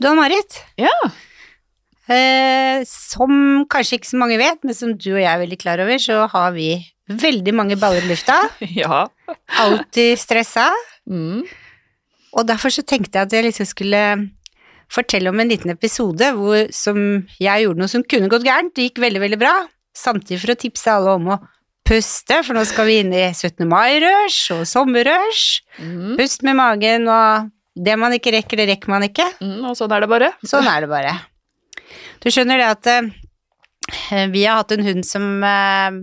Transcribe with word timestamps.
Du 0.00 0.08
Ann-Marit, 0.10 0.58
Ja. 0.80 0.94
eh, 2.08 2.82
som 2.88 3.64
kanskje 3.70 3.98
ikke 3.98 4.10
så 4.10 4.18
mange 4.20 4.38
vet, 4.40 4.62
men 4.64 4.74
som 4.74 4.92
du 4.96 5.10
og 5.14 5.20
jeg 5.22 5.30
er 5.30 5.40
veldig 5.42 5.58
klar 5.60 5.80
over, 5.84 5.96
så 6.02 6.26
har 6.30 6.52
vi 6.56 6.68
veldig 7.08 7.54
mange 7.54 7.76
baller 7.80 8.02
i 8.04 8.10
lufta. 8.12 8.40
Ja. 8.82 9.06
Alltid 9.60 10.18
stressa. 10.18 10.70
Mm. 11.08 11.44
Og 12.34 12.46
derfor 12.48 12.72
så 12.74 12.82
tenkte 12.82 13.18
jeg 13.20 13.28
at 13.28 13.32
jeg 13.36 13.44
liksom 13.46 13.66
skulle 13.70 14.02
fortelle 14.92 15.30
om 15.30 15.40
en 15.40 15.48
liten 15.48 15.70
episode 15.72 16.26
hvor, 16.36 16.66
som 16.74 16.98
jeg 17.40 17.64
gjorde 17.64 17.80
noe 17.80 17.90
som 17.90 18.02
kunne 18.04 18.28
gått 18.32 18.44
gærent. 18.46 18.74
Det 18.76 18.88
gikk 18.90 19.00
veldig, 19.04 19.20
veldig 19.22 19.38
bra. 19.40 19.54
Samtidig 19.96 20.40
for 20.42 20.52
å 20.54 20.58
tipse 20.58 20.90
alle 20.92 21.14
om 21.20 21.28
å 21.36 21.38
puste, 21.86 22.40
for 22.44 22.56
nå 22.56 22.64
skal 22.66 22.88
vi 22.88 22.98
inn 23.02 23.12
i 23.14 23.26
17. 23.30 23.62
mai-rush 23.68 24.50
og 24.56 24.64
sommerrush. 24.66 25.60
Mm. 25.78 26.14
Pust 26.18 26.42
med 26.46 26.56
magen, 26.58 27.06
og 27.12 27.50
det 27.74 27.98
man 27.98 28.14
ikke 28.14 28.32
rekker, 28.36 28.60
det 28.60 28.68
rekker 28.70 28.92
man 28.92 29.06
ikke. 29.06 29.26
Mm. 29.42 29.60
Og 29.70 29.76
sånn 29.78 29.92
er 29.94 30.04
det 30.04 30.10
bare. 30.10 30.32
Sånn 30.46 30.68
er 30.70 30.84
det 30.84 30.90
bare. 30.92 31.14
Du 32.22 32.30
skjønner 32.32 32.60
det 32.60 32.70
at 32.70 32.90
eh, 32.92 34.26
vi 34.32 34.44
har 34.46 34.62
hatt 34.62 34.74
en 34.76 34.84
hund 34.86 35.06
som 35.06 35.42
eh, 35.44 36.00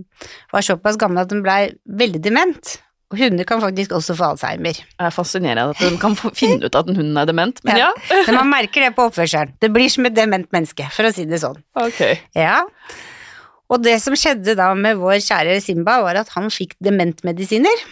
var 0.52 0.66
såpass 0.66 1.00
gammel 1.00 1.24
at 1.24 1.32
den 1.32 1.44
blei 1.44 1.64
veldig 1.88 2.20
dement. 2.24 2.74
Og 3.12 3.18
hunder 3.20 3.44
kan 3.48 3.60
faktisk 3.60 3.92
også 3.92 4.16
få 4.16 4.30
alzheimer. 4.32 4.78
Det 4.78 5.06
er 5.08 5.12
fascinerende 5.12 5.74
at 5.74 5.80
hun 5.84 5.98
kan 6.00 6.16
finne 6.16 6.64
ut 6.64 6.76
at 6.78 6.88
en 6.88 6.96
hund 6.96 7.18
er 7.20 7.28
dement, 7.28 7.58
men 7.68 7.80
ja. 7.82 7.90
Men 8.26 8.38
man 8.40 8.52
merker 8.54 8.86
det 8.86 8.94
på 8.96 9.08
oppførselen. 9.10 9.52
Det 9.60 9.68
blir 9.72 9.92
som 9.92 10.08
et 10.08 10.16
dement 10.16 10.48
menneske, 10.54 10.86
for 10.94 11.08
å 11.08 11.12
si 11.12 11.26
det 11.28 11.42
sånn. 11.42 11.60
Ok. 11.76 12.00
Ja. 12.38 12.62
Og 13.72 13.84
det 13.84 13.98
som 14.04 14.16
skjedde 14.16 14.56
da 14.56 14.70
med 14.76 15.00
vår 15.00 15.20
kjære 15.24 15.60
Simba, 15.64 15.98
var 16.04 16.22
at 16.22 16.32
han 16.36 16.48
fikk 16.52 16.76
dementmedisiner. 16.84 17.84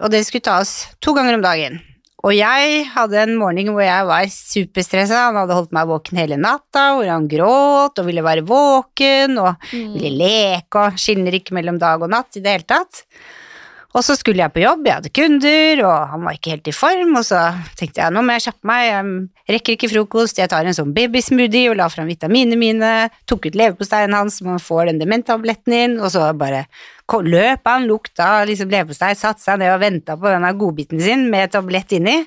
Og 0.00 0.14
det 0.14 0.22
skulle 0.26 0.46
tas 0.46 0.74
to 1.02 1.14
ganger 1.18 1.38
om 1.38 1.44
dagen. 1.44 1.80
Og 2.20 2.34
jeg 2.36 2.84
hadde 2.92 3.20
en 3.22 3.36
morgen 3.40 3.72
hvor 3.72 3.84
jeg 3.84 4.06
var 4.08 4.30
superstressa. 4.34 5.26
Han 5.30 5.38
hadde 5.40 5.56
holdt 5.56 5.74
meg 5.76 5.88
våken 5.88 6.20
hele 6.20 6.36
natta, 6.40 6.90
hvor 6.98 7.08
han 7.08 7.28
gråt 7.30 8.00
og 8.00 8.08
ville 8.08 8.24
være 8.24 8.44
våken 8.48 9.38
og 9.40 9.70
ville 9.72 10.12
leke 10.20 10.84
og 10.84 11.00
skiller 11.00 11.38
ikke 11.40 11.56
mellom 11.56 11.80
dag 11.80 12.02
og 12.02 12.12
natt 12.12 12.36
i 12.36 12.44
det 12.44 12.58
hele 12.58 12.68
tatt. 12.68 13.04
Og 13.90 14.04
så 14.06 14.14
skulle 14.14 14.38
jeg 14.38 14.54
på 14.54 14.62
jobb, 14.62 14.84
jeg 14.86 15.00
hadde 15.00 15.10
kunder, 15.10 15.80
og 15.82 16.10
han 16.12 16.22
var 16.22 16.36
ikke 16.36 16.52
helt 16.52 16.68
i 16.70 16.74
form, 16.74 17.16
og 17.18 17.24
så 17.26 17.40
tenkte 17.78 17.98
jeg 17.98 18.14
nå 18.14 18.22
må 18.22 18.36
jeg 18.36 18.44
kjappe 18.44 18.68
meg, 18.70 18.84
jeg 18.86 19.56
rekker 19.56 19.74
ikke 19.74 19.90
frokost, 19.90 20.38
jeg 20.38 20.50
tar 20.52 20.68
en 20.68 20.76
sånn 20.76 20.92
babysmoothie 20.94 21.72
og 21.72 21.80
la 21.80 21.88
fram 21.90 22.06
vitaminene 22.06 22.58
mine, 22.60 22.92
tok 23.26 23.48
ut 23.48 23.58
leverposteien 23.58 24.14
hans 24.14 24.38
så 24.38 24.46
man 24.46 24.62
får 24.62 24.92
den 24.92 25.02
dementtabletten 25.02 25.74
inn, 25.74 25.98
og 25.98 26.14
så 26.14 26.28
bare 26.38 26.68
løp 27.26 27.66
han, 27.66 27.88
lukta 27.90 28.44
liksom 28.46 28.70
leverpostei, 28.70 29.14
satte 29.18 29.42
seg 29.42 29.58
ned 29.58 29.72
og 29.74 29.82
venta 29.82 30.14
på 30.20 30.30
denne 30.30 30.52
godbiten 30.58 31.02
sin 31.02 31.26
med 31.32 31.50
tablett 31.50 31.90
inni. 31.96 32.20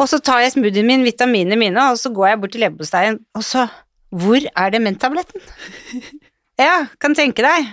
Og 0.00 0.08
så 0.10 0.18
tar 0.24 0.40
jeg 0.42 0.54
smoothien 0.56 0.88
min, 0.88 1.04
vitaminene 1.06 1.58
mine, 1.60 1.90
og 1.92 2.00
så 2.00 2.10
går 2.14 2.32
jeg 2.32 2.40
bort 2.42 2.54
til 2.56 2.64
leverposteien, 2.66 3.20
og 3.36 3.44
så 3.46 3.68
Hvor 4.14 4.38
er 4.38 4.70
dementtabletten? 4.70 5.40
Ja, 6.54 6.86
kan 7.02 7.16
tenke 7.18 7.42
deg. 7.42 7.72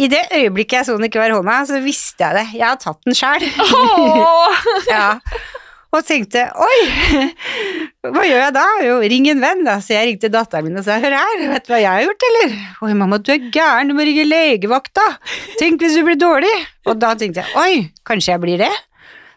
I 0.00 0.08
det 0.10 0.24
øyeblikket 0.34 0.80
jeg 0.80 0.86
så 0.88 0.96
den 0.98 1.06
ikke 1.06 1.20
var 1.20 1.30
i 1.30 1.36
hånda, 1.36 1.58
så 1.68 1.78
visste 1.84 2.24
jeg 2.24 2.34
det. 2.34 2.58
Jeg 2.58 2.66
har 2.66 2.78
tatt 2.82 2.98
den 3.06 3.14
sjæl. 3.14 3.44
Ja. 4.90 5.20
Og 5.90 6.04
tenkte 6.06 6.44
oi, 6.62 6.76
hva 8.14 8.22
gjør 8.22 8.44
jeg 8.44 8.54
da? 8.54 8.66
Jo, 8.86 8.98
ring 9.10 9.24
en 9.32 9.40
venn, 9.42 9.64
da. 9.66 9.80
Så 9.82 9.96
jeg 9.96 10.12
ringte 10.12 10.30
datteren 10.30 10.68
min 10.68 10.78
og 10.78 10.86
sa 10.86 11.00
hør 11.02 11.16
her, 11.18 11.40
vet 11.50 11.66
du 11.66 11.72
hva 11.72 11.80
jeg 11.82 11.90
har 11.90 12.04
gjort, 12.06 12.26
eller? 12.28 12.54
Oi, 12.86 12.92
mamma, 13.00 13.18
du 13.18 13.32
er 13.34 13.48
gæren, 13.50 13.90
du 13.90 13.96
må 13.98 14.06
ringe 14.06 14.28
legevakta. 14.28 15.06
Tenk 15.58 15.82
hvis 15.82 15.98
du 15.98 16.04
blir 16.06 16.20
dårlig. 16.20 16.52
Og 16.86 17.00
da 17.02 17.16
tenkte 17.18 17.42
jeg 17.42 17.58
oi, 17.58 17.90
kanskje 18.06 18.36
jeg 18.36 18.44
blir 18.44 18.62
det? 18.62 18.70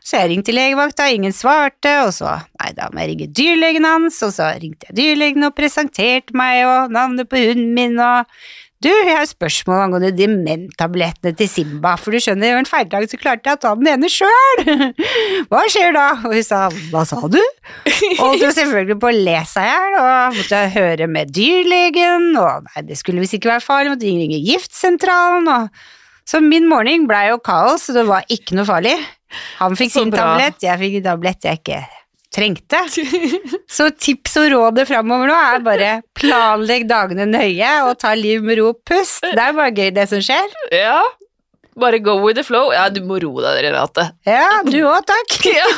Så 0.03 0.19
jeg 0.19 0.33
ringte 0.33 0.53
legevakta, 0.53 1.07
ingen 1.15 1.33
svarte, 1.33 1.91
og 2.03 2.11
så 2.11 2.35
nei, 2.59 2.73
da 2.75 2.89
må 2.91 3.01
jeg 3.01 3.13
ringe 3.13 3.29
dyrlegen 3.39 3.87
hans, 3.87 4.17
og 4.27 4.33
så 4.35 4.49
ringte 4.59 4.89
jeg 4.89 4.97
dyrlegen 4.99 5.47
og 5.47 5.55
presenterte 5.55 6.35
meg 6.37 6.65
og 6.67 6.93
navnet 6.93 7.29
på 7.31 7.39
hunden 7.39 7.71
min 7.77 7.95
og 8.03 8.27
du, 8.83 8.89
jeg 8.91 9.15
har 9.15 9.27
spørsmål 9.29 9.81
angående 9.85 10.11
dementtablettene 10.15 11.33
til 11.39 11.49
Simba, 11.49 11.95
for 11.99 12.13
du 12.13 12.19
skjønner, 12.23 12.57
en 12.59 12.67
feildag 12.67 13.07
så 13.11 13.19
klarte 13.21 13.49
jeg 13.49 13.59
å 13.59 13.61
ta 13.63 13.71
den 13.79 13.89
ene 13.93 14.09
sjøl. 14.11 14.63
Hva 15.51 15.63
skjer 15.71 15.95
da? 15.95 16.05
Og 16.27 16.35
hun 16.35 16.45
sa, 16.45 16.65
hva 16.91 17.05
sa 17.07 17.21
du? 17.31 17.39
Holdt 18.19 18.43
jo 18.43 18.51
selvfølgelig 18.53 18.99
på 19.01 19.09
å 19.09 19.15
le 19.15 19.39
seg 19.49 19.65
i 19.65 19.71
hjel, 19.71 19.97
og 20.01 20.37
måtte 20.37 20.61
høre 20.75 21.09
med 21.15 21.33
dyrlegen, 21.35 22.29
og 22.39 22.69
nei, 22.69 22.85
det 22.91 22.99
skulle 22.99 23.23
visst 23.23 23.39
ikke 23.39 23.53
være 23.55 23.65
farlig, 23.65 23.95
måtte 23.95 24.09
ringe 24.09 24.43
giftsentralen, 24.43 25.49
og 25.49 26.29
så 26.29 26.39
min 26.43 26.69
morgen 26.71 27.07
blei 27.09 27.27
jo 27.31 27.41
kaos, 27.43 27.87
så 27.87 27.97
det 27.97 28.07
var 28.07 28.27
ikke 28.31 28.59
noe 28.59 28.67
farlig. 28.67 28.95
Han 29.59 29.75
fikk 29.79 29.95
sin 29.95 30.13
tablett, 30.13 30.61
jeg 30.63 30.79
fikk 30.79 31.01
en 31.01 31.11
tablett 31.11 31.47
jeg 31.47 31.63
ikke 31.63 31.83
trengte. 32.33 32.79
Så 33.77 33.89
tips 33.93 34.37
og 34.41 34.47
rådet 34.53 34.87
framover 34.89 35.29
nå 35.29 35.35
er 35.53 35.59
bare 35.65 35.91
planlegg 36.17 36.87
dagene 36.89 37.25
nøye 37.29 37.71
og 37.87 37.97
ta 38.01 38.13
liv 38.17 38.41
med 38.45 38.57
ro 38.61 38.71
og 38.73 38.79
pust. 38.89 39.21
Det 39.25 39.37
er 39.37 39.53
bare 39.57 39.73
gøy 39.77 39.91
det 39.95 40.07
som 40.11 40.21
skjer. 40.23 40.49
Ja. 40.73 40.99
Bare 41.79 41.97
go 42.05 42.19
with 42.21 42.37
the 42.37 42.43
flow. 42.45 42.69
Ja, 42.73 42.85
du 42.93 42.99
må 43.05 43.17
roe 43.23 43.41
deg, 43.45 43.63
Renate. 43.65 44.03
Ja, 44.29 44.59
du 44.65 44.77
òg, 44.85 45.01
takk. 45.09 45.39
Ja. 45.57 45.65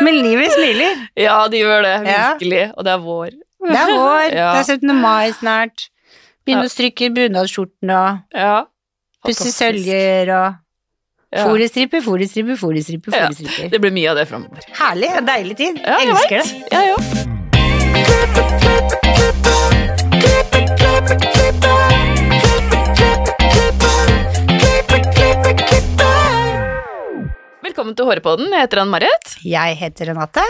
Men 0.00 0.14
livet 0.24 0.48
smiler. 0.54 1.02
ja, 1.20 1.34
de 1.52 1.58
gjør 1.60 1.82
det. 1.84 1.96
Ja. 2.08 2.20
Virkelig. 2.32 2.62
Og 2.78 2.84
det 2.86 2.92
er 2.94 3.00
vår. 3.04 3.34
Det 3.66 3.74
er 3.76 3.90
vår, 3.92 4.22
Ja. 4.32 4.46
det 4.56 4.60
er 4.62 4.68
17. 4.78 4.92
mai 5.02 5.26
snart. 5.36 5.88
Begynne 6.46 6.64
Ja. 6.64 6.70
å 6.70 6.72
stryke 6.72 7.10
bunadsskjorten 7.12 7.90
og 7.90 8.22
Ja. 8.32 8.64
pusse 9.26 9.50
søljer 9.52 10.30
og 10.32 10.54
Ja. 11.36 11.44
foliestriper, 11.50 12.00
foliestriper, 12.04 12.56
foliestriper. 12.60 13.12
Ja. 13.16 13.68
Det 13.72 13.80
blir 13.82 13.92
mye 13.94 14.10
av 14.12 14.16
det 14.20 14.26
framover. 14.30 14.66
Herlig, 14.80 15.12
deilig 15.28 15.56
tid. 15.60 15.80
Ja, 15.84 15.98
jeg 16.00 16.14
Elsker 16.14 16.36
vet. 16.36 16.52
det. 16.52 16.72
Ja, 16.72 16.82
ja. 16.92 16.96
Velkommen 27.66 27.96
til 27.98 28.06
Hårepodden. 28.08 28.48
Jeg 28.54 28.64
heter 28.66 28.80
Ann-Marit. 28.82 29.32
Jeg 29.44 29.76
heter 29.80 30.08
Renate. 30.12 30.42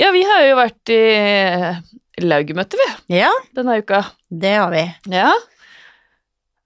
Ja, 0.00 0.08
vi 0.14 0.24
har 0.26 0.42
jo 0.48 0.56
vært 0.58 0.90
i 0.90 2.24
Laugemøte, 2.24 2.78
vi, 2.80 3.16
Ja, 3.20 3.30
denne 3.54 3.76
uka. 3.78 4.00
det 4.30 4.54
har 4.56 4.70
vi. 4.74 4.82
Ja. 5.14 5.30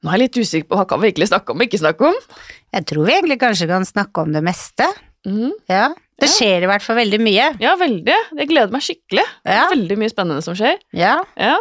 Nå 0.02 0.10
er 0.12 0.16
jeg 0.18 0.22
litt 0.28 0.38
usikker 0.38 0.68
på 0.70 0.78
hva 0.78 0.86
kan 0.88 1.00
vi 1.02 1.10
egentlig 1.10 1.28
snakke 1.28 1.52
om 1.52 1.58
og 1.60 1.66
ikke 1.66 1.80
snakke 1.82 2.08
om. 2.08 2.18
Jeg 2.74 2.84
tror 2.90 3.06
vi 3.08 3.14
egentlig 3.16 3.38
kanskje 3.40 3.68
kan 3.70 3.84
snakke 3.88 4.22
om 4.26 4.32
det 4.34 4.42
meste. 4.44 4.86
Mm. 5.26 5.52
Ja, 5.70 5.88
det 6.20 6.28
skjer 6.32 6.64
i 6.64 6.68
hvert 6.70 6.82
fall 6.84 6.96
veldig 6.98 7.18
mye. 7.22 7.48
Ja, 7.62 7.74
veldig. 7.80 8.14
Jeg 8.38 8.48
gleder 8.50 8.72
meg 8.74 8.82
skikkelig. 8.84 9.24
Ja, 9.46 9.68
Veldig 9.72 9.96
mye 10.00 10.10
spennende 10.12 10.42
som 10.44 10.56
skjer. 10.58 10.78
ja. 10.92 11.16
Ja. 11.36 11.56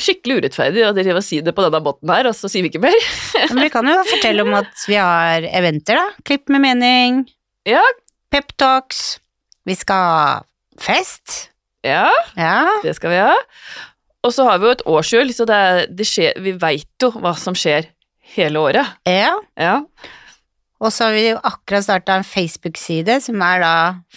Skikkelig 0.00 0.38
urettferdig 0.40 0.86
at 0.88 0.96
dere 0.96 1.12
vil 1.18 1.20
si 1.26 1.42
det 1.44 1.52
på 1.52 1.60
denne 1.66 1.82
båten 1.84 2.08
her, 2.08 2.24
og 2.30 2.32
så 2.32 2.48
sier 2.48 2.64
vi 2.64 2.70
ikke 2.70 2.80
mer. 2.80 2.94
Men 3.50 3.58
vi 3.66 3.68
kan 3.74 3.84
jo 3.84 3.98
fortelle 4.08 4.40
om 4.46 4.54
at 4.56 4.86
vi 4.88 4.96
har 4.96 5.44
eventer, 5.50 5.98
da. 6.00 6.22
Klipp 6.24 6.48
med 6.48 6.62
mening. 6.64 7.18
Ja. 7.68 7.82
Peptalks. 8.32 9.18
Vi 9.68 9.76
skal 9.76 10.06
ha 10.08 10.40
fest. 10.80 11.50
Ja, 11.84 12.06
Ja. 12.38 12.80
det 12.82 12.94
skal 12.96 13.10
vi 13.12 13.18
ha. 13.20 13.34
Og 14.24 14.32
så 14.32 14.46
har 14.48 14.62
vi 14.62 14.70
jo 14.70 14.76
et 14.78 14.86
årshjul, 14.88 15.34
så 15.36 15.44
det 15.50 15.60
det 15.98 16.06
skjer, 16.08 16.40
vi 16.40 16.52
veit 16.56 16.88
jo 17.04 17.10
hva 17.18 17.34
som 17.36 17.52
skjer 17.52 17.90
hele 18.38 18.64
året. 18.64 18.96
ja. 19.04 19.34
Ja. 19.60 19.82
Og 20.82 20.90
så 20.90 21.06
har 21.06 21.14
vi 21.14 21.26
jo 21.28 21.38
akkurat 21.46 21.86
starta 21.86 22.16
en 22.18 22.26
Facebook-side 22.26 23.20
som 23.22 23.42
er 23.46 23.62
da 23.62 23.74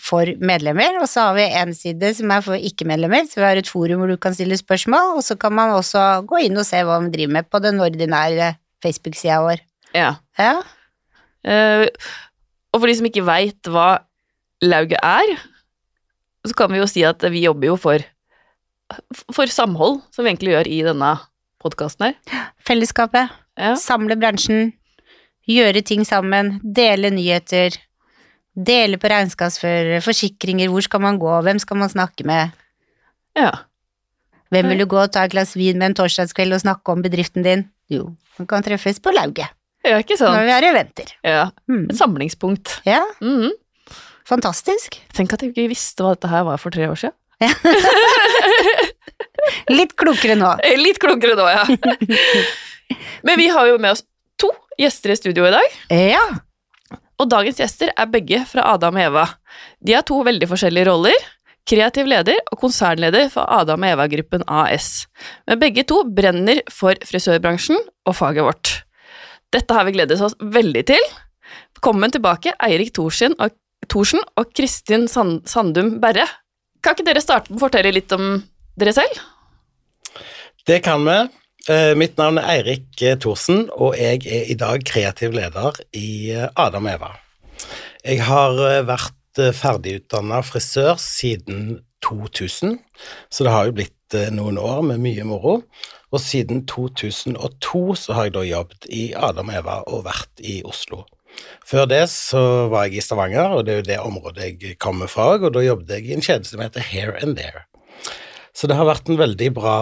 for 0.08 0.32
medlemmer, 0.42 0.98
og 0.98 1.06
så 1.10 1.28
har 1.28 1.38
vi 1.38 1.46
en 1.62 1.76
side 1.78 2.10
som 2.18 2.32
er 2.34 2.42
for 2.46 2.58
ikke-medlemmer, 2.58 3.28
så 3.30 3.42
vi 3.42 3.46
har 3.46 3.62
et 3.62 3.70
forum 3.70 4.02
hvor 4.02 4.10
du 4.10 4.18
kan 4.22 4.34
stille 4.34 4.58
spørsmål, 4.58 5.20
og 5.20 5.26
så 5.28 5.38
kan 5.38 5.54
man 5.54 5.76
også 5.76 6.24
gå 6.26 6.42
inn 6.48 6.58
og 6.58 6.66
se 6.66 6.82
hva 6.82 6.98
vi 7.04 7.12
driver 7.14 7.36
med 7.38 7.50
på 7.54 7.62
den 7.62 7.82
ordinære 7.86 8.56
Facebook-sida 8.86 9.42
vår. 9.46 9.62
ja. 9.94 10.16
Ja. 10.42 10.58
Uh, 11.46 11.86
og 12.74 12.82
for 12.82 12.90
de 12.90 12.96
som 12.98 13.06
ikke 13.08 13.24
veit 13.24 13.70
hva 13.70 14.02
lauget 14.66 14.98
er, 15.00 15.36
så 16.46 16.58
kan 16.58 16.74
vi 16.74 16.82
jo 16.82 16.88
si 16.90 17.06
at 17.08 17.22
vi 17.32 17.46
jobber 17.46 17.70
jo 17.70 17.76
for, 17.80 18.04
for 19.32 19.52
samhold, 19.52 20.02
som 20.12 20.26
vi 20.26 20.34
egentlig 20.34 20.56
gjør 20.56 20.70
i 20.74 20.82
denne 20.90 21.12
podkasten 21.64 22.10
her. 22.10 22.44
Fellesskapet. 22.68 23.32
Ja. 23.56 23.76
Samle 23.80 24.18
bransjen. 24.20 24.74
Gjøre 25.48 25.82
ting 25.86 26.06
sammen. 26.08 26.60
Dele 26.64 27.10
nyheter. 27.14 27.76
Dele 28.56 28.98
på 28.98 29.10
regnskapsførere, 29.12 30.00
forsikringer, 30.02 30.70
hvor 30.72 30.82
skal 30.86 31.02
man 31.04 31.18
gå, 31.20 31.34
hvem 31.44 31.60
skal 31.60 31.78
man 31.78 31.90
snakke 31.92 32.24
med? 32.26 32.52
ja. 33.38 33.52
Hvem 34.54 34.68
vil 34.70 34.78
du 34.80 34.86
gå 34.86 34.98
og 35.02 35.10
ta 35.12 35.24
et 35.26 35.32
glass 35.34 35.56
vin 35.58 35.78
med 35.82 35.88
en 35.90 35.96
torsdagskveld 35.98 36.54
og 36.54 36.62
snakke 36.62 36.92
om 36.94 37.02
bedriften 37.04 37.44
din? 37.44 37.64
Jo, 37.92 38.12
man 38.38 38.48
kan 38.48 38.64
treffes 38.64 39.00
på 39.04 39.12
lauget 39.12 39.50
Ja, 39.84 39.98
ikke 40.00 40.16
sant. 40.18 40.32
når 40.38 40.46
vi 40.46 40.52
vi 40.54 40.68
i 40.68 40.70
eventer. 40.70 41.10
Ja. 41.26 41.50
Mm. 41.68 41.88
Et 41.90 41.98
samlingspunkt. 41.98 42.78
Ja, 42.86 43.02
Mhm. 43.20 43.52
fantastisk. 44.30 45.02
Tenk 45.14 45.34
at 45.34 45.42
jeg 45.42 45.50
ikke 45.52 45.68
visste 45.74 46.04
hva 46.06 46.14
dette 46.16 46.28
her 46.30 46.44
var 46.44 46.58
for 46.62 46.70
tre 46.72 46.88
år 46.88 46.96
siden. 46.96 47.14
Litt 49.76 49.96
klokere 50.00 50.36
nå. 50.40 50.52
Litt 50.80 51.00
klokere 51.02 51.36
nå, 51.38 51.46
ja. 51.52 51.64
Men 53.26 53.38
vi 53.40 53.48
har 53.50 53.68
jo 53.68 53.78
med 53.82 53.92
oss 53.96 54.04
to 54.42 54.50
gjester 54.80 55.14
i 55.14 55.18
studio 55.20 55.48
i 55.48 55.54
dag. 55.56 55.78
Ja, 55.94 56.26
Og 57.16 57.30
dagens 57.32 57.62
gjester 57.62 57.94
er 57.96 58.10
begge 58.12 58.42
fra 58.50 58.66
Adam 58.74 58.98
og 59.00 59.02
Eva. 59.06 59.24
De 59.80 59.94
har 59.96 60.04
to 60.04 60.18
veldig 60.28 60.50
forskjellige 60.52 60.90
roller. 60.90 61.16
Kreativ 61.66 62.10
leder 62.12 62.42
og 62.52 62.60
konsernleder 62.62 63.30
for 63.32 63.48
Adam 63.50 63.86
og 63.88 63.94
Eva-gruppen 63.94 64.44
AS. 64.52 65.08
Men 65.48 65.62
begge 65.62 65.86
to 65.88 66.02
brenner 66.04 66.60
for 66.70 67.00
frisørbransjen 67.08 67.80
og 68.06 68.18
faget 68.20 68.44
vårt. 68.46 68.74
Dette 69.56 69.74
har 69.74 69.88
vi 69.88 69.96
gledet 69.96 70.20
oss 70.22 70.36
veldig 70.42 70.84
til. 70.92 71.08
Velkommen 71.78 72.12
tilbake, 72.12 72.52
Eirik 72.68 72.92
Thorsen 72.94 73.34
og, 73.40 73.56
Thorsen 73.88 74.20
og 74.36 74.52
Kristin 74.58 75.08
Sand 75.08 75.48
Sandum 75.50 75.96
Berre. 76.04 76.28
Kan 76.84 76.98
ikke 76.98 77.08
dere 77.08 77.24
starte 77.24 77.50
med 77.54 77.62
å 77.62 77.66
fortelle 77.66 77.96
litt 77.96 78.12
om 78.12 78.42
dere 78.76 78.92
selv? 78.94 79.24
Det 80.68 80.82
kan 80.84 81.06
vi. 81.08 81.18
Eh, 81.66 81.96
mitt 81.98 82.20
navn 82.22 82.38
er 82.38 82.60
Eirik 82.60 83.02
eh, 83.02 83.16
Thorsen, 83.18 83.64
og 83.74 83.96
jeg 83.98 84.20
er 84.30 84.52
i 84.54 84.56
dag 84.60 84.84
kreativ 84.86 85.34
leder 85.34 85.80
i 85.98 86.30
eh, 86.30 86.46
Adam 86.62 86.86
Eva. 86.86 87.16
Jeg 88.06 88.22
har 88.28 88.60
vært 88.86 89.42
ferdigutdanna 89.58 90.44
frisør 90.46 90.94
siden 91.02 91.80
2000, 92.06 92.78
så 93.34 93.48
det 93.48 93.56
har 93.56 93.66
jo 93.66 93.76
blitt 93.80 94.18
noen 94.36 94.60
år 94.62 94.84
med 94.92 95.02
mye 95.02 95.26
moro. 95.26 95.56
Og 96.14 96.22
siden 96.22 96.68
2002 96.70 97.82
så 97.98 98.14
har 98.14 98.30
jeg 98.30 98.36
da 98.38 98.46
jobbet 98.46 98.86
i 98.94 99.08
Adam 99.18 99.50
Eva 99.50 99.82
og 99.90 100.06
vært 100.06 100.46
i 100.46 100.60
Oslo. 100.70 101.02
Før 101.66 101.90
det 101.90 102.04
så 102.14 102.70
var 102.70 102.86
jeg 102.86 103.02
i 103.02 103.08
Stavanger, 103.08 103.58
og 103.58 103.66
det 103.66 103.74
er 103.74 103.82
jo 103.82 103.90
det 103.90 104.04
området 104.06 104.52
jeg 104.54 104.78
kommer 104.78 105.10
fra, 105.10 105.34
og 105.42 105.50
da 105.58 105.66
jobbet 105.66 105.98
jeg 105.98 106.12
i 106.12 106.20
en 106.20 106.28
kjede 106.30 106.46
som 106.46 106.62
heter 106.62 106.86
Hair 106.94 107.18
and 107.26 107.42
There. 107.42 107.66
Så 108.56 108.70
det 108.72 108.78
har 108.80 108.88
vært 108.88 109.10
en 109.12 109.20
veldig 109.20 109.50
bra 109.56 109.78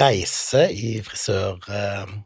reise 0.00 0.68
i 0.72 0.98
frisør... 1.04 1.60
Eh, 1.68 2.18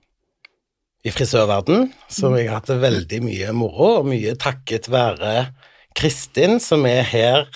i 1.02 1.10
frisørverden, 1.10 1.88
som 2.06 2.37
jeg 2.38 2.46
har 2.46 2.60
hatt 2.60 2.69
veldig 2.78 3.19
mye 3.25 3.49
moro, 3.58 3.88
og 3.99 4.04
mye 4.06 4.37
takket 4.38 4.87
være 4.87 5.49
Kristin, 5.99 6.60
som 6.62 6.87
er 6.87 7.02
her 7.02 7.49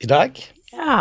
i 0.00 0.08
dag. 0.08 0.40
Ja. 0.72 0.96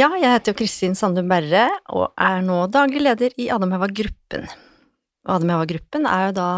ja, 0.00 0.08
jeg 0.14 0.30
heter 0.30 0.52
jo 0.52 0.58
Kristin 0.60 0.94
Sandum 0.94 1.26
Berre 1.30 1.66
og 1.90 2.12
er 2.14 2.38
nå 2.46 2.62
daglig 2.70 3.02
leder 3.02 3.34
i 3.34 3.48
Adam 3.50 3.74
Eva 3.74 3.90
Gruppen. 3.90 4.46
Og 5.26 5.34
Adam 5.40 5.52
Eva 5.56 5.66
Gruppen 5.74 6.06
er 6.06 6.28
jo 6.28 6.36
da 6.38 6.50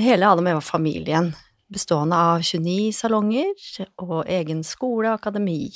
hele 0.00 0.32
Adam 0.32 0.48
Eva-familien, 0.54 1.34
bestående 1.72 2.16
av 2.16 2.40
29 2.46 2.96
salonger 2.96 3.52
og 4.00 4.22
egen 4.32 4.64
skole 4.64 5.12
og 5.12 5.20
akademi. 5.20 5.74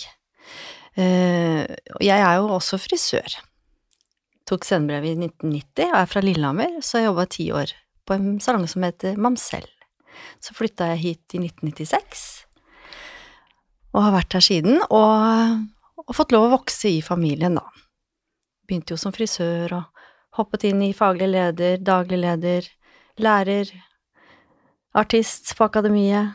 Eh, 0.99 1.67
jeg 2.03 2.19
er 2.19 2.41
jo 2.41 2.51
også 2.57 2.79
frisør. 2.81 3.37
Tok 4.49 4.67
scenebrev 4.67 5.07
i 5.07 5.15
1990 5.15 5.93
og 5.93 5.99
er 6.01 6.09
fra 6.11 6.23
Lillehammer, 6.25 6.81
så 6.83 6.99
jeg 6.99 7.11
jobba 7.11 7.27
ti 7.31 7.51
år 7.55 7.75
på 8.09 8.17
en 8.17 8.41
salong 8.43 8.67
som 8.71 8.83
heter 8.83 9.19
Mamsell. 9.21 9.69
Så 10.43 10.57
flytta 10.57 10.91
jeg 10.93 11.03
hit 11.05 11.37
i 11.37 11.43
1996, 11.45 12.25
og 13.95 14.03
har 14.05 14.17
vært 14.17 14.35
her 14.37 14.45
siden, 14.45 14.81
og, 14.91 15.63
og 16.03 16.17
fått 16.17 16.35
lov 16.35 16.49
å 16.49 16.57
vokse 16.57 16.91
i 16.91 16.99
familien, 17.05 17.57
da. 17.61 17.65
Begynte 18.67 18.95
jo 18.95 19.01
som 19.01 19.15
frisør 19.15 19.77
og 19.79 20.03
hoppet 20.39 20.67
inn 20.69 20.83
i 20.85 20.93
faglig 20.97 21.31
leder, 21.31 21.79
daglig 21.83 22.21
leder, 22.21 22.67
lærer, 23.23 23.71
artist 24.99 25.55
på 25.57 25.67
akademiet, 25.67 26.35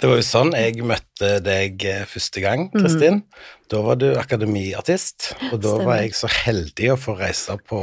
det 0.00 0.10
var 0.10 0.18
jo 0.18 0.24
sånn 0.26 0.52
jeg 0.56 0.84
møtte 0.86 1.30
deg 1.44 1.84
eh, 1.88 2.04
første 2.08 2.42
gang, 2.44 2.68
mhm. 2.68 2.82
Kristin. 2.82 3.20
Mm. 3.22 3.50
Da 3.72 3.80
var 3.82 3.96
du 3.98 4.06
akademiartist, 4.20 5.32
og 5.48 5.56
da 5.64 5.72
Stemmer. 5.72 5.86
var 5.88 6.00
jeg 6.02 6.14
så 6.18 6.28
heldig 6.30 6.90
å 6.92 6.98
få 7.00 7.16
reise 7.18 7.56
på 7.64 7.80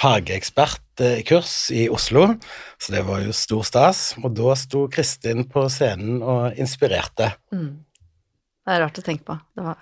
fagekspertkurs 0.00 1.54
i 1.76 1.86
Oslo, 1.92 2.26
så 2.82 2.96
det 2.96 3.04
var 3.06 3.22
jo 3.22 3.36
stor 3.36 3.62
stas. 3.64 4.02
Og 4.20 4.34
da 4.36 4.56
sto 4.58 4.84
Kristin 4.92 5.46
på 5.48 5.68
scenen 5.72 6.18
og 6.20 6.58
inspirerte. 6.60 7.30
Mm. 7.54 7.84
Det 8.64 8.74
er 8.74 8.82
rart 8.82 9.00
å 9.00 9.06
tenke 9.06 9.28
på. 9.30 9.38
Var... 9.60 9.78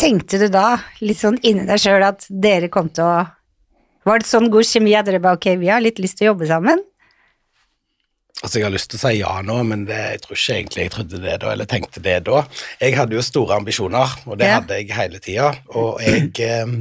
Tenkte 0.00 0.40
du 0.40 0.48
da, 0.52 0.80
litt 1.04 1.20
sånn 1.20 1.38
inni 1.44 1.66
deg 1.68 1.80
sjøl, 1.80 2.02
at 2.04 2.26
dere 2.28 2.72
kom 2.72 2.90
til 2.92 3.06
å 3.06 3.18
Var 4.08 4.22
det 4.22 4.24
sånn 4.24 4.48
god 4.48 4.64
kjemi 4.64 4.94
at 4.96 5.04
dere 5.04 5.20
bare 5.20 5.36
ok, 5.36 5.50
vi 5.60 5.68
har 5.68 5.82
litt 5.84 5.98
lyst 6.00 6.16
til 6.18 6.24
å 6.24 6.32
jobbe 6.32 6.46
sammen? 6.48 6.80
Altså, 8.40 8.56
jeg 8.56 8.64
har 8.64 8.72
lyst 8.72 8.88
til 8.88 8.96
å 8.96 9.02
si 9.02 9.16
ja 9.18 9.32
nå, 9.44 9.58
men 9.68 9.82
det, 9.88 9.98
jeg 10.14 10.22
tror 10.24 10.38
ikke 10.38 10.54
egentlig 10.56 10.84
jeg 10.86 10.92
trodde 10.94 11.20
det 11.20 11.34
da, 11.42 11.50
eller 11.52 11.68
tenkte 11.68 12.00
det 12.04 12.16
da. 12.24 12.44
Jeg 12.80 12.96
hadde 12.96 13.18
jo 13.18 13.24
store 13.24 13.58
ambisjoner, 13.60 14.14
og 14.24 14.40
det 14.40 14.48
ja. 14.48 14.56
hadde 14.60 14.78
jeg 14.80 14.96
hele 14.96 15.20
tida. 15.20 15.50
Og 15.76 16.00
jeg 16.00 16.32
eh, 16.46 16.72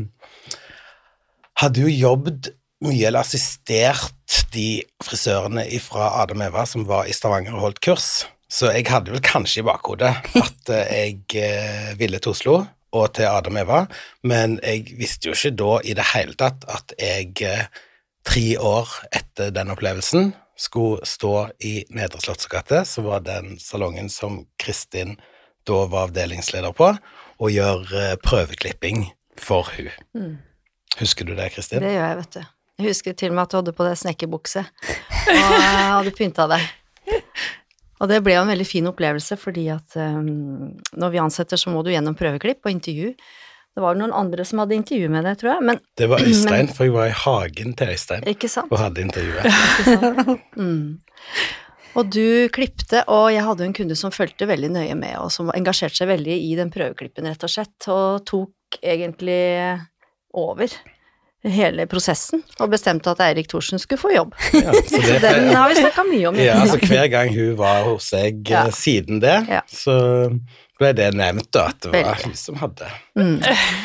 hadde 1.59 1.83
jo 1.83 1.91
jobbet 1.91 2.53
mye, 2.85 3.09
eller 3.09 3.25
assistert 3.25 4.15
de 4.53 4.81
frisørene 5.03 5.65
fra 5.83 6.13
Adam 6.23 6.45
Eva 6.47 6.65
som 6.69 6.85
var 6.87 7.09
i 7.09 7.15
Stavanger 7.15 7.57
og 7.57 7.67
holdt 7.67 7.83
kurs. 7.83 8.09
Så 8.49 8.71
jeg 8.73 8.87
hadde 8.89 9.13
vel 9.13 9.21
kanskje 9.25 9.61
i 9.61 9.67
bakhodet 9.67 10.15
at 10.39 10.73
eh, 10.73 10.93
jeg 10.95 11.41
eh, 11.43 11.93
ville 11.99 12.21
til 12.21 12.33
Oslo 12.33 12.57
og 12.97 13.11
til 13.13 13.29
Adam 13.29 13.59
Eva, 13.61 13.83
men 14.25 14.57
jeg 14.63 14.95
visste 14.97 15.29
jo 15.29 15.35
ikke 15.37 15.57
da 15.59 15.73
i 15.85 15.93
det 15.97 16.07
hele 16.15 16.33
tatt 16.39 16.65
at 16.71 16.95
jeg 16.97 17.35
eh, 17.45 17.67
tre 18.25 18.45
år 18.57 18.95
etter 19.13 19.51
den 19.53 19.69
opplevelsen 19.75 20.31
skulle 20.59 21.05
stå 21.07 21.49
i 21.63 21.85
Nedre 21.95 22.19
Slottsgate, 22.19 22.83
som 22.85 23.07
var 23.07 23.23
den 23.23 23.55
salongen 23.59 24.09
som 24.11 24.41
Kristin 24.59 25.15
da 25.67 25.85
var 25.87 26.09
avdelingsleder 26.09 26.73
på, 26.75 26.91
og 27.39 27.51
gjøre 27.53 28.05
eh, 28.11 28.15
prøveklipping 28.23 29.05
for 29.39 29.69
hun. 29.77 29.91
Mm. 30.17 30.33
Husker 30.99 31.27
du 31.27 31.35
det, 31.37 31.51
Kristin? 31.55 31.83
Det 31.83 31.93
gjør 31.93 32.07
jeg, 32.07 32.17
vet 32.23 32.35
du. 32.35 32.41
Jeg 32.79 32.87
husker 32.93 33.15
til 33.15 33.31
og 33.31 33.37
med 33.37 33.43
at 33.43 33.53
du 33.53 33.57
hadde 33.59 33.75
på 33.75 33.85
deg 33.87 33.99
snekkerbukse 33.99 34.63
og 34.63 35.55
hadde 35.99 36.15
pynta 36.15 36.47
deg. 36.51 36.67
Og 37.99 38.07
det 38.07 38.21
ble 38.23 38.37
jo 38.37 38.43
en 38.45 38.51
veldig 38.53 38.67
fin 38.67 38.87
opplevelse, 38.87 39.35
fordi 39.39 39.65
at 39.73 39.97
um, 39.99 40.71
når 40.95 41.11
vi 41.11 41.19
ansetter, 41.19 41.59
så 41.59 41.71
må 41.73 41.83
du 41.83 41.91
gjennom 41.91 42.15
prøveklipp 42.15 42.63
og 42.63 42.71
intervju. 42.71 43.11
Det 43.77 43.83
var 43.83 43.97
noen 43.99 44.13
andre 44.15 44.43
som 44.47 44.61
hadde 44.63 44.75
intervju 44.75 45.09
med 45.13 45.25
deg, 45.27 45.39
tror 45.39 45.53
jeg. 45.53 45.65
Men, 45.69 45.81
det 45.99 46.09
var 46.11 46.25
Øystein, 46.25 46.51
men, 46.55 46.73
for 46.75 46.89
jeg 46.89 46.95
var 46.97 47.09
i 47.09 47.17
hagen 47.23 47.75
til 47.79 47.95
Øystein 47.95 48.27
og 48.67 48.77
hadde 48.81 49.05
intervjuet. 49.05 49.49
mm. 50.59 50.85
Og 51.97 52.11
du 52.13 52.47
klipte, 52.53 53.01
og 53.09 53.31
jeg 53.33 53.43
hadde 53.43 53.65
en 53.65 53.75
kunde 53.75 53.97
som 53.97 54.13
fulgte 54.13 54.47
veldig 54.49 54.69
nøye 54.75 54.95
med, 54.97 55.15
og 55.19 55.31
som 55.33 55.49
engasjerte 55.55 56.01
seg 56.01 56.11
veldig 56.11 56.37
i 56.45 56.53
den 56.59 56.69
prøveklippen, 56.73 57.27
rett 57.27 57.45
og 57.45 57.51
slett, 57.51 57.89
og 57.89 58.21
tok 58.29 58.77
egentlig 58.85 59.41
over 60.37 60.69
hele 61.47 61.85
prosessen 61.87 62.41
og 62.59 62.71
bestemte 62.73 63.11
at 63.13 63.21
Eirik 63.23 63.47
Thorsen 63.51 63.79
skulle 63.79 64.01
få 64.01 64.11
jobb. 64.11 64.35
Ja, 64.53 64.73
så 64.73 65.01
det, 65.07 65.19
den 65.23 65.53
har 65.55 65.71
vi 65.71 65.79
snakka 65.79 66.05
mye 66.09 66.25
om. 66.31 66.39
Ja, 66.39 66.59
altså 66.59 66.79
Hver 66.83 67.07
gang 67.11 67.31
hun 67.35 67.55
var 67.59 67.85
hos 67.87 68.09
deg 68.15 68.43
ja. 68.51 68.65
Eh, 68.67 68.75
siden 68.75 69.21
det, 69.23 69.37
ja. 69.47 69.63
så 69.71 69.95
ble 70.79 70.93
det 70.95 71.09
nevnt 71.15 71.49
da, 71.55 71.69
at 71.71 71.81
det 71.83 71.91
var 71.91 72.21
hun 72.23 72.35
som 72.39 72.59
hadde 72.59 72.87
mm. 73.19 73.35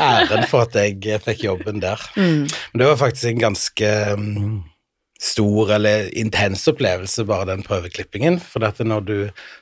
æren 0.02 0.47
for 0.50 0.67
at 0.67 0.79
jeg 0.79 1.23
fikk 1.25 1.49
jobben 1.49 1.83
der. 1.83 2.00
Mm. 2.14 2.47
Men 2.73 2.81
det 2.81 2.87
var 2.87 2.97
faktisk 2.97 3.26
en 3.26 3.40
ganske 3.43 3.88
um, 4.14 4.62
stor 5.21 5.73
eller 5.75 6.07
intens 6.17 6.62
opplevelse, 6.71 7.25
bare 7.26 7.49
den 7.50 7.64
prøveklippingen. 7.67 8.38
For 8.40 8.62
dette 8.62 8.87
når 8.87 9.05
du 9.09 9.17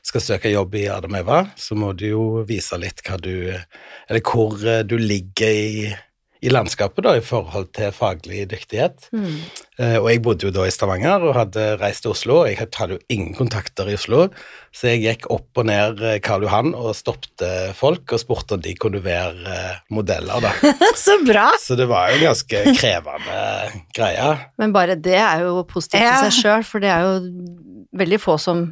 skal 0.05 0.25
søke 0.25 0.53
jobb 0.53 0.77
i 0.79 0.85
Adam 0.93 1.17
Eva, 1.19 1.41
så 1.57 1.77
må 1.79 1.93
du 1.97 2.07
jo 2.11 2.25
vise 2.49 2.79
litt 2.81 3.03
hva 3.07 3.19
du 3.23 3.35
Eller 3.53 4.23
hvor 4.27 4.61
eh, 4.69 4.85
du 4.85 4.99
ligger 5.01 5.49
i 5.49 5.93
i 6.43 6.51
landskapet 6.51 7.05
da, 7.07 7.13
i 7.15 7.23
forhold 7.23 7.69
til 7.77 7.93
faglig 7.95 8.43
dyktighet. 8.51 9.07
Mm. 9.15 9.37
Eh, 9.79 9.95
og 10.01 10.09
jeg 10.11 10.23
bodde 10.25 10.49
jo 10.49 10.51
da 10.55 10.65
i 10.67 10.73
Stavanger 10.75 11.23
og 11.29 11.37
hadde 11.37 11.67
reist 11.79 12.03
til 12.03 12.17
Oslo. 12.17 12.41
Jeg 12.49 12.59
hadde 12.59 12.97
jo 12.97 13.03
ingen 13.15 13.37
kontakter 13.39 13.87
i 13.87 13.95
Oslo, 13.95 14.25
så 14.75 14.91
jeg 14.91 15.05
gikk 15.05 15.29
opp 15.31 15.63
og 15.63 15.69
ned 15.71 16.03
eh, 16.03 16.19
Karl 16.25 16.49
Johan 16.49 16.73
og 16.75 16.97
stoppte 16.99 17.71
folk 17.79 18.17
og 18.17 18.25
spurte 18.25 18.59
om 18.59 18.65
de 18.65 18.75
kunne 18.75 19.05
være 19.05 19.55
eh, 19.55 19.79
modeller, 19.95 20.43
da. 20.43 20.75
så 21.05 21.21
bra! 21.23 21.47
Så 21.63 21.79
det 21.79 21.87
var 21.91 22.11
jo 22.11 22.19
en 22.19 22.27
ganske 22.33 22.67
krevende 22.81 23.41
greie. 23.95 24.35
Men 24.59 24.75
bare 24.75 24.99
det 24.99 25.19
er 25.23 25.47
jo 25.47 25.63
positivt 25.71 26.03
ja. 26.03 26.19
i 26.19 26.27
seg 26.27 26.39
sjøl, 26.41 26.67
for 26.67 26.83
det 26.83 26.91
er 26.91 27.07
jo 27.07 27.17
veldig 28.03 28.23
få 28.23 28.41
som 28.43 28.67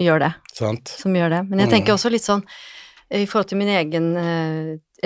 gjør 0.00 0.24
det. 0.24 0.34
Sant. 0.56 0.96
Som 1.04 1.20
gjør 1.20 1.36
det. 1.36 1.46
Men 1.52 1.66
jeg 1.66 1.76
tenker 1.76 1.92
mm. 1.92 2.00
også 2.00 2.16
litt 2.16 2.24
sånn 2.24 2.46
i 3.10 3.26
forhold 3.26 3.50
til 3.50 3.58
min 3.58 3.72
egen 3.74 4.12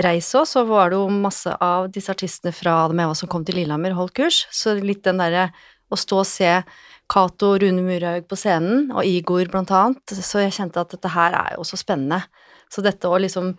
reise 0.05 0.41
òg, 0.41 0.49
så 0.49 0.65
var 0.69 0.91
det 0.93 0.99
jo 0.99 1.07
masse 1.09 1.53
av 1.63 1.87
disse 1.95 2.13
artistene 2.13 2.53
fra 2.53 2.83
Adam 2.85 3.01
Eva 3.07 3.15
som 3.17 3.31
kom 3.33 3.47
til 3.47 3.57
Lillehammer 3.61 3.95
holdt 3.97 4.17
kurs, 4.19 4.43
så 4.53 4.75
litt 4.77 5.05
den 5.07 5.23
derre 5.23 5.49
å 5.93 5.99
stå 5.99 6.21
og 6.23 6.29
se 6.29 6.51
Cato 7.11 7.53
Rune 7.61 7.85
Murhaug 7.85 8.29
på 8.29 8.39
scenen, 8.39 8.89
og 8.95 9.07
Igor 9.07 9.51
blant 9.53 9.73
annet, 9.75 10.17
så 10.17 10.43
jeg 10.43 10.57
kjente 10.57 10.81
at 10.81 10.95
dette 10.95 11.13
her 11.13 11.37
er 11.37 11.57
jo 11.59 11.67
så 11.69 11.79
spennende. 11.81 12.23
Så 12.73 12.85
dette 12.85 13.11
å 13.11 13.21
liksom 13.21 13.55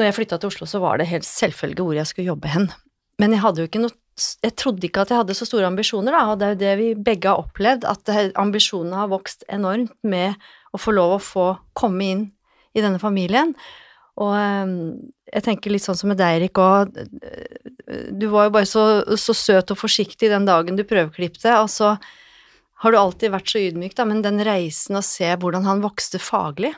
Når 0.00 0.06
jeg 0.06 0.14
flytta 0.16 0.38
til 0.40 0.48
Oslo, 0.48 0.64
så 0.64 0.78
var 0.80 0.96
det 0.96 1.10
helt 1.10 1.26
selvfølge 1.28 1.84
hvor 1.84 1.92
jeg 1.92 2.08
skulle 2.08 2.30
jobbe 2.30 2.48
hen. 2.48 2.70
Men 3.20 3.34
jeg 3.34 3.42
hadde 3.42 3.60
jo 3.60 3.68
ikke 3.68 3.82
noe 3.82 3.92
jeg 4.44 4.54
trodde 4.60 4.86
ikke 4.86 5.02
at 5.04 5.10
jeg 5.12 5.20
hadde 5.20 5.34
så 5.36 5.46
store 5.48 5.68
ambisjoner, 5.68 6.12
da, 6.12 6.22
og 6.32 6.38
det 6.40 6.46
er 6.46 6.52
jo 6.52 6.60
det 6.60 6.72
vi 6.78 6.88
begge 7.08 7.28
har 7.28 7.40
opplevd, 7.40 7.84
at 7.88 8.10
ambisjonene 8.40 8.98
har 9.00 9.10
vokst 9.12 9.44
enormt 9.52 9.92
med 10.04 10.36
å 10.72 10.80
få 10.80 10.92
lov 10.96 11.14
å 11.16 11.20
få 11.20 11.46
komme 11.76 12.08
inn 12.08 12.24
i 12.76 12.84
denne 12.84 13.00
familien. 13.02 13.54
Og 14.20 14.32
ehm, 14.36 14.74
jeg 15.32 15.44
tenker 15.46 15.72
litt 15.72 15.84
sånn 15.84 15.96
som 15.96 16.10
med 16.12 16.20
deg, 16.20 16.40
Erik, 16.40 16.60
òg. 16.60 16.92
du 18.12 18.26
var 18.32 18.48
jo 18.48 18.54
bare 18.58 18.68
så, 18.68 18.84
så, 19.16 19.34
søt 19.36 19.72
og 19.72 19.80
forsiktig 19.80 20.28
den 20.32 20.48
dagen 20.48 20.76
du 20.76 20.84
prøveklippte, 20.88 21.54
og 21.62 21.70
så 21.72 21.94
har 22.82 22.92
du 22.92 22.98
alltid 22.98 23.32
vært 23.32 23.52
så 23.52 23.62
ydmyk, 23.62 23.94
da, 23.96 24.06
men 24.08 24.24
den 24.24 24.42
reisen 24.44 24.98
å 24.98 25.04
se 25.06 25.30
hvordan 25.38 25.64
han 25.68 25.84
vokste 25.84 26.20
faglig, 26.20 26.74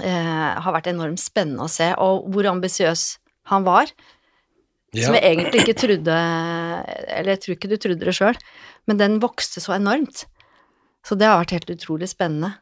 eh, 0.00 0.50
har 0.64 0.74
vært 0.74 0.90
enormt 0.90 1.20
spennende 1.22 1.68
å 1.68 1.70
se, 1.70 1.92
og 2.00 2.26
hvor 2.32 2.48
ambisiøs 2.50 3.04
han 3.52 3.66
var. 3.68 3.92
Som 4.92 5.16
jeg 5.16 5.24
egentlig 5.24 5.62
ikke 5.62 5.80
trodde 5.80 6.14
Eller 7.16 7.30
jeg 7.32 7.40
tror 7.40 7.54
ikke 7.54 7.68
du 7.70 7.78
trodde 7.80 8.04
det 8.04 8.12
sjøl, 8.12 8.36
men 8.84 8.98
den 9.00 9.14
vokste 9.22 9.62
så 9.64 9.78
enormt. 9.78 10.26
Så 11.00 11.16
det 11.16 11.24
har 11.28 11.40
vært 11.40 11.54
helt 11.56 11.72
utrolig 11.72 12.10
spennende. 12.10 12.58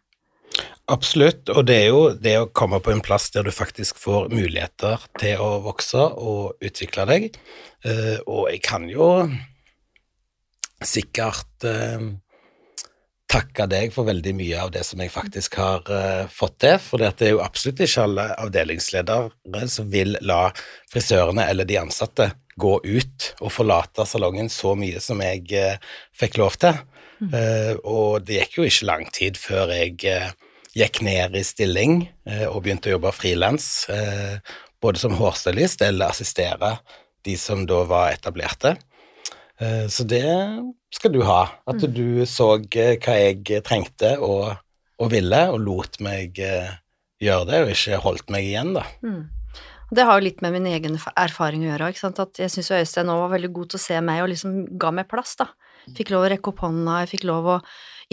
Absolutt, 0.91 1.47
og 1.55 1.69
det 1.69 1.77
er 1.85 1.93
jo 1.93 2.01
det 2.19 2.33
å 2.41 2.49
komme 2.51 2.81
på 2.83 2.91
en 2.91 3.03
plass 3.05 3.29
der 3.31 3.47
du 3.47 3.53
faktisk 3.55 4.01
får 4.03 4.33
muligheter 4.33 5.05
til 5.21 5.39
å 5.39 5.61
vokse 5.63 6.03
og 6.19 6.59
utvikle 6.67 7.07
deg, 7.07 7.29
eh, 7.87 8.19
og 8.27 8.49
jeg 8.51 8.63
kan 8.67 8.89
jo 8.91 9.13
sikkert 10.83 11.69
eh, 11.69 12.11
takke 13.31 13.69
deg 13.71 13.95
for 13.95 14.09
veldig 14.09 14.35
mye 14.35 14.65
av 14.65 14.73
det 14.75 14.83
som 14.89 14.99
jeg 14.99 15.13
faktisk 15.15 15.55
har 15.61 15.85
uh, 15.87 16.27
fått 16.27 16.57
til. 16.65 16.81
For 16.83 16.99
det 16.99 17.13
er 17.23 17.37
jo 17.37 17.45
absolutt 17.45 17.79
ikke 17.85 18.03
alle 18.09 18.25
avdelingsledere 18.43 19.69
som 19.71 19.87
vil 19.93 20.17
la 20.27 20.49
frisørene 20.91 21.45
eller 21.47 21.69
de 21.69 21.79
ansatte 21.79 22.33
gå 22.59 22.73
ut 22.83 23.29
og 23.39 23.53
forlate 23.55 24.03
salongen 24.03 24.51
så 24.51 24.75
mye 24.75 24.99
som 24.99 25.23
jeg 25.23 25.47
fikk 26.11 26.41
lov 26.43 26.59
til. 26.59 26.75
Mm. 27.21 27.35
Uh, 27.35 27.75
og 27.85 28.27
det 28.27 28.39
gikk 28.41 28.59
jo 28.59 28.67
ikke 28.69 28.89
lang 28.89 29.07
tid 29.15 29.41
før 29.41 29.75
jeg 29.75 29.99
gikk 30.71 31.01
ned 31.05 31.35
i 31.35 31.43
stilling 31.45 32.05
og 32.47 32.61
begynte 32.63 32.89
å 32.89 32.93
jobbe 32.93 33.11
frilans, 33.11 33.65
både 34.79 35.01
som 35.03 35.17
hårstylist 35.19 35.83
eller 35.83 36.13
assistere 36.15 36.77
de 37.27 37.35
som 37.35 37.65
da 37.67 37.81
var 37.91 38.13
etablerte. 38.15 38.77
Så 39.91 40.07
det 40.07 40.23
skal 40.95 41.11
du 41.11 41.25
ha. 41.27 41.41
At 41.67 41.83
mm. 41.83 41.91
du 41.91 42.23
så 42.31 42.53
hva 42.63 43.17
jeg 43.19 43.65
trengte 43.67 44.13
og, 44.23 44.55
og, 45.03 45.11
ville, 45.11 45.43
og 45.51 45.59
lot 45.67 45.99
meg 46.07 46.39
gjøre 46.39 47.51
det, 47.51 47.61
og 47.65 47.75
ikke 47.75 48.01
holdt 48.07 48.33
meg 48.33 48.47
igjen, 48.49 48.73
da. 48.79 48.87
Mm. 49.03 49.25
Det 49.91 50.07
har 50.07 50.19
jo 50.19 50.27
litt 50.29 50.43
med 50.45 50.55
min 50.55 50.69
egen 50.71 50.97
erfaring 51.19 51.65
å 51.65 51.73
gjøre. 51.73 51.91
ikke 51.91 52.05
sant? 52.05 52.21
At 52.23 52.39
jeg 52.39 52.53
syns 52.53 52.71
Øystein 52.77 53.11
òg 53.11 53.25
var 53.25 53.35
veldig 53.35 53.51
god 53.57 53.73
til 53.73 53.81
å 53.81 53.83
se 53.83 53.99
meg 54.07 54.23
og 54.23 54.31
liksom 54.31 54.61
ga 54.79 54.93
meg 54.95 55.09
plass, 55.11 55.35
da. 55.41 55.51
Fikk 55.97 56.13
lov 56.15 56.27
å 56.27 56.31
rekke 56.33 56.53
opp 56.53 56.65
hånda, 56.65 57.03
jeg 57.03 57.13
fikk 57.17 57.27
lov 57.31 57.49
å 57.57 57.59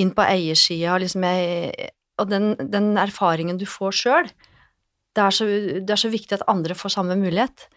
inn 0.01 0.13
på 0.15 0.25
eiersida, 0.25 0.97
liksom 1.01 1.25
jeg 1.25 1.93
Og 2.17 2.29
den, 2.29 2.55
den 2.57 2.95
erfaringen 2.97 3.59
du 3.61 3.65
får 3.69 3.91
sjøl, 3.93 4.29
det, 5.13 5.25
det, 5.85 5.91
er 5.93 5.99
så 6.01 6.09
viktig 6.09 6.33
at 6.33 6.47
andre 6.49 6.73
får 6.73 6.95
samme 6.95 7.17
mulighet. 7.17 7.67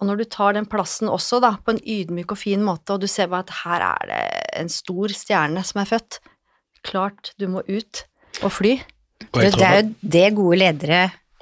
Og 0.00 0.06
når 0.08 0.22
du 0.22 0.24
tar 0.32 0.54
den 0.56 0.68
plassen 0.70 1.10
også, 1.12 1.40
da, 1.44 1.54
på 1.60 1.74
en 1.74 1.82
ydmyk 1.84 2.32
og 2.32 2.40
fin 2.40 2.62
måte, 2.64 2.94
og 2.94 3.02
du 3.02 3.08
ser 3.10 3.28
bare 3.28 3.44
at 3.44 3.52
her 3.64 3.84
er 3.90 4.08
det 4.08 4.22
en 4.62 4.72
stor 4.72 5.12
stjerne 5.12 5.64
som 5.66 5.82
er 5.82 5.90
født, 5.90 6.20
klart 6.86 7.34
du 7.36 7.48
må 7.52 7.64
ut 7.68 8.04
og 8.40 8.54
fly. 8.56 8.78
Og 9.30 9.40
det, 9.42 9.52
det 9.58 9.68
er 9.68 9.80
jo 9.82 10.10
det 10.16 10.28
gode 10.34 10.56
ledere 10.62 11.00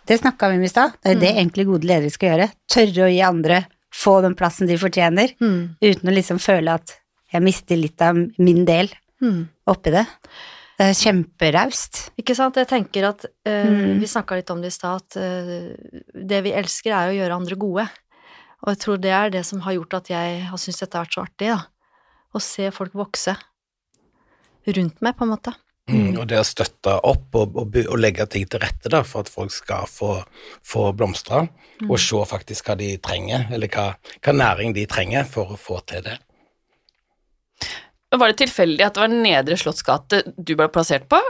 Det 0.09 0.17
snakka 0.19 0.49
vi 0.51 0.59
om 0.59 0.65
i 0.67 0.71
stad. 0.71 0.97
Det 0.99 1.07
er 1.07 1.15
jo 1.15 1.19
mm. 1.19 1.23
det 1.23 1.31
egentlig 1.31 1.67
gode 1.69 1.89
ledere 1.89 2.11
skal 2.11 2.33
gjøre. 2.33 2.49
Tørre 2.75 3.05
å 3.07 3.13
gi 3.13 3.21
andre 3.23 3.59
få 3.95 4.19
den 4.25 4.35
plassen 4.39 4.69
de 4.69 4.79
fortjener, 4.81 5.35
mm. 5.41 5.61
uten 5.85 6.11
å 6.11 6.15
liksom 6.15 6.41
føle 6.43 6.75
at 6.81 6.97
jeg 7.33 7.45
mister 7.45 7.79
litt 7.79 8.01
av 8.05 8.17
min 8.17 8.63
del 8.69 8.91
mm. 9.23 9.41
oppi 9.71 9.93
det. 9.95 10.05
Det 10.79 10.87
er 10.93 10.95
kjemperaust. 10.95 12.03
Ikke 12.21 12.37
sant. 12.39 12.59
Jeg 12.61 12.71
tenker 12.71 13.09
at 13.09 13.25
uh, 13.27 13.71
mm. 13.71 13.99
Vi 13.99 14.11
snakka 14.11 14.39
litt 14.39 14.51
om 14.55 14.61
det 14.63 14.71
i 14.71 14.77
stad, 14.77 15.03
at 15.03 15.19
uh, 15.19 16.05
det 16.15 16.43
vi 16.47 16.55
elsker, 16.55 16.95
er 16.95 17.11
å 17.11 17.17
gjøre 17.17 17.39
andre 17.41 17.59
gode. 17.59 17.89
Og 18.63 18.73
jeg 18.73 18.83
tror 18.85 19.01
det 19.03 19.15
er 19.15 19.33
det 19.35 19.45
som 19.47 19.63
har 19.67 19.75
gjort 19.75 19.99
at 20.01 20.13
jeg 20.13 20.43
har 20.47 20.61
syntes 20.61 20.85
dette 20.85 20.99
har 20.99 21.07
vært 21.07 21.19
så 21.19 21.25
artig, 21.27 21.51
da. 21.55 21.61
Å 22.29 22.43
se 22.43 22.69
folk 22.75 22.95
vokse 22.99 23.35
rundt 24.69 25.03
meg, 25.03 25.17
på 25.17 25.27
en 25.27 25.33
måte. 25.33 25.55
Mm, 25.89 26.19
og 26.21 26.27
det 26.29 26.37
å 26.37 26.45
støtte 26.45 26.99
opp 27.09 27.37
og, 27.39 27.55
og, 27.57 27.77
og, 27.81 27.95
legge 27.97 28.27
ting 28.29 28.45
til 28.51 28.61
rette 28.61 28.91
da, 28.93 29.01
for 29.09 29.25
at 29.25 29.31
folk 29.33 29.53
skal 29.55 29.89
få, 29.89 30.19
få 30.67 30.91
blomstre, 30.93 31.47
mm. 31.81 31.89
og 31.89 31.97
se 32.03 32.21
faktisk 32.29 32.69
hva 32.69 32.77
de 32.79 32.91
trenger, 33.03 33.47
eller 33.57 33.73
hva, 33.73 33.87
hva, 34.21 34.35
næring 34.37 34.77
de 34.77 34.85
trenger 34.91 35.25
for 35.29 35.55
å 35.55 35.61
få 35.61 35.81
til 35.89 36.05
det. 36.05 36.19
Var 38.15 38.33
det 38.33 38.39
tilfeldig 38.41 38.85
at 38.87 38.97
det 38.97 39.05
var 39.05 39.13
Nedre 39.13 39.59
Slottsgate 39.61 40.23
du 40.37 40.55
ble 40.57 40.69
plassert 40.73 41.09
på? 41.11 41.21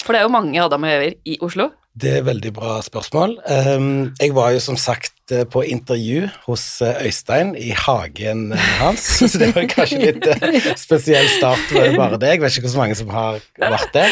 For 0.00 0.12
det 0.12 0.20
er 0.20 0.26
jo 0.26 0.34
mange 0.34 0.60
Adam 0.60 0.84
og 0.84 0.92
Ever 0.92 1.16
i 1.24 1.38
Oslo. 1.44 1.70
Det 1.94 2.08
er 2.10 2.16
et 2.18 2.26
veldig 2.26 2.50
bra 2.56 2.80
spørsmål. 2.82 3.36
Ehm, 3.46 4.14
jeg 4.18 4.32
var 4.34 4.50
jo 4.50 4.58
som 4.58 4.74
sagt 4.74 5.30
eh, 5.30 5.44
på 5.46 5.60
intervju 5.62 6.24
hos 6.48 6.64
eh, 6.82 7.04
Øystein 7.06 7.52
i 7.54 7.68
hagen 7.70 8.48
eh, 8.50 8.64
hans, 8.80 9.04
så 9.30 9.38
det 9.38 9.52
var 9.54 9.68
kanskje 9.70 10.00
litt 10.02 10.26
spesiell 10.80 11.28
start 11.36 11.70
med 11.70 11.94
bare 12.00 12.18
det. 12.18 12.32
Jeg 12.32 12.42
vet 12.42 12.58
ikke 12.58 12.72
hvor 12.72 12.82
mange 12.82 12.98
som 12.98 13.14
har 13.14 13.38
vært 13.62 13.94
det. 13.94 14.08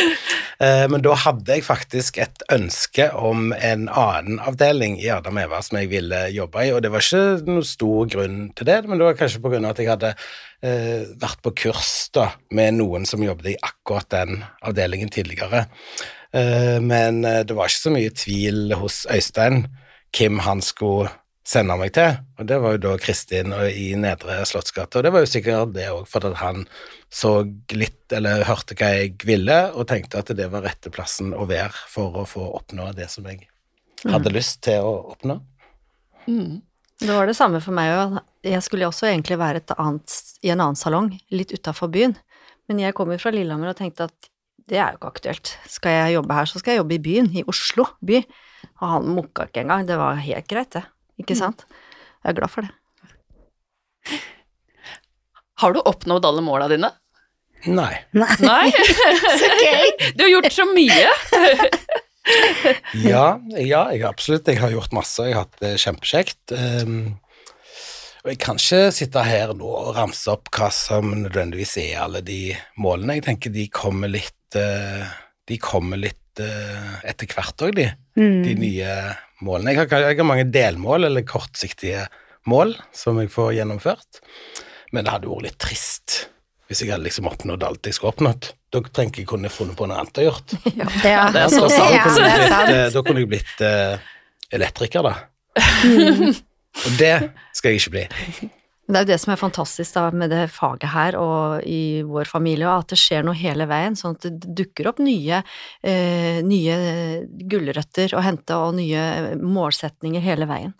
Men 0.62 1.02
da 1.02 1.16
hadde 1.18 1.56
jeg 1.56 1.64
faktisk 1.66 2.20
et 2.22 2.44
ønske 2.54 3.08
om 3.18 3.48
en 3.50 3.88
annen 3.88 4.36
avdeling 4.46 4.94
i 5.02 5.08
Adam 5.10 5.40
Eva 5.42 5.58
som 5.66 5.80
jeg 5.80 5.90
ville 5.90 6.20
jobbe 6.30 6.62
i, 6.62 6.70
og 6.70 6.84
det 6.84 6.92
var 6.94 7.02
ikke 7.02 7.48
noen 7.48 7.66
stor 7.66 8.06
grunn 8.12 8.36
til 8.54 8.68
det, 8.68 8.76
men 8.86 9.00
det 9.00 9.08
var 9.08 9.18
kanskje 9.18 9.42
på 9.42 9.50
grunn 9.50 9.66
av 9.66 9.74
at 9.74 9.82
jeg 9.82 9.90
hadde 9.90 10.14
vært 11.18 11.42
på 11.42 11.56
kurs 11.64 11.90
da, 12.14 12.28
med 12.54 12.78
noen 12.78 13.08
som 13.10 13.26
jobbet 13.26 13.56
i 13.56 13.58
akkurat 13.58 14.06
den 14.14 14.44
avdelingen 14.62 15.10
tidligere. 15.10 15.64
Eh, 16.32 16.78
men 16.80 17.24
eh, 17.28 17.42
det 17.44 17.56
var 17.56 17.68
ikke 17.68 17.84
så 17.86 17.92
mye 17.92 18.12
tvil 18.16 18.76
hos 18.80 19.02
Øystein 19.12 19.66
hvem 20.16 20.40
han 20.44 20.62
skulle 20.64 21.10
sende 21.46 21.74
meg 21.76 21.90
til, 21.96 22.20
og 22.38 22.46
det 22.46 22.58
var 22.62 22.74
jo 22.76 22.80
da 22.84 22.92
Kristin 23.02 23.52
i 23.66 23.92
Nedre 23.98 24.38
Slottsgate, 24.46 25.00
og 25.00 25.04
det 25.04 25.10
var 25.12 25.24
jo 25.24 25.30
sikkert 25.32 25.72
det 25.74 25.88
òg, 25.90 26.04
for 26.08 26.24
at 26.28 26.38
han 26.38 26.66
så 27.12 27.32
litt, 27.74 28.04
eller 28.14 28.44
hørte 28.46 28.76
hva 28.78 28.92
jeg 28.94 29.16
ville, 29.26 29.56
og 29.74 29.88
tenkte 29.90 30.20
at 30.22 30.30
det 30.38 30.46
var 30.52 30.62
rette 30.68 30.92
plassen 30.94 31.32
å 31.34 31.48
være 31.50 31.74
for 31.90 32.22
å 32.22 32.26
få 32.28 32.46
oppnå 32.60 32.92
det 32.96 33.08
som 33.10 33.26
jeg 33.26 33.48
hadde 34.04 34.30
mm. 34.30 34.36
lyst 34.36 34.62
til 34.68 34.86
å 34.86 34.94
oppnå. 35.16 35.40
Mm. 36.28 36.62
Det 37.02 37.10
var 37.10 37.26
det 37.26 37.34
samme 37.34 37.58
for 37.64 37.74
meg 37.74 37.90
òg. 37.96 38.20
Jeg 38.46 38.62
skulle 38.62 38.86
også 38.86 39.08
egentlig 39.10 39.40
være 39.40 39.64
annet, 39.74 40.14
i 40.46 40.52
en 40.54 40.62
annen 40.62 40.78
salong, 40.78 41.10
litt 41.34 41.50
utafor 41.50 41.90
byen, 41.90 42.14
men 42.70 42.84
jeg 42.84 42.94
kom 42.94 43.10
jo 43.10 43.18
fra 43.18 43.34
Lillehammer 43.34 43.72
og 43.72 43.80
tenkte 43.82 44.06
at 44.06 44.31
det 44.70 44.78
er 44.78 44.92
jo 44.92 45.00
ikke 45.00 45.12
aktuelt. 45.12 45.52
Skal 45.70 45.96
jeg 45.96 46.16
jobbe 46.16 46.36
her, 46.36 46.48
så 46.48 46.60
skal 46.60 46.74
jeg 46.74 46.82
jobbe 46.82 46.96
i 46.96 47.02
byen, 47.02 47.30
i 47.34 47.44
Oslo 47.50 47.86
by. 48.04 48.22
Og 48.82 48.86
han 48.94 49.10
mukka 49.16 49.48
ikke 49.48 49.64
engang. 49.64 49.86
Det 49.88 49.98
var 49.98 50.20
helt 50.22 50.48
greit, 50.50 50.72
det. 50.76 50.84
Ikke 51.20 51.36
sant? 51.38 51.64
Jeg 52.22 52.32
er 52.32 52.38
glad 52.38 52.52
for 52.52 52.66
det. 52.66 52.72
Har 55.62 55.74
du 55.74 55.82
oppnådd 55.86 56.26
alle 56.26 56.42
måla 56.42 56.68
dine? 56.70 56.90
Nei. 57.70 57.92
Nei? 58.18 58.36
Nei? 58.42 58.70
så 59.38 59.50
gøy! 59.50 59.90
Du 60.18 60.24
har 60.24 60.32
gjort 60.32 60.54
så 60.54 60.66
mye. 60.72 61.10
ja, 63.12 63.26
ja, 63.58 63.82
jeg 63.94 64.06
absolutt. 64.06 64.48
Jeg 64.50 64.62
har 64.62 64.74
gjort 64.74 64.94
masse. 64.96 65.26
Jeg 65.26 65.36
har 65.36 65.46
hatt 65.46 65.62
det 65.62 65.76
kjempekjekt. 65.82 66.54
Um, 66.54 66.96
og 68.22 68.30
jeg 68.30 68.38
kan 68.42 68.58
ikke 68.58 68.92
sitte 68.94 69.22
her 69.26 69.54
nå 69.58 69.66
og 69.66 69.96
ramse 69.96 70.30
opp 70.30 70.50
hva 70.54 70.68
som 70.74 71.10
nødvendigvis 71.24 71.74
er 71.82 72.04
alle 72.04 72.22
de 72.26 72.52
målene. 72.78 73.18
Jeg 73.18 73.26
tenker 73.26 73.54
de 73.54 73.66
kommer 73.74 74.10
litt 74.10 74.36
de 74.58 75.58
kommer 75.62 76.00
litt 76.00 76.40
eh, 76.42 76.98
etter 77.08 77.30
hvert 77.30 77.64
òg, 77.66 77.76
de. 77.76 77.88
Mm. 78.18 78.42
De 78.44 78.56
nye 78.58 78.96
målene. 79.42 79.74
Jeg 79.74 79.84
har, 79.84 80.04
jeg 80.08 80.20
har, 80.20 80.28
mange 80.28 80.48
delmål, 80.52 81.08
eller 81.08 81.26
kortsiktige 81.26 82.06
mål, 82.48 82.76
som 82.96 83.20
jeg 83.22 83.32
får 83.32 83.56
gjennomført. 83.58 84.22
Men 84.92 85.06
det 85.06 85.14
hadde 85.14 85.32
vært 85.32 85.48
litt 85.48 85.60
trist 85.62 86.20
hvis 86.72 86.86
jeg 86.86 86.92
hadde 86.94 87.04
liksom 87.04 87.26
oppnådd 87.28 87.64
alt 87.66 87.84
jeg 87.84 87.98
skulle 87.98 88.14
oppnådd. 88.14 88.46
Da 88.72 88.80
tenker 88.96 89.20
jeg 89.20 89.28
kunne 89.28 89.50
funnet 89.52 89.76
på 89.76 89.84
noe 89.84 89.98
annet 90.00 90.22
å 90.22 90.24
gjort. 90.24 90.54
Ja, 91.04 91.26
det 91.28 91.42
er 91.42 91.52
så 91.52 91.68
sant. 91.74 91.92
Da 91.92 92.14
kunne 92.16 92.30
blitt, 92.32 92.72
eh, 92.72 92.86
da 92.94 93.02
kunne 93.04 93.20
jeg 93.20 93.28
blitt 93.28 93.60
uh, 93.60 94.06
elektriker, 94.56 95.04
da. 95.04 95.12
Mm. 95.84 96.32
Og 96.32 96.96
det 96.96 97.12
skal 97.52 97.74
jeg 97.74 97.82
ikke 97.82 97.94
bli. 97.98 98.06
Det 98.82 98.98
er 98.98 99.04
jo 99.04 99.10
det 99.12 99.18
som 99.22 99.30
er 99.32 99.38
fantastisk 99.38 99.94
da, 99.94 100.08
med 100.10 100.32
det 100.34 100.42
faget 100.50 100.90
her 100.90 101.16
og 101.16 101.62
i 101.68 102.02
vår 102.06 102.26
familie, 102.28 102.66
at 102.66 102.90
det 102.90 102.98
skjer 102.98 103.22
noe 103.24 103.38
hele 103.38 103.68
veien, 103.70 103.94
sånn 103.96 104.16
at 104.18 104.26
det 104.26 104.54
dukker 104.58 104.90
opp 104.90 104.98
nye, 105.02 105.38
eh, 105.86 106.42
nye 106.42 106.76
gulrøtter 107.48 108.16
å 108.18 108.24
hente 108.26 108.58
og 108.58 108.74
nye 108.80 109.36
målsetninger 109.38 110.24
hele 110.24 110.50
veien. 110.50 110.74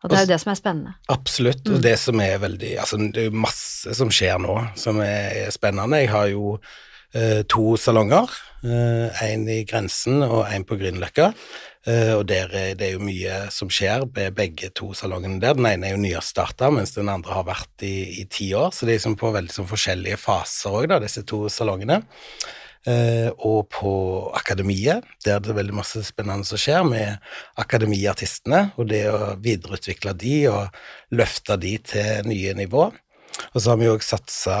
Og 0.00 0.10
det 0.10 0.16
er 0.16 0.24
jo 0.24 0.30
det 0.32 0.40
som 0.40 0.50
er 0.50 0.58
spennende. 0.58 0.94
Absolutt, 1.12 1.62
og 1.68 1.78
mm. 1.78 1.82
det 1.84 1.96
som 2.00 2.20
er 2.24 2.38
veldig 2.40 2.70
Altså, 2.80 2.98
det 3.04 3.20
er 3.20 3.26
jo 3.28 3.42
masse 3.42 3.96
som 3.98 4.12
skjer 4.12 4.40
nå 4.40 4.54
som 4.80 5.00
er 5.04 5.50
spennende. 5.52 6.00
Jeg 6.00 6.10
har 6.10 6.30
jo 6.32 6.54
eh, 6.56 6.78
to 7.50 7.74
salonger, 7.80 8.30
én 8.62 9.48
eh, 9.48 9.60
i 9.60 9.64
Grensen 9.64 10.22
og 10.22 10.46
én 10.52 10.64
på 10.68 10.76
Grünerløkka. 10.78 11.32
Uh, 11.88 12.18
og 12.18 12.26
der 12.28 12.50
er 12.52 12.74
det 12.76 12.90
jo 12.92 13.00
mye 13.00 13.46
som 13.48 13.70
skjer 13.72 14.02
med 14.12 14.34
begge 14.36 14.68
to 14.76 14.90
salongene 14.92 15.40
der. 15.40 15.56
Den 15.56 15.64
ene 15.64 15.88
er 15.88 15.94
jo 15.94 16.02
nyerstarta, 16.02 16.68
mens 16.68 16.92
den 16.92 17.08
andre 17.08 17.32
har 17.32 17.46
vært 17.48 17.86
i, 17.86 18.20
i 18.20 18.26
ti 18.28 18.50
år. 18.52 18.68
Så 18.76 18.84
det 18.84 18.92
er 18.92 18.98
liksom 18.98 19.16
på 19.16 19.32
veldig 19.32 19.54
sånn 19.54 19.70
forskjellige 19.70 20.20
faser 20.20 20.76
òg, 20.76 20.92
disse 21.00 21.24
to 21.24 21.46
salongene. 21.48 22.02
Uh, 22.84 23.32
og 23.48 23.70
på 23.72 23.92
Akademiet, 24.36 25.08
der 25.24 25.40
det 25.40 25.54
er 25.54 25.60
veldig 25.62 25.78
masse 25.80 26.04
spennende 26.04 26.44
som 26.48 26.60
skjer 26.60 26.84
med 26.84 27.32
akademiartistene, 27.60 28.70
og 28.76 28.92
det 28.92 29.06
å 29.08 29.34
videreutvikle 29.40 30.14
de 30.20 30.36
og 30.52 31.16
løfte 31.16 31.56
de 31.60 31.78
til 31.80 32.28
nye 32.28 32.54
nivå. 32.60 32.90
Og 33.54 33.56
så 33.60 33.72
har 33.72 33.80
vi 33.80 33.88
òg 33.88 34.04
satsa 34.04 34.56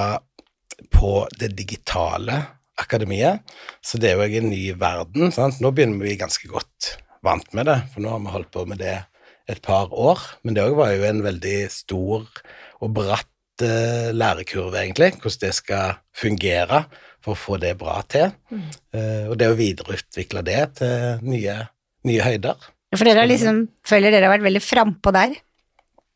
på 0.92 1.26
det 1.40 1.52
digitale 1.58 2.38
akademiet. 2.80 3.44
Så 3.84 4.00
det 4.00 4.12
er 4.12 4.20
jo 4.20 4.40
en 4.40 4.50
ny 4.52 4.64
verden. 4.78 5.32
Sant? 5.34 5.60
Nå 5.60 5.72
begynner 5.74 6.02
vi 6.04 6.18
ganske 6.20 6.48
godt 6.50 6.94
vant 7.24 7.48
med 7.56 7.68
det, 7.68 7.76
for 7.92 8.04
nå 8.04 8.14
har 8.14 8.22
vi 8.24 8.34
holdt 8.34 8.52
på 8.54 8.64
med 8.68 8.80
det 8.80 8.96
et 9.50 9.60
par 9.64 9.92
år. 9.92 10.22
Men 10.44 10.56
det 10.56 10.64
òg 10.64 10.78
var 10.78 10.94
jo 10.94 11.04
en 11.08 11.22
veldig 11.24 11.58
stor 11.72 12.24
og 12.80 12.94
bratt 12.96 13.64
eh, 13.64 14.10
lærekurve, 14.16 14.78
egentlig, 14.80 15.12
hvordan 15.20 15.44
det 15.44 15.54
skal 15.58 15.98
fungere 16.16 16.84
for 17.20 17.34
å 17.34 17.40
få 17.40 17.58
det 17.60 17.74
bra 17.80 17.98
til. 18.08 18.32
Eh, 18.96 19.28
og 19.28 19.36
det 19.40 19.50
å 19.50 19.58
videreutvikle 19.58 20.44
det 20.46 20.60
til 20.80 21.26
nye, 21.26 21.58
nye 22.08 22.24
høyder. 22.24 22.70
For 22.96 23.06
dere 23.06 23.22
har 23.22 23.30
liksom, 23.30 23.66
føler 23.86 24.14
dere 24.14 24.26
har 24.26 24.34
vært 24.38 24.48
veldig 24.48 24.64
frampå 24.64 25.12
der. 25.14 25.36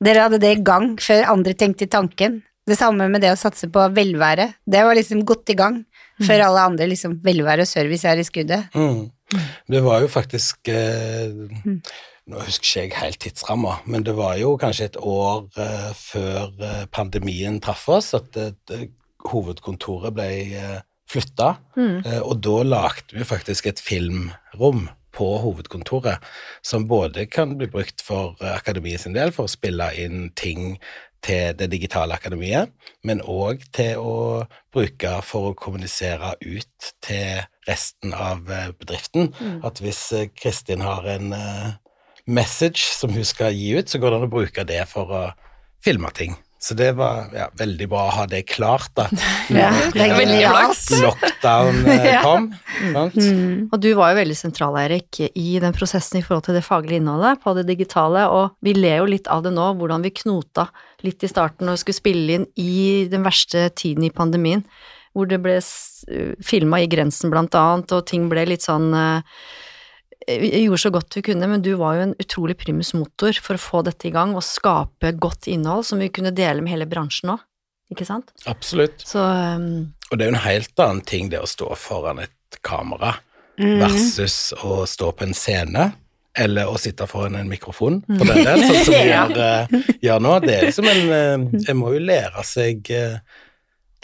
Dere 0.05 0.25
hadde 0.27 0.41
det 0.43 0.57
i 0.57 0.65
gang 0.65 0.95
før 1.01 1.29
andre 1.35 1.55
tenkte 1.59 1.91
tanken. 1.91 2.41
Det 2.67 2.77
samme 2.81 3.09
med 3.13 3.21
det 3.21 3.33
å 3.35 3.37
satse 3.37 3.69
på 3.73 3.83
velvære. 3.93 4.47
Det 4.65 4.81
var 4.87 4.97
liksom 4.97 5.25
godt 5.29 5.51
i 5.53 5.57
gang 5.59 5.83
før 6.25 6.47
alle 6.47 6.63
andre 6.71 6.87
liksom 6.89 7.19
velvære 7.25 7.67
og 7.67 7.69
service 7.69 8.05
er 8.09 8.23
i 8.23 8.25
skuddet. 8.25 8.71
Mm. 8.73 9.11
Det 9.69 9.83
var 9.85 10.01
jo 10.05 10.09
faktisk 10.13 10.69
eh, 10.71 11.29
Nå 12.25 12.41
husker 12.47 12.65
ikke 12.65 12.81
jeg 12.87 12.95
helt 13.03 13.21
tidsramma, 13.21 13.75
men 13.91 14.05
det 14.07 14.15
var 14.17 14.39
jo 14.41 14.55
kanskje 14.61 14.87
et 14.89 14.97
år 14.97 15.43
eh, 15.61 15.91
før 15.99 16.55
eh, 16.65 16.85
pandemien 16.95 17.59
traff 17.61 17.85
oss 17.93 18.15
at 18.17 18.37
eh, 18.41 18.53
det- 18.71 18.91
hovedkontoret 19.29 20.13
ble 20.17 20.29
eh, 20.57 20.81
flytta. 21.11 21.55
Mm. 21.77 21.99
Eh, 22.05 22.21
og 22.25 22.41
da 22.45 22.59
lagde 22.65 23.17
vi 23.17 23.25
faktisk 23.29 23.67
et 23.71 23.81
filmrom 23.81 24.87
på 25.15 25.29
hovedkontoret, 25.45 26.21
som 26.67 26.89
både 26.91 27.25
kan 27.31 27.53
bli 27.61 27.69
brukt 27.71 28.03
for 28.05 28.35
eh, 28.41 28.53
akademiet 28.57 29.01
sin 29.05 29.15
del, 29.17 29.33
for 29.33 29.47
å 29.49 29.53
spille 29.53 29.87
inn 30.01 30.31
ting 30.37 30.75
til 31.25 31.57
det 31.59 31.71
digitale 31.73 32.17
akademiet, 32.17 32.73
men 33.05 33.23
òg 33.25 33.65
til 33.75 34.01
å 34.01 34.17
bruke 34.75 35.17
for 35.25 35.51
å 35.51 35.57
kommunisere 35.59 36.35
ut 36.45 36.93
til 37.05 37.45
resten 37.69 38.13
av 38.13 38.45
bedriften. 38.45 39.31
bedriften. 39.35 39.61
At 39.65 39.81
hvis 39.81 40.07
eh, 40.13 40.29
Kristin 40.37 40.85
har 40.85 41.07
en 41.09 41.33
eh, 41.33 41.75
message 42.27 42.85
som 42.93 43.13
hun 43.15 43.25
skal 43.25 43.55
gi 43.57 43.75
ut, 43.79 43.89
så 43.89 44.01
går 44.01 44.11
det 44.11 44.21
an 44.21 44.29
å 44.29 44.35
bruke 44.35 44.67
det 44.69 44.83
for 44.91 45.13
å 45.13 45.27
filme 45.85 46.11
ting. 46.17 46.37
Så 46.65 46.73
det 46.73 46.95
var 46.97 47.27
ja, 47.37 47.51
veldig 47.61 47.87
bra 47.93 48.07
å 48.07 48.13
ha 48.15 48.23
det 48.25 48.47
klart, 48.49 48.89
da. 48.97 49.05
Ja, 49.53 49.69
Når, 49.69 49.91
det 49.93 50.01
er 50.01 50.13
eh, 50.15 50.21
veldig. 50.23 51.03
Lockdown 51.05 51.83
kom. 52.25 52.47
Ja. 52.95 53.03
Mm. 53.13 53.67
Og 53.69 53.77
du 53.85 53.91
var 53.99 54.15
jo 54.15 54.21
veldig 54.23 54.37
sentral, 54.39 54.79
Eirik, 54.81 55.21
i 55.29 55.59
den 55.61 55.77
prosessen 55.77 56.23
i 56.23 56.25
forhold 56.25 56.47
til 56.49 56.57
det 56.57 56.65
faglige 56.65 57.03
innholdet 57.03 57.43
på 57.45 57.53
det 57.59 57.67
digitale, 57.69 58.25
og 58.33 58.57
vi 58.65 58.73
ler 58.79 59.03
jo 59.03 59.11
litt 59.13 59.29
av 59.29 59.45
det 59.45 59.53
nå, 59.53 59.75
hvordan 59.77 60.07
vi 60.07 60.15
knota 60.23 60.71
litt 61.05 61.25
i 61.25 61.31
starten 61.31 61.69
og 61.71 61.79
skulle 61.81 61.99
spille 62.01 62.39
inn 62.39 62.47
i 62.61 63.05
den 63.13 63.25
verste 63.27 63.69
tiden 63.77 64.07
i 64.07 64.13
pandemien, 64.15 64.65
hvor 65.15 65.29
det 65.31 65.39
ble 65.45 65.59
filma 66.45 66.81
i 66.83 66.89
grensen 66.91 67.31
blant 67.33 67.55
annet, 67.55 67.93
og 67.95 68.07
ting 68.09 68.27
ble 68.33 68.43
litt 68.49 68.65
sånn 68.67 68.91
eh, 68.99 69.23
Vi 70.27 70.65
gjorde 70.65 70.81
så 70.83 70.91
godt 70.93 71.17
vi 71.17 71.23
kunne, 71.31 71.49
men 71.49 71.63
du 71.63 71.75
var 71.81 71.99
jo 71.99 72.07
en 72.09 72.17
utrolig 72.21 72.57
primus 72.61 72.95
motor 72.97 73.37
for 73.45 73.57
å 73.57 73.63
få 73.63 73.83
dette 73.85 74.09
i 74.09 74.15
gang 74.15 74.35
og 74.35 74.45
skape 74.45 75.13
godt 75.21 75.49
innhold 75.53 75.85
som 75.85 76.01
vi 76.01 76.09
kunne 76.09 76.33
dele 76.35 76.65
med 76.65 76.73
hele 76.73 76.89
bransjen 76.89 77.35
òg, 77.37 77.45
ikke 77.93 78.09
sant? 78.09 78.33
Absolutt. 78.49 79.05
Så 79.05 79.21
um, 79.21 79.93
Og 80.11 80.19
det 80.19 80.25
er 80.25 80.33
jo 80.33 80.37
en 80.37 80.47
helt 80.49 80.81
annen 80.81 81.05
ting 81.05 81.29
det 81.33 81.45
å 81.45 81.49
stå 81.49 81.71
foran 81.77 82.25
et 82.25 82.61
kamera 82.65 83.19
Mm. 83.55 83.79
versus 83.79 84.53
å 84.67 84.81
stå 84.83 85.13
på 85.15 85.29
en 85.29 85.35
scene. 85.37 85.93
Eller 86.35 86.67
å 86.67 86.79
sitte 86.83 87.07
foran 87.07 87.37
en 87.39 87.51
mikrofon, 87.51 88.01
for 88.09 88.27
den 88.27 88.41
del, 88.43 88.63
sånn 88.67 88.87
som 88.89 88.95
vi 88.97 89.03
gjør, 89.07 89.35
eh, 89.45 89.91
gjør 90.03 90.25
nå. 90.25 90.33
Det 90.43 90.55
er 90.57 90.65
liksom 90.67 90.89
en 90.91 91.13
eh, 91.15 91.61
En 91.71 91.79
må 91.79 91.93
jo 91.95 92.01
lære 92.03 92.43
seg 92.47 92.91
eh, 92.91 93.21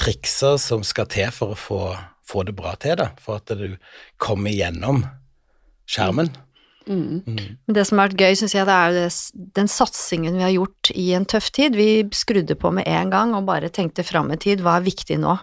trikser 0.00 0.60
som 0.62 0.84
skal 0.86 1.08
til 1.10 1.32
for 1.34 1.56
å 1.56 1.58
få, 1.58 1.80
få 2.26 2.44
det 2.46 2.54
bra 2.58 2.76
til, 2.80 3.00
da. 3.02 3.10
For 3.20 3.42
at 3.42 3.50
du 3.58 3.74
kommer 4.22 4.54
gjennom 4.54 5.02
skjermen. 5.90 6.30
Mm. 6.86 7.22
Mm. 7.26 7.58
Det 7.74 7.84
som 7.86 8.00
har 8.00 8.08
vært 8.10 8.22
gøy, 8.22 8.38
syns 8.40 8.54
jeg, 8.56 8.66
det 8.66 8.76
er 8.76 8.94
det, 8.96 9.10
den 9.58 9.68
satsingen 9.70 10.38
vi 10.38 10.46
har 10.46 10.54
gjort 10.54 10.90
i 10.94 11.10
en 11.18 11.26
tøff 11.28 11.50
tid. 11.54 11.76
Vi 11.78 12.06
skrudde 12.16 12.56
på 12.58 12.72
med 12.74 12.88
en 12.90 13.12
gang 13.12 13.34
og 13.36 13.46
bare 13.50 13.70
tenkte 13.74 14.06
fram 14.06 14.32
i 14.34 14.38
tid, 14.40 14.64
hva 14.64 14.78
er 14.78 14.88
viktig 14.88 15.20
nå? 15.22 15.36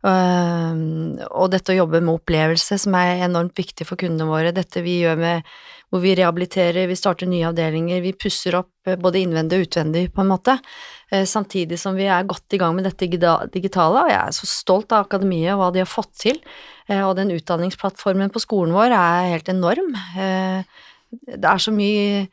Og 0.00 1.50
dette 1.52 1.74
å 1.74 1.76
jobbe 1.76 2.00
med 2.00 2.14
opplevelse, 2.14 2.78
som 2.80 2.94
er 2.96 3.26
enormt 3.26 3.58
viktig 3.58 3.84
for 3.84 4.00
kundene 4.00 4.30
våre. 4.30 4.54
Dette 4.56 4.80
vi 4.84 5.00
gjør 5.02 5.18
med 5.20 5.50
hvor 5.90 6.02
vi 6.04 6.14
rehabiliterer, 6.14 6.86
vi 6.86 6.96
starter 6.98 7.26
nye 7.26 7.48
avdelinger, 7.48 8.02
vi 8.04 8.14
pusser 8.14 8.54
opp 8.60 8.86
eh, 8.86 8.98
både 9.00 9.24
innvendig 9.24 9.58
og 9.58 9.66
utvendig, 9.66 10.04
på 10.14 10.22
en 10.22 10.30
måte. 10.30 10.54
Eh, 11.10 11.24
samtidig 11.26 11.80
som 11.82 11.98
vi 11.98 12.06
er 12.06 12.28
godt 12.28 12.54
i 12.54 12.60
gang 12.62 12.76
med 12.76 12.86
dette 12.86 13.08
digitale, 13.10 14.04
og 14.04 14.12
jeg 14.12 14.20
er 14.20 14.36
så 14.36 14.46
stolt 14.48 14.94
av 14.94 15.08
akademiet 15.08 15.56
og 15.56 15.64
hva 15.64 15.72
de 15.74 15.82
har 15.82 15.90
fått 15.90 16.14
til. 16.22 16.38
Eh, 16.86 17.02
og 17.02 17.16
den 17.18 17.34
utdanningsplattformen 17.34 18.30
på 18.30 18.42
skolen 18.46 18.76
vår 18.76 18.94
er 18.94 19.32
helt 19.34 19.50
enorm. 19.50 19.90
Det 21.10 21.42
er 21.42 21.58
så 21.58 21.74
mye 21.74 22.28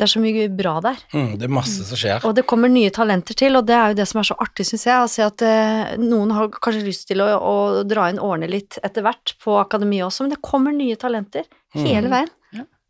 det 0.00 0.06
er 0.06 0.12
så 0.14 0.20
mye 0.22 0.46
bra 0.56 0.78
der. 0.80 1.00
Mm, 1.12 1.34
det 1.36 1.44
er 1.44 1.52
masse 1.52 1.84
som 1.84 1.98
skjer. 2.00 2.24
Og 2.24 2.32
det 2.38 2.46
kommer 2.48 2.72
nye 2.72 2.88
talenter 2.96 3.36
til, 3.36 3.58
og 3.60 3.66
det 3.68 3.74
er 3.76 3.92
jo 3.92 3.98
det 4.00 4.06
som 4.08 4.22
er 4.22 4.28
så 4.30 4.36
artig, 4.40 4.64
syns 4.70 4.86
jeg. 4.88 4.96
Å 4.96 5.10
se 5.12 5.26
at 5.26 5.44
eh, 5.44 5.90
noen 6.00 6.32
har 6.32 6.48
kanskje 6.56 6.86
lyst 6.86 7.04
til 7.10 7.20
å, 7.20 7.26
å 7.36 7.56
dra 7.84 8.06
inn 8.08 8.20
årene 8.24 8.48
litt 8.48 8.78
etter 8.80 9.04
hvert 9.04 9.34
på 9.44 9.58
akademiet 9.60 10.06
også, 10.08 10.24
men 10.24 10.32
det 10.32 10.40
kommer 10.46 10.72
nye 10.72 10.96
talenter 11.00 11.44
hele 11.76 12.08
Mm. 12.08 12.14
veien. 12.16 12.30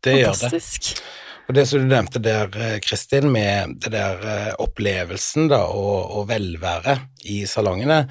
Det 0.01 0.13
gjør 0.15 0.31
det. 0.31 0.37
Fantastisk. 0.39 1.01
Og 1.49 1.55
det 1.57 1.65
som 1.67 1.81
du 1.83 1.89
nevnte 1.91 2.21
der, 2.23 2.47
eh, 2.55 2.77
Kristin, 2.81 3.27
med 3.33 3.75
det 3.83 3.91
der 3.91 4.23
eh, 4.31 4.53
opplevelsen 4.63 5.49
da, 5.51 5.65
og, 5.67 6.15
og 6.21 6.29
velvære 6.31 6.95
i 7.29 7.41
salongene, 7.49 8.05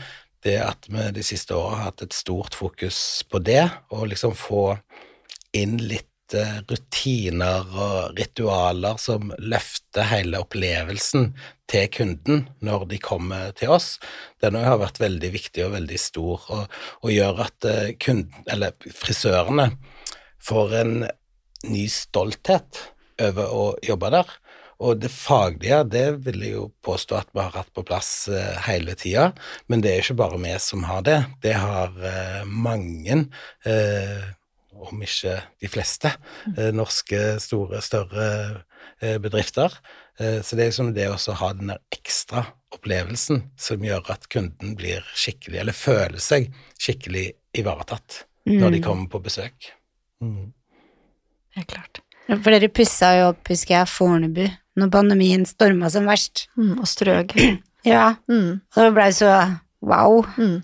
det 0.45 0.59
at 0.61 0.87
vi 0.93 1.09
de 1.17 1.25
siste 1.25 1.57
årene 1.57 1.81
har 1.81 1.89
hatt 1.91 2.05
et 2.05 2.15
stort 2.17 2.55
fokus 2.59 3.01
på 3.31 3.41
det, 3.45 3.65
og 3.97 4.07
liksom 4.13 4.37
få 4.37 4.77
inn 5.57 5.79
litt 5.83 6.10
rutiner 6.71 7.67
og 7.75 8.19
ritualer 8.19 8.99
som 9.01 9.33
løfter 9.39 10.09
hele 10.11 10.41
opplevelsen 10.45 11.31
til 11.71 11.89
kunden 11.95 12.45
når 12.65 12.87
de 12.91 13.01
kommer 13.03 13.55
til 13.59 13.75
oss. 13.77 13.95
Den 14.43 14.59
har 14.59 14.81
vært 14.83 15.01
veldig 15.03 15.33
viktig 15.35 15.65
og 15.67 15.75
veldig 15.79 16.01
stor, 16.01 16.47
og, 16.51 16.77
og 17.03 17.15
gjør 17.15 17.45
at 17.47 17.69
eh, 17.71 17.95
kunden, 18.03 18.69
frisørene 18.97 19.71
får 20.41 20.77
en 20.83 20.95
ny 21.69 21.85
stolthet 21.93 22.87
over 23.21 23.53
å 23.53 23.67
jobbe 23.85 24.13
der. 24.15 24.31
Og 24.81 24.97
det 24.97 25.11
faglige, 25.13 25.83
det 25.93 26.07
vil 26.25 26.41
jeg 26.41 26.55
jo 26.55 26.67
påstå 26.85 27.19
at 27.19 27.33
vi 27.35 27.43
har 27.43 27.53
hatt 27.53 27.73
på 27.77 27.85
plass 27.85 28.31
eh, 28.33 28.57
hele 28.65 28.95
tida, 28.97 29.31
men 29.69 29.85
det 29.85 29.93
er 29.93 30.05
ikke 30.05 30.17
bare 30.23 30.41
vi 30.41 30.55
som 30.63 30.87
har 30.89 31.05
det. 31.05 31.19
Det 31.45 31.53
har 31.53 31.93
eh, 32.01 32.47
mange, 32.49 33.19
eh, 33.69 34.31
om 34.89 35.03
ikke 35.05 35.37
de 35.61 35.71
fleste, 35.71 36.13
eh, 36.57 36.71
norske 36.77 37.21
store, 37.43 37.83
større 37.85 38.29
eh, 39.01 39.19
bedrifter. 39.23 39.75
Eh, 40.19 40.41
så 40.43 40.57
det 40.57 40.65
er 40.65 40.73
liksom 40.73 40.95
det 40.97 41.09
å 41.11 41.37
ha 41.41 41.53
den 41.57 41.73
der 41.73 41.83
ekstra 41.95 42.47
opplevelsen 42.75 43.45
som 43.61 43.85
gjør 43.85 44.13
at 44.15 44.29
kunden 44.33 44.77
blir 44.79 45.05
skikkelig, 45.15 45.61
eller 45.63 45.77
føler 45.77 46.23
seg 46.23 46.51
skikkelig 46.81 47.31
ivaretatt 47.59 48.25
når 48.51 48.77
de 48.77 48.83
kommer 48.83 49.11
på 49.11 49.21
besøk. 49.23 49.73
Mm. 50.23 50.53
er 51.57 51.67
klart. 51.69 52.01
For 52.31 52.53
dere 52.55 52.71
pussa 52.73 53.15
jo 53.19 53.31
opp, 53.33 53.43
husker 53.51 53.81
jeg, 53.81 53.91
Fornebu 53.91 54.45
når 54.79 54.93
pandemien 54.95 55.47
storma 55.49 55.91
som 55.93 56.07
verst. 56.09 56.47
Mm, 56.59 56.79
og 56.79 56.87
strøg. 56.89 57.35
Ja, 57.81 58.19
Mm, 58.29 58.61
og 58.77 58.83
det 58.85 58.91
blei 58.93 59.07
så 59.17 59.31
wow. 59.81 60.19
mm. 60.37 60.59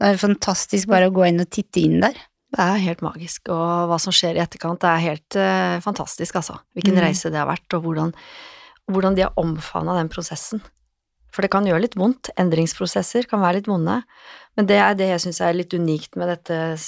Det 0.00 0.06
er 0.08 0.16
fantastisk 0.16 0.88
bare 0.88 1.10
å 1.10 1.12
gå 1.12 1.26
inn 1.28 1.42
og 1.42 1.50
titte 1.52 1.82
inn 1.82 1.98
der. 2.00 2.16
Det 2.48 2.64
er 2.64 2.80
helt 2.80 3.02
magisk, 3.04 3.50
og 3.52 3.90
hva 3.90 3.98
som 4.00 4.14
skjer 4.14 4.38
i 4.38 4.40
etterkant, 4.40 4.80
det 4.80 4.88
er 4.88 5.04
helt 5.04 5.36
uh, 5.36 5.80
fantastisk, 5.84 6.38
altså. 6.40 6.56
Hvilken 6.76 6.96
Mm. 6.96 7.02
reise 7.04 7.30
det 7.30 7.36
har 7.36 7.48
vært, 7.50 7.68
og 7.76 7.84
hvordan, 7.84 8.14
hvordan 8.88 9.16
de 9.18 9.26
har 9.26 9.36
omfavna 9.36 9.98
den 9.98 10.08
prosessen. 10.08 10.62
For 11.28 11.44
det 11.44 11.50
kan 11.52 11.66
gjøre 11.68 11.84
litt 11.84 11.98
vondt, 11.98 12.30
endringsprosesser 12.40 13.28
kan 13.28 13.42
være 13.44 13.60
litt 13.60 13.68
vonde, 13.68 14.00
men 14.56 14.66
det 14.66 14.78
er 14.80 14.96
det 14.96 15.10
jeg 15.12 15.26
syns 15.26 15.42
er 15.44 15.58
litt 15.58 15.76
unikt 15.76 16.16
med 16.16 16.32
dette, 16.32 16.78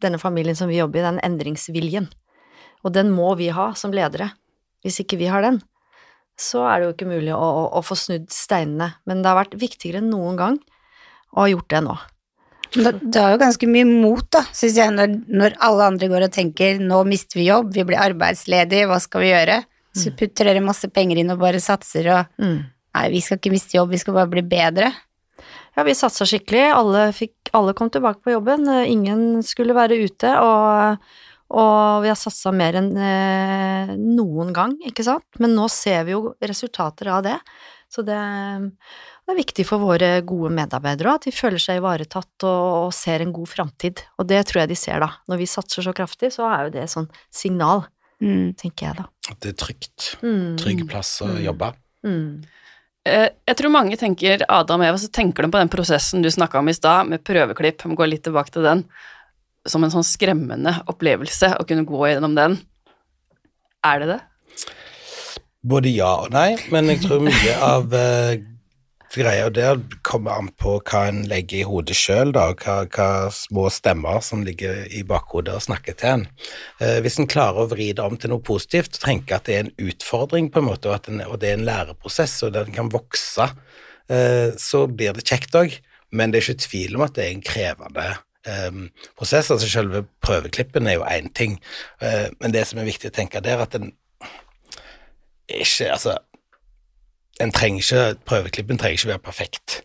denne 0.00 0.20
familien 0.22 0.56
som 0.56 0.70
vi 0.70 0.78
jobber 0.78 1.02
i, 1.02 1.06
den 1.08 1.18
endringsviljen. 1.26 2.06
Og 2.86 2.94
den 2.94 3.10
må 3.10 3.34
vi 3.36 3.50
ha 3.52 3.72
som 3.74 3.92
ledere. 3.92 4.30
Hvis 4.86 5.02
ikke 5.02 5.18
vi 5.20 5.28
har 5.28 5.42
den, 5.42 5.60
så 6.40 6.62
er 6.70 6.78
det 6.78 6.86
jo 6.86 6.94
ikke 6.94 7.10
mulig 7.10 7.34
å, 7.34 7.42
å, 7.42 7.66
å 7.76 7.82
få 7.84 7.98
snudd 7.98 8.30
steinene. 8.32 8.94
Men 9.04 9.20
det 9.20 9.28
har 9.28 9.42
vært 9.42 9.58
viktigere 9.60 10.00
enn 10.00 10.08
noen 10.14 10.38
gang 10.38 10.56
å 11.34 11.42
ha 11.42 11.50
gjort 11.50 11.68
det 11.74 11.82
nå. 11.84 11.98
Det, 12.70 13.18
er 13.18 13.34
jo 13.34 13.40
ganske 13.40 13.66
mye 13.66 13.86
mot, 13.88 14.26
da, 14.30 14.44
syns 14.54 14.76
jeg, 14.78 14.92
når, 14.94 15.14
når 15.26 15.56
alle 15.66 15.88
andre 15.90 16.08
går 16.12 16.26
og 16.28 16.34
tenker 16.34 16.78
nå 16.82 17.00
mister 17.08 17.40
vi 17.40 17.48
jobb, 17.48 17.72
vi 17.74 17.84
blir 17.88 17.98
arbeidsledige, 17.98 18.86
hva 18.90 19.00
skal 19.02 19.24
vi 19.24 19.32
gjøre? 19.32 19.56
Så 19.98 20.12
putter 20.14 20.46
dere 20.46 20.62
masse 20.62 20.86
penger 20.94 21.18
inn 21.18 21.32
og 21.34 21.40
bare 21.42 21.58
satser 21.62 22.06
og 22.14 22.36
Mm. 22.40 22.60
Nei, 22.90 23.04
vi 23.12 23.20
skal 23.22 23.38
ikke 23.38 23.52
miste 23.54 23.76
jobb, 23.76 23.92
vi 23.94 24.00
skal 24.02 24.16
bare 24.16 24.30
bli 24.30 24.42
bedre. 24.42 24.88
Ja, 25.76 25.84
vi 25.86 25.94
satsa 25.94 26.26
skikkelig. 26.26 26.64
Alle, 26.74 27.04
fikk, 27.14 27.52
alle 27.54 27.74
kom 27.78 27.90
tilbake 27.92 28.18
på 28.24 28.32
jobben. 28.34 28.66
Eh, 28.68 28.90
Ingen 28.90 29.44
skulle 29.46 29.76
være 29.76 29.98
ute, 30.02 30.32
og, 30.42 31.12
og 31.54 32.02
vi 32.02 32.10
har 32.10 32.18
satsa 32.18 32.50
mer 32.50 32.80
enn 32.80 32.90
eh, 32.98 33.92
noen 33.94 34.50
gang, 34.56 34.74
ikke 34.90 35.06
sant? 35.06 35.26
Men 35.38 35.54
nå 35.54 35.68
ser 35.70 36.02
vi 36.08 36.16
jo 36.16 36.34
resultater 36.42 37.12
av 37.14 37.22
det. 37.28 37.36
Så 37.90 38.04
det, 38.06 38.14
det 39.26 39.32
er 39.34 39.38
viktig 39.40 39.64
for 39.66 39.82
våre 39.82 40.20
gode 40.22 40.52
medarbeidere 40.54 41.10
òg, 41.10 41.18
at 41.18 41.24
de 41.26 41.32
føler 41.34 41.58
seg 41.58 41.80
ivaretatt 41.80 42.44
og, 42.46 42.66
og 42.86 42.92
ser 42.94 43.24
en 43.24 43.32
god 43.34 43.48
framtid. 43.50 44.04
Og 44.22 44.28
det 44.30 44.44
tror 44.46 44.60
jeg 44.62 44.70
de 44.70 44.78
ser, 44.78 45.00
da. 45.02 45.08
Når 45.26 45.40
vi 45.42 45.48
satser 45.50 45.82
så 45.82 45.94
kraftig, 45.96 46.30
så 46.36 46.46
er 46.46 46.68
jo 46.68 46.74
det 46.76 46.84
et 46.86 46.94
sånn 46.96 47.10
signal, 47.34 47.86
Mm. 48.20 48.50
tenker 48.52 48.84
jeg 48.90 48.96
da. 48.98 49.04
At 49.32 49.38
det 49.40 49.48
er 49.54 49.54
trygt. 49.62 50.06
Mm. 50.20 50.56
Trygg 50.60 50.82
plass 50.90 51.22
å 51.24 51.28
Mm. 51.30 51.38
jobbe. 51.42 51.70
Mm. 52.04 52.44
Eh, 53.06 53.30
Jeg 53.48 53.56
tror 53.56 53.70
mange 53.72 53.96
tenker 53.96 54.42
Adam 54.46 54.82
og 54.82 54.86
Eva, 54.90 54.98
så 55.00 55.08
tenker 55.10 55.42
de 55.42 55.48
på 55.48 55.56
den 55.58 55.70
prosessen 55.72 56.20
du 56.22 56.28
snakka 56.28 56.58
om 56.60 56.68
i 56.68 56.74
stad, 56.76 57.08
med 57.08 57.24
prøveklipp, 57.24 57.80
vi 57.88 57.96
går 57.96 58.10
litt 58.12 58.22
tilbake 58.22 58.50
til 58.52 58.62
den, 58.62 58.84
som 59.66 59.82
en 59.82 59.90
sånn 59.90 60.04
skremmende 60.04 60.82
opplevelse 60.86 61.56
å 61.58 61.64
kunne 61.66 61.86
gå 61.88 62.12
gjennom 62.12 62.34
den. 62.36 62.58
Er 63.82 63.98
det 64.00 64.08
det? 64.12 64.20
Både 65.60 65.92
ja 65.92 66.14
og 66.22 66.30
nei, 66.32 66.54
men 66.72 66.88
jeg 66.88 67.02
tror 67.04 67.20
mye 67.26 67.56
av 67.60 67.92
uh, 67.92 68.38
greia 69.10 69.50
der 69.50 69.80
kommer 70.06 70.38
an 70.38 70.48
på 70.60 70.76
hva 70.86 71.02
en 71.08 71.24
legger 71.28 71.60
i 71.60 71.66
hodet 71.66 71.96
sjøl, 71.98 72.30
og 72.38 72.62
hva, 72.62 72.76
hva 72.94 73.08
små 73.34 73.66
stemmer 73.72 74.22
som 74.24 74.44
ligger 74.46 74.84
i 74.94 75.02
bakhodet 75.06 75.56
og 75.56 75.64
snakker 75.66 75.98
til 75.98 76.12
en. 76.14 76.24
Eh, 76.80 77.00
hvis 77.02 77.18
en 77.18 77.28
klarer 77.30 77.64
å 77.64 77.70
vri 77.72 77.90
det 77.96 78.06
om 78.06 78.16
til 78.20 78.32
noe 78.32 78.44
positivt, 78.46 78.96
og 78.96 79.04
tenke 79.04 79.36
at 79.36 79.48
det 79.48 79.56
er 79.56 79.66
en 79.66 79.90
utfordring, 79.90 80.50
på 80.52 80.62
en 80.62 80.68
måte, 80.70 80.90
og, 80.90 81.00
at 81.00 81.10
en, 81.10 81.24
og 81.26 81.40
det 81.42 81.50
er 81.50 81.58
en 81.58 81.66
læreprosess, 81.66 82.38
og 82.46 82.54
den 82.54 82.70
kan 82.76 82.92
vokse, 82.92 83.50
eh, 84.10 84.48
så 84.62 84.84
blir 84.86 85.16
det 85.16 85.26
kjekt 85.26 85.58
òg. 85.58 85.80
Men 86.14 86.30
det 86.30 86.40
er 86.40 86.48
ikke 86.48 86.66
tvil 86.66 86.96
om 86.98 87.06
at 87.06 87.14
det 87.14 87.26
er 87.26 87.34
en 87.34 87.44
krevende 87.46 88.06
eh, 88.46 88.80
prosess. 89.18 89.50
altså 89.50 89.68
Selve 89.70 90.04
prøveklippen 90.22 90.86
er 90.86 90.98
jo 90.98 91.06
én 91.06 91.30
ting, 91.34 91.58
eh, 92.02 92.28
men 92.38 92.54
det 92.54 92.66
som 92.66 92.78
er 92.78 92.88
viktig 92.90 93.10
å 93.10 93.18
tenke 93.18 93.42
der, 93.42 93.62
at 93.62 93.74
en 93.78 93.92
ikke 95.50 95.90
Altså, 95.92 96.16
en 97.40 97.52
trenger 97.52 97.80
ikke 97.82 98.24
Prøveklippen 98.28 98.78
trenger 98.78 98.98
ikke 98.98 99.12
være 99.14 99.24
perfekt, 99.24 99.80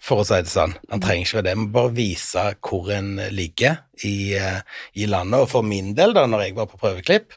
for 0.00 0.22
å 0.22 0.26
si 0.26 0.38
det 0.40 0.52
sånn. 0.52 0.76
Han 0.92 1.02
trenger 1.02 1.26
ikke 1.26 1.38
være 1.40 1.48
det, 1.50 1.56
Man 1.58 1.72
bare 1.74 1.94
vise 1.96 2.46
hvor 2.64 2.90
en 2.94 3.16
ligger 3.34 3.82
i, 4.06 4.34
eh, 4.38 4.60
i 4.94 5.06
landet. 5.10 5.42
Og 5.42 5.50
for 5.52 5.66
min 5.66 5.94
del, 5.98 6.14
da 6.16 6.26
når 6.26 6.46
jeg 6.46 6.56
var 6.56 6.70
på 6.70 6.80
prøveklipp 6.80 7.36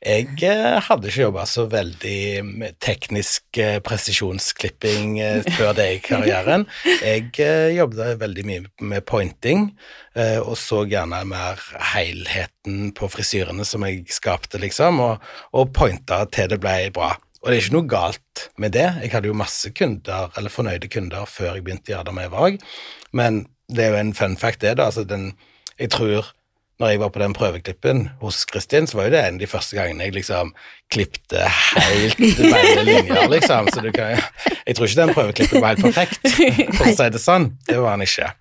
jeg 0.00 0.38
eh, 0.48 0.78
hadde 0.80 1.10
ikke 1.10 1.26
jobba 1.26 1.42
så 1.44 1.66
veldig 1.68 2.20
med 2.46 2.78
teknisk 2.80 3.58
eh, 3.60 3.82
presisjonsklipping 3.84 5.18
eh, 5.20 5.48
før 5.58 5.74
det 5.76 5.88
i 5.92 5.98
karrieren. 6.00 6.64
Jeg 7.04 7.74
jobbet 7.76 8.16
veldig 8.22 8.44
mye 8.48 8.64
med 8.80 9.04
pointing, 9.08 9.70
og 10.16 10.56
så 10.58 10.82
gjerne 10.88 11.20
mer 11.28 11.60
helheten 11.92 12.90
på 12.96 13.08
frisyrene 13.12 13.64
som 13.64 13.84
jeg 13.86 14.02
skapte, 14.12 14.58
liksom, 14.60 14.98
og, 15.04 15.28
og 15.56 15.70
pointa 15.76 16.24
til 16.32 16.50
det 16.50 16.58
ble 16.62 16.90
bra. 16.96 17.12
Og 17.40 17.48
det 17.48 17.54
er 17.54 17.62
ikke 17.62 17.76
noe 17.76 17.88
galt 17.88 18.44
med 18.60 18.74
det. 18.76 18.88
Jeg 19.04 19.12
hadde 19.14 19.30
jo 19.30 19.38
masse 19.38 19.70
kunder, 19.76 20.32
eller 20.36 20.52
fornøyde 20.52 20.90
kunder 20.92 21.28
før 21.28 21.54
jeg 21.54 21.64
begynte 21.64 21.94
i 21.94 21.96
Adam 22.00 22.20
Evag, 22.20 22.60
men 23.16 23.44
det 23.70 23.86
er 23.86 23.94
jo 23.94 24.02
en 24.02 24.16
fun 24.16 24.36
fact, 24.40 24.64
det, 24.64 24.78
da. 24.80 24.88
Altså 24.90 25.06
den, 25.08 25.32
jeg 25.78 25.92
tror 25.94 26.32
når 26.80 26.94
jeg 26.94 27.00
var 27.02 27.10
på 27.12 27.20
den 27.20 27.34
prøveklippen 27.36 28.06
hos 28.22 28.44
Kristin, 28.48 28.88
så 28.88 28.96
var 28.96 29.10
jo 29.10 29.14
det 29.14 29.20
en 29.20 29.36
av 29.36 29.42
de 29.42 29.48
første 29.50 29.76
gangene 29.76 30.06
jeg 30.06 30.16
liksom 30.16 30.54
klippte 30.90 31.44
helt 31.44 32.20
beine 32.40 32.84
linjer, 32.88 33.26
liksom. 33.30 33.68
Så 33.68 33.84
du 33.84 33.90
kan, 33.94 34.16
jeg 34.64 34.76
tror 34.76 34.88
ikke 34.88 35.00
den 35.02 35.14
prøveklippen 35.16 35.62
var 35.62 35.76
helt 35.76 35.84
perfekt, 35.90 36.24
for 36.78 36.88
å 36.88 36.94
si 36.96 37.08
det 37.12 37.22
sånn. 37.22 37.50
Det 37.68 37.76
var 37.78 37.98
han 37.98 38.06
ikke. 38.06 38.32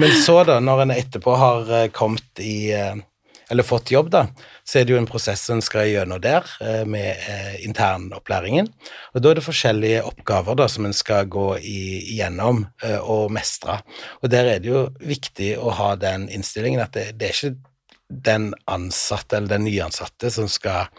Men 0.00 0.16
så, 0.22 0.42
da, 0.48 0.58
når 0.64 0.84
en 0.84 0.98
etterpå 0.98 1.36
har 1.40 1.72
eh, 1.76 1.88
kommet 1.96 2.44
i 2.44 2.72
eh, 2.76 2.98
eller 3.50 3.66
fått 3.66 3.90
jobb, 3.90 4.12
da, 4.12 4.26
så 4.62 4.78
er 4.78 4.84
det 4.86 4.92
jo 4.94 4.98
en 5.00 5.08
prosess 5.10 5.42
en 5.50 5.62
skal 5.64 5.88
gjennom 5.90 6.20
der 6.22 6.46
eh, 6.62 6.84
med 6.86 7.18
internopplæringen. 7.66 8.68
Og 9.16 9.24
da 9.24 9.32
er 9.32 9.40
det 9.40 9.46
forskjellige 9.48 10.04
oppgaver 10.06 10.60
da, 10.60 10.68
som 10.70 10.86
en 10.86 10.94
skal 10.94 11.26
gå 11.26 11.48
igjennom 11.58 12.62
og 13.00 13.34
mestre. 13.34 13.80
Og 14.22 14.30
der 14.30 14.52
er 14.52 14.62
det 14.62 14.70
jo 14.70 14.84
viktig 15.02 15.56
å 15.58 15.74
ha 15.80 15.96
den 15.98 16.28
innstillingen 16.30 16.84
at 16.84 16.94
det, 16.94 17.08
det 17.18 17.32
er 17.32 17.34
ikke 17.34 17.69
den 18.10 18.54
ansatte 18.66 19.36
eller 19.38 19.56
den 19.56 19.64
nyansatte 19.68 20.30
som 20.34 20.48
skal 20.50 20.90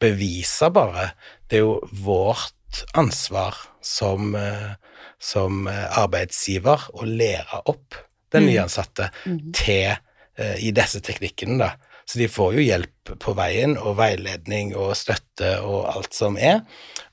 bevise 0.00 0.70
bare. 0.72 1.10
Det 1.48 1.60
er 1.60 1.64
jo 1.64 1.80
vårt 2.04 2.84
ansvar 2.94 3.56
som, 3.82 4.34
eh, 4.34 4.72
som 5.18 5.66
eh, 5.68 5.98
arbeidsgiver 5.98 6.88
å 6.94 7.04
lære 7.08 7.62
opp 7.66 7.94
den 8.30 8.44
Mm. 8.44 8.50
nyansatte 8.52 9.10
til 9.52 9.96
eh, 10.38 10.56
i 10.64 10.70
disse 10.70 11.00
teknikkene, 11.00 11.58
da. 11.58 11.72
Så 12.06 12.18
de 12.18 12.28
får 12.28 12.54
jo 12.54 12.60
hjelp 12.60 13.18
på 13.22 13.34
veien, 13.34 13.76
og 13.78 13.96
veiledning 13.96 14.74
og 14.74 14.96
støtte 14.96 15.60
og 15.62 15.96
alt 15.96 16.14
som 16.14 16.36
er. 16.38 16.62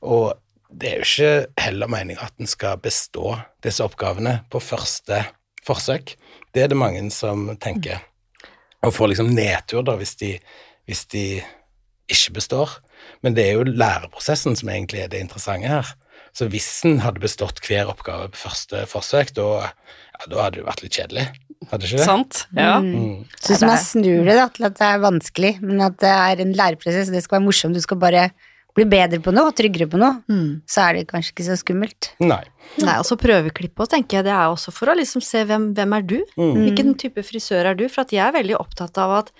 Og 0.01 0.33
det 0.73 0.89
er 0.89 0.95
jo 0.97 1.05
ikke 1.05 1.61
heller 1.61 1.87
meninga 1.87 2.23
at 2.25 2.33
en 2.39 2.47
skal 2.47 2.77
bestå 2.81 3.35
disse 3.63 3.83
oppgavene 3.83 4.39
på 4.49 4.59
første 4.59 5.23
forsøk. 5.67 6.15
Det 6.53 6.63
er 6.63 6.71
det 6.71 6.77
mange 6.77 7.03
som 7.11 7.57
tenker. 7.61 8.01
Og 8.85 8.93
får 8.93 9.13
liksom 9.13 9.31
nedtur 9.35 9.85
da 9.85 9.97
hvis 9.99 10.15
de, 10.19 10.35
hvis 10.89 11.05
de 11.13 11.25
ikke 12.11 12.37
består. 12.37 12.77
Men 13.25 13.35
det 13.37 13.47
er 13.47 13.57
jo 13.57 13.65
læreprosessen 13.67 14.57
som 14.59 14.69
egentlig 14.71 15.03
er 15.03 15.09
det 15.11 15.23
interessante 15.23 15.69
her. 15.71 15.89
Så 16.37 16.47
hvis 16.51 16.69
en 16.85 16.99
hadde 17.01 17.21
bestått 17.23 17.59
hver 17.65 17.89
oppgave 17.89 18.29
på 18.33 18.43
første 18.45 18.83
forsøk, 18.89 19.33
da, 19.37 19.47
ja, 19.65 20.27
da 20.29 20.43
hadde 20.45 20.59
det 20.59 20.67
vært 20.67 20.83
litt 20.85 20.97
kjedelig. 20.99 21.25
Hadde 21.71 21.87
ikke 21.87 21.97
det? 21.97 22.05
Sant? 22.05 22.43
Ja. 22.53 22.75
Mm. 22.83 22.91
Mm. 22.93 23.23
Så 23.41 23.53
hvis 23.53 23.63
man 23.65 23.79
snur 23.81 24.27
det 24.27 24.35
da, 24.37 24.45
til 24.53 24.67
at 24.69 24.77
det 24.77 24.89
er 24.91 25.01
vanskelig, 25.01 25.53
men 25.63 25.81
at 25.87 25.97
det 26.03 26.11
er 26.13 26.43
en 26.43 26.53
læreprosess, 26.57 27.09
og 27.09 27.17
det 27.17 27.23
skal 27.25 27.39
være 27.39 27.47
morsomt, 27.47 27.77
du 27.77 27.83
skal 27.83 27.99
bare 28.01 28.27
bli 28.77 28.85
bedre 28.89 29.19
på 29.25 29.33
noe, 29.33 29.51
tryggere 29.57 29.87
på 29.89 29.97
noe, 29.99 30.21
Mm. 30.29 30.61
så 30.69 30.83
er 30.87 30.93
det 30.99 31.07
kanskje 31.09 31.33
ikke 31.33 31.45
så 31.49 31.57
skummelt. 31.59 32.11
Nei. 32.21 32.43
Nei, 32.83 32.97
og 33.01 33.05
så 33.09 33.17
prøveklippe 33.19 33.81
òg, 33.83 33.89
tenker 33.89 34.19
jeg. 34.19 34.27
Det 34.29 34.33
er 34.37 34.47
også 34.53 34.71
for 34.75 34.91
å 34.93 34.97
liksom 34.97 35.23
se 35.25 35.41
hvem, 35.49 35.71
hvem 35.73 35.95
er 35.97 36.03
du? 36.05 36.17
Mm. 36.37 36.53
Hvilken 36.63 36.93
type 37.01 37.23
frisør 37.25 37.71
er 37.71 37.75
du? 37.79 37.87
For 37.89 38.05
at 38.05 38.13
jeg 38.13 38.21
er 38.27 38.35
veldig 38.37 38.57
opptatt 38.59 38.97
av 39.01 39.15
at, 39.23 39.31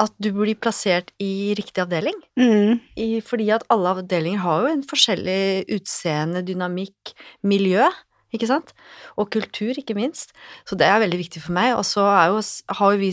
at 0.00 0.12
du 0.22 0.30
blir 0.32 0.56
plassert 0.56 1.10
i 1.20 1.52
riktig 1.58 1.82
avdeling. 1.84 2.16
Mm. 2.40 2.80
I, 2.96 3.08
fordi 3.20 3.50
at 3.52 3.66
alle 3.68 3.92
avdelinger 3.98 4.40
har 4.46 4.62
jo 4.64 4.72
en 4.72 4.82
forskjellig 4.88 5.66
utseende, 5.76 6.40
dynamikk, 6.46 7.12
miljø, 7.44 7.84
ikke 8.32 8.46
sant? 8.48 8.72
Og 9.18 9.28
kultur, 9.34 9.74
ikke 9.76 9.96
minst. 9.98 10.30
Så 10.64 10.78
det 10.78 10.86
er 10.86 11.02
veldig 11.02 11.18
viktig 11.20 11.42
for 11.42 11.52
meg. 11.56 11.74
Og 11.76 11.84
så 11.84 12.06
er, 12.06 12.30
jo, 12.30 12.40
har 12.78 12.96
vi, 12.96 13.10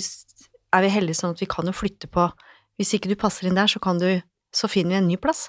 er 0.78 0.86
vi 0.86 0.92
heldige 0.94 1.18
sånn 1.20 1.34
at 1.36 1.42
vi 1.42 1.50
kan 1.50 1.66
jo 1.68 1.74
flytte 1.76 2.08
på 2.08 2.30
Hvis 2.78 2.94
ikke 2.94 3.10
du 3.10 3.16
passer 3.18 3.48
inn 3.50 3.56
der, 3.58 3.66
så, 3.66 3.80
kan 3.82 3.98
du, 3.98 4.22
så 4.54 4.68
finner 4.70 4.94
vi 4.94 4.98
en 5.02 5.08
ny 5.10 5.16
plass. 5.18 5.48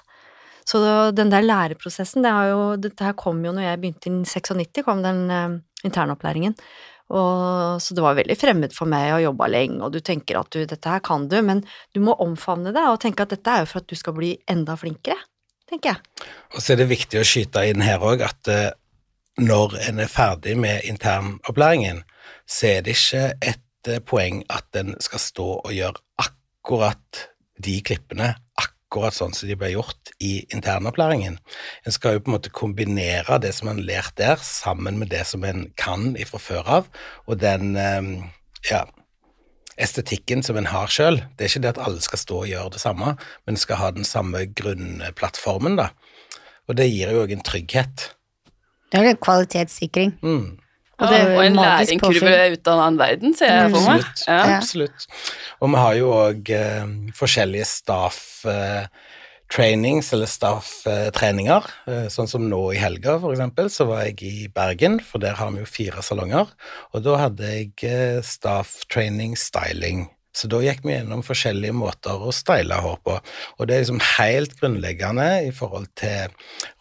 Så 0.69 0.79
den 1.17 1.31
der 1.31 1.45
læreprosessen, 1.45 2.21
det, 2.25 2.31
har 2.35 2.51
jo, 2.51 2.61
dette 2.81 3.07
her 3.07 3.17
kom 3.17 3.41
jo 3.45 3.53
når 3.55 3.65
jeg 3.65 3.81
begynte 3.81 4.11
i 4.11 4.21
96, 4.27 4.83
kom 4.85 5.01
den 5.05 5.25
eh, 5.33 5.57
internopplæringen. 5.87 6.53
Og, 7.09 7.81
så 7.81 7.95
det 7.97 8.03
var 8.05 8.17
veldig 8.19 8.35
fremmed 8.37 8.73
for 8.75 8.89
meg 8.89 9.15
å 9.15 9.21
jobbe 9.23 9.47
lenge, 9.49 9.79
og 9.81 9.95
du 9.95 9.99
tenker 10.05 10.37
at 10.37 10.51
du, 10.53 10.61
dette 10.69 10.91
her 10.93 11.01
kan 11.01 11.25
du, 11.31 11.39
men 11.45 11.63
du 11.95 12.03
må 12.05 12.13
omfavne 12.21 12.73
det 12.75 12.83
og 12.85 12.99
tenke 13.01 13.25
at 13.25 13.33
dette 13.33 13.55
er 13.55 13.63
jo 13.63 13.71
for 13.71 13.81
at 13.81 13.89
du 13.89 13.97
skal 13.97 14.13
bli 14.17 14.35
enda 14.51 14.75
flinkere, 14.77 15.17
tenker 15.71 15.95
jeg. 15.95 16.27
Og 16.53 16.61
så 16.61 16.75
er 16.75 16.83
det 16.83 16.91
viktig 16.91 17.21
å 17.21 17.25
skyte 17.25 17.65
inn 17.71 17.81
her 17.81 18.05
òg 18.05 18.21
at 18.27 18.53
eh, 18.53 18.69
når 19.41 19.79
en 19.87 20.03
er 20.03 20.11
ferdig 20.11 20.53
med 20.59 20.85
internopplæringen, 20.85 22.03
så 22.45 22.75
er 22.75 22.85
det 22.85 22.93
ikke 22.99 23.25
et 23.41 23.89
eh, 23.89 24.03
poeng 24.05 24.43
at 24.53 24.77
en 24.77 24.93
skal 25.01 25.23
stå 25.23 25.49
og 25.63 25.73
gjøre 25.73 25.97
akkurat 26.21 27.25
de 27.57 27.79
klippene 27.81 28.35
akkurat 28.53 28.78
sånn 28.89 29.33
som 29.37 29.49
de 29.49 29.55
ble 29.55 29.71
gjort 29.73 30.11
i 30.19 30.45
internopplæringen. 30.53 31.37
En 31.85 31.91
skal 31.93 32.17
jo 32.17 32.23
på 32.25 32.31
en 32.31 32.37
måte 32.37 32.49
kombinere 32.49 33.39
det 33.39 33.53
som 33.53 33.69
en 33.69 33.77
har 33.77 33.85
lært 33.85 34.17
der, 34.17 34.37
sammen 34.41 34.99
med 34.99 35.09
det 35.09 35.25
som 35.27 35.43
en 35.43 35.71
kan 35.77 36.15
fra 36.25 36.39
før 36.39 36.63
av, 36.67 36.89
og 37.27 37.39
den 37.39 37.75
eh, 37.77 38.01
ja, 38.69 38.85
estetikken 39.79 40.43
som 40.43 40.57
en 40.57 40.69
har 40.69 40.87
sjøl. 40.91 41.21
Det 41.37 41.45
er 41.45 41.51
ikke 41.51 41.63
det 41.63 41.73
at 41.75 41.83
alle 41.85 42.01
skal 42.01 42.19
stå 42.19 42.39
og 42.43 42.49
gjøre 42.49 42.73
det 42.75 42.81
samme, 42.81 43.15
men 43.45 43.57
skal 43.57 43.79
ha 43.79 43.91
den 43.91 44.07
samme 44.07 44.45
grunnplattformen, 44.45 45.77
da. 45.79 45.91
Og 46.69 46.77
det 46.77 46.89
gir 46.91 47.13
jo 47.13 47.23
òg 47.23 47.33
en 47.33 47.45
trygghet. 47.45 48.09
Det 48.89 48.99
er 48.99 49.11
en 49.11 49.21
kvalitetssikring. 49.21 50.17
Mm, 50.21 50.59
Og 50.99 51.05
Og, 51.05 51.11
det 51.11 51.19
er 51.19 51.29
jo 51.31 51.43
en 51.47 51.55
læringkurve 51.55 52.33
ut 52.53 52.67
av 52.67 52.73
en 52.73 52.81
annen 52.85 52.99
verden, 52.99 53.35
ser 53.37 53.53
jeg 53.53 53.71
for 53.71 53.85
meg. 53.87 54.03
absolutt. 54.03 54.25
Ja. 54.27 54.39
Ja. 54.39 54.57
absolutt. 54.57 55.07
Og 55.61 55.71
vi 55.71 55.79
har 55.79 55.93
jo 55.99 56.09
òg 56.11 56.51
eh, 56.55 56.91
forskjellige 57.15 57.67
staff 57.69 58.19
eh, 58.45 58.85
trainings 59.49 60.11
eller 60.13 60.29
staff-treninger. 60.29 61.65
Eh, 61.89 62.05
sånn 62.13 62.29
som 62.29 62.45
nå 62.51 62.61
i 62.75 62.81
helga, 62.81 63.17
for 63.21 63.33
eksempel, 63.33 63.71
så 63.73 63.87
var 63.89 64.05
jeg 64.05 64.21
i 64.27 64.47
Bergen, 64.53 64.99
for 65.01 65.23
der 65.23 65.39
har 65.39 65.51
vi 65.55 65.63
jo 65.63 65.69
fire 65.69 66.03
salonger. 66.05 66.51
Og 66.93 67.03
da 67.07 67.17
hadde 67.25 67.49
jeg 67.55 67.73
eh, 67.89 68.19
staff 68.25 68.83
training 68.91 69.35
styling. 69.39 70.07
Så 70.39 70.47
da 70.51 70.61
gikk 70.63 70.85
vi 70.85 70.93
gjennom 70.93 71.23
forskjellige 71.25 71.75
måter 71.75 72.21
å 72.23 72.31
style 72.35 72.77
hår 72.79 72.99
på. 73.03 73.17
Og 73.57 73.67
det 73.67 73.75
er 73.75 73.83
liksom 73.83 73.99
helt 74.15 74.55
grunnleggende 74.61 75.27
i 75.49 75.51
forhold 75.55 75.89
til 75.99 76.31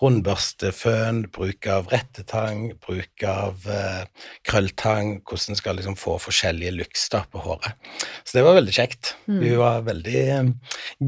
rundbørsteføn, 0.03 1.25
bruk 1.35 1.67
av 1.75 1.91
rettetang, 1.91 2.69
bruk 2.85 3.27
av 3.27 3.67
uh, 3.67 4.29
krølltang, 4.47 5.17
hvordan 5.27 5.57
en 5.57 5.59
skal 5.59 5.79
liksom 5.81 5.99
få 5.99 6.19
forskjellige 6.23 6.77
looks 6.77 7.09
på 7.33 7.43
håret. 7.43 7.75
Så 8.23 8.39
det 8.39 8.45
var 8.47 8.59
veldig 8.59 8.75
kjekt. 8.77 9.15
Vi 9.27 9.55
var 9.59 9.87
veldig 9.87 10.19
eh, 10.35 10.51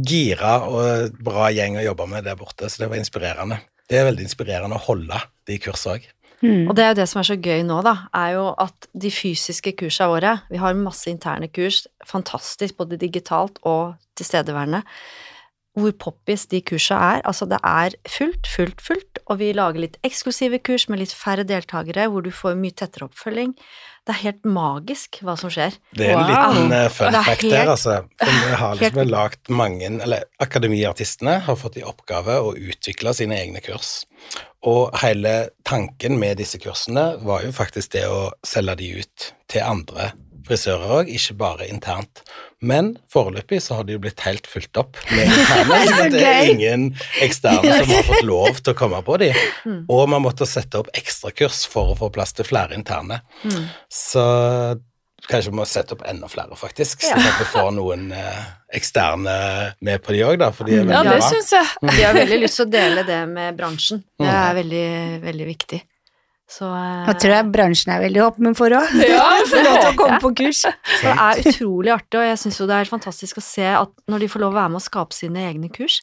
gira 0.09 0.55
og 0.67 1.19
bra 1.23 1.51
gjeng 1.53 1.79
å 1.79 1.85
jobbe 1.85 2.07
med 2.11 2.27
der 2.27 2.39
borte, 2.41 2.71
så 2.71 2.83
det 2.83 2.91
var 2.91 3.01
inspirerende. 3.01 3.61
det 3.91 3.99
er 3.99 4.07
veldig 4.07 4.27
inspirerende 4.27 4.79
å 4.79 4.87
holde 4.87 5.19
de 5.47 5.59
kursene 5.63 5.99
òg. 5.99 6.09
Mm. 6.41 6.69
Og 6.71 6.77
det 6.77 6.85
er 6.85 6.93
jo 6.93 6.99
det 7.01 7.09
som 7.11 7.21
er 7.21 7.27
så 7.29 7.37
gøy 7.37 7.65
nå, 7.69 7.81
da, 7.85 7.95
er 8.17 8.37
jo 8.39 8.45
at 8.65 8.87
de 8.97 9.11
fysiske 9.13 9.75
kursene 9.77 10.09
våre 10.09 10.37
Vi 10.49 10.61
har 10.63 10.79
masse 10.79 11.11
interne 11.13 11.51
kurs, 11.53 11.83
fantastisk 12.09 12.79
både 12.81 12.97
digitalt 13.01 13.61
og 13.69 13.99
tilstedeværende. 14.17 14.81
Hvor 15.77 15.93
poppis 16.01 16.47
de 16.51 16.63
kursene 16.65 17.17
er. 17.17 17.21
Altså, 17.29 17.47
det 17.47 17.61
er 17.63 17.95
fullt, 18.09 18.49
fullt, 18.49 18.81
fullt, 18.81 19.10
og 19.31 19.39
vi 19.39 19.53
lager 19.55 19.85
litt 19.85 19.97
eksklusive 20.07 20.59
kurs 20.67 20.89
med 20.91 20.99
litt 21.05 21.13
færre 21.15 21.45
deltakere, 21.47 22.09
hvor 22.11 22.25
du 22.27 22.33
får 22.35 22.57
mye 22.59 22.75
tettere 22.75 23.07
oppfølging. 23.07 23.53
Det 24.09 24.15
er 24.17 24.19
helt 24.25 24.47
magisk 24.49 25.21
hva 25.23 25.37
som 25.39 25.53
skjer. 25.53 25.77
Det 25.95 26.09
er 26.09 26.17
en 26.17 26.25
Wow. 26.25 26.55
liten 26.57 26.73
uh, 26.75 26.89
fun 26.91 27.13
fact 27.15 27.43
helt- 27.45 27.53
der, 27.55 27.69
altså. 27.71 27.97
Vi 28.19 28.55
har 28.57 28.77
helt- 28.77 28.81
liksom 28.81 29.09
lagt 29.13 29.49
mange 29.53 29.87
Eller 30.03 30.25
akademiartistene 30.41 31.39
har 31.47 31.57
fått 31.61 31.77
i 31.79 31.85
oppgave 31.87 32.41
å 32.43 32.55
utvikle 32.57 33.15
sine 33.15 33.39
egne 33.39 33.61
kurs. 33.63 34.05
Og 34.67 34.91
hele 35.01 35.51
tanken 35.65 36.19
med 36.19 36.37
disse 36.43 36.59
kursene 36.59 37.23
var 37.25 37.43
jo 37.47 37.53
faktisk 37.53 37.93
det 37.93 38.07
å 38.09 38.31
selge 38.45 38.77
de 38.83 38.91
ut 39.01 39.33
til 39.49 39.63
andre 39.63 40.11
frisører 40.47 40.93
òg, 41.01 41.09
ikke 41.13 41.35
bare 41.41 41.67
internt. 41.71 42.23
Men 42.61 42.91
foreløpig 43.13 43.61
så 43.65 43.79
har 43.79 43.87
de 43.89 43.95
jo 43.97 44.03
blitt 44.03 44.21
helt 44.27 44.47
fulgt 44.51 44.77
opp 44.77 44.99
med 45.11 45.25
interne. 45.31 45.79
Så 45.89 45.97
så 45.97 46.09
det 46.13 46.25
er 46.29 46.51
ingen 46.53 46.85
eksterne 47.25 47.79
som 47.81 47.95
har 47.95 48.05
fått 48.11 48.27
lov 48.29 48.61
til 48.61 48.75
å 48.75 48.77
komme 48.77 49.01
på 49.07 49.17
de. 49.23 49.31
Mm. 49.65 49.81
Og 49.89 50.03
man 50.13 50.23
måtte 50.27 50.47
sette 50.49 50.83
opp 50.83 50.91
ekstrakurs 50.97 51.63
for 51.73 51.95
å 51.95 51.97
få 51.97 52.11
plass 52.13 52.33
til 52.37 52.45
flere 52.49 52.77
interne. 52.77 53.23
Mm. 53.45 53.65
Så 53.89 54.25
kanskje 55.31 55.53
vi 55.53 55.57
må 55.61 55.65
sette 55.69 55.95
opp 55.95 56.03
enda 56.11 56.27
flere, 56.33 56.57
faktisk, 56.59 57.05
så 57.07 57.13
at 57.15 57.37
vi 57.39 57.47
får 57.53 57.69
noen 57.77 58.09
eh, 58.17 58.41
eksterne 58.75 59.35
med 59.85 60.03
på 60.03 60.15
de 60.17 60.25
òg, 60.27 60.39
da. 60.41 60.49
For 60.57 60.67
de 60.67 60.81
er 60.81 60.89
Ja, 60.91 61.03
det 61.07 61.21
syns 61.29 61.53
jeg. 61.55 61.69
De 61.87 62.03
har 62.03 62.17
veldig 62.17 62.39
lyst 62.43 62.59
til 62.59 62.67
å 62.67 62.73
dele 62.73 63.05
det 63.07 63.21
med 63.31 63.57
bransjen. 63.61 64.03
Det 64.19 64.27
Mm. 64.27 64.35
er 64.37 64.55
veldig, 64.61 64.89
veldig 65.25 65.47
viktig. 65.53 65.81
Så 66.51 66.67
eh, 66.67 67.05
Jeg 67.07 67.19
tror 67.23 67.35
jeg 67.37 67.51
bransjen 67.55 67.93
er 67.95 68.03
veldig 68.03 68.23
åpen 68.25 68.57
for 68.59 68.75
òg. 68.75 68.95
Ja, 69.07 69.27
Få 69.47 69.63
lov 69.63 69.77
til 69.77 69.91
å 69.93 69.99
komme 69.99 70.19
på 70.23 70.33
kurs. 70.43 70.65
det 71.05 71.13
er 71.15 71.43
utrolig 71.45 71.95
artig, 71.95 72.19
og 72.19 72.27
jeg 72.27 72.41
syns 72.43 72.59
jo 72.61 72.67
det 72.71 72.81
er 72.81 72.91
fantastisk 72.91 73.39
å 73.39 73.45
se 73.45 73.69
at 73.71 73.95
når 74.11 74.25
de 74.25 74.31
får 74.33 74.45
lov 74.45 74.57
å 74.57 74.59
være 74.59 74.75
med 74.75 74.81
å 74.83 74.89
skape 74.89 75.17
sine 75.17 75.47
egne 75.47 75.71
kurs, 75.73 76.01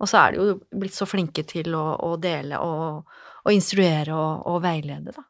og 0.00 0.10
så 0.10 0.22
er 0.22 0.34
de 0.34 0.40
jo 0.40 0.56
blitt 0.80 0.96
så 0.96 1.06
flinke 1.08 1.44
til 1.46 1.76
å, 1.76 1.84
å 2.02 2.16
dele 2.20 2.58
og, 2.64 3.20
og 3.44 3.54
instruere 3.54 4.16
og, 4.16 4.48
og 4.50 4.60
veilede, 4.64 5.14
da. 5.14 5.28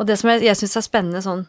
Og 0.00 0.08
det 0.08 0.16
som 0.16 0.32
jeg, 0.32 0.46
jeg 0.48 0.56
syns 0.56 0.78
er 0.80 0.86
spennende 0.86 1.20
sånn 1.20 1.44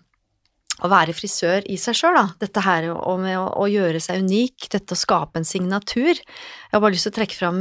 å 0.81 0.89
være 0.91 1.13
frisør 1.15 1.65
i 1.69 1.77
seg 1.79 1.97
sjøl, 1.97 2.17
da. 2.17 2.23
Dette 2.41 2.63
her 2.65 2.87
og 2.93 3.19
med 3.21 3.37
å, 3.37 3.45
å 3.61 3.67
gjøre 3.69 4.01
seg 4.01 4.23
unik, 4.25 4.69
dette 4.73 4.95
å 4.95 4.99
skape 4.99 5.41
en 5.41 5.47
signatur. 5.47 6.17
Jeg 6.17 6.73
har 6.73 6.81
bare 6.83 6.95
lyst 6.95 7.07
til 7.07 7.13
å 7.13 7.17
trekke 7.19 7.37
fram 7.37 7.59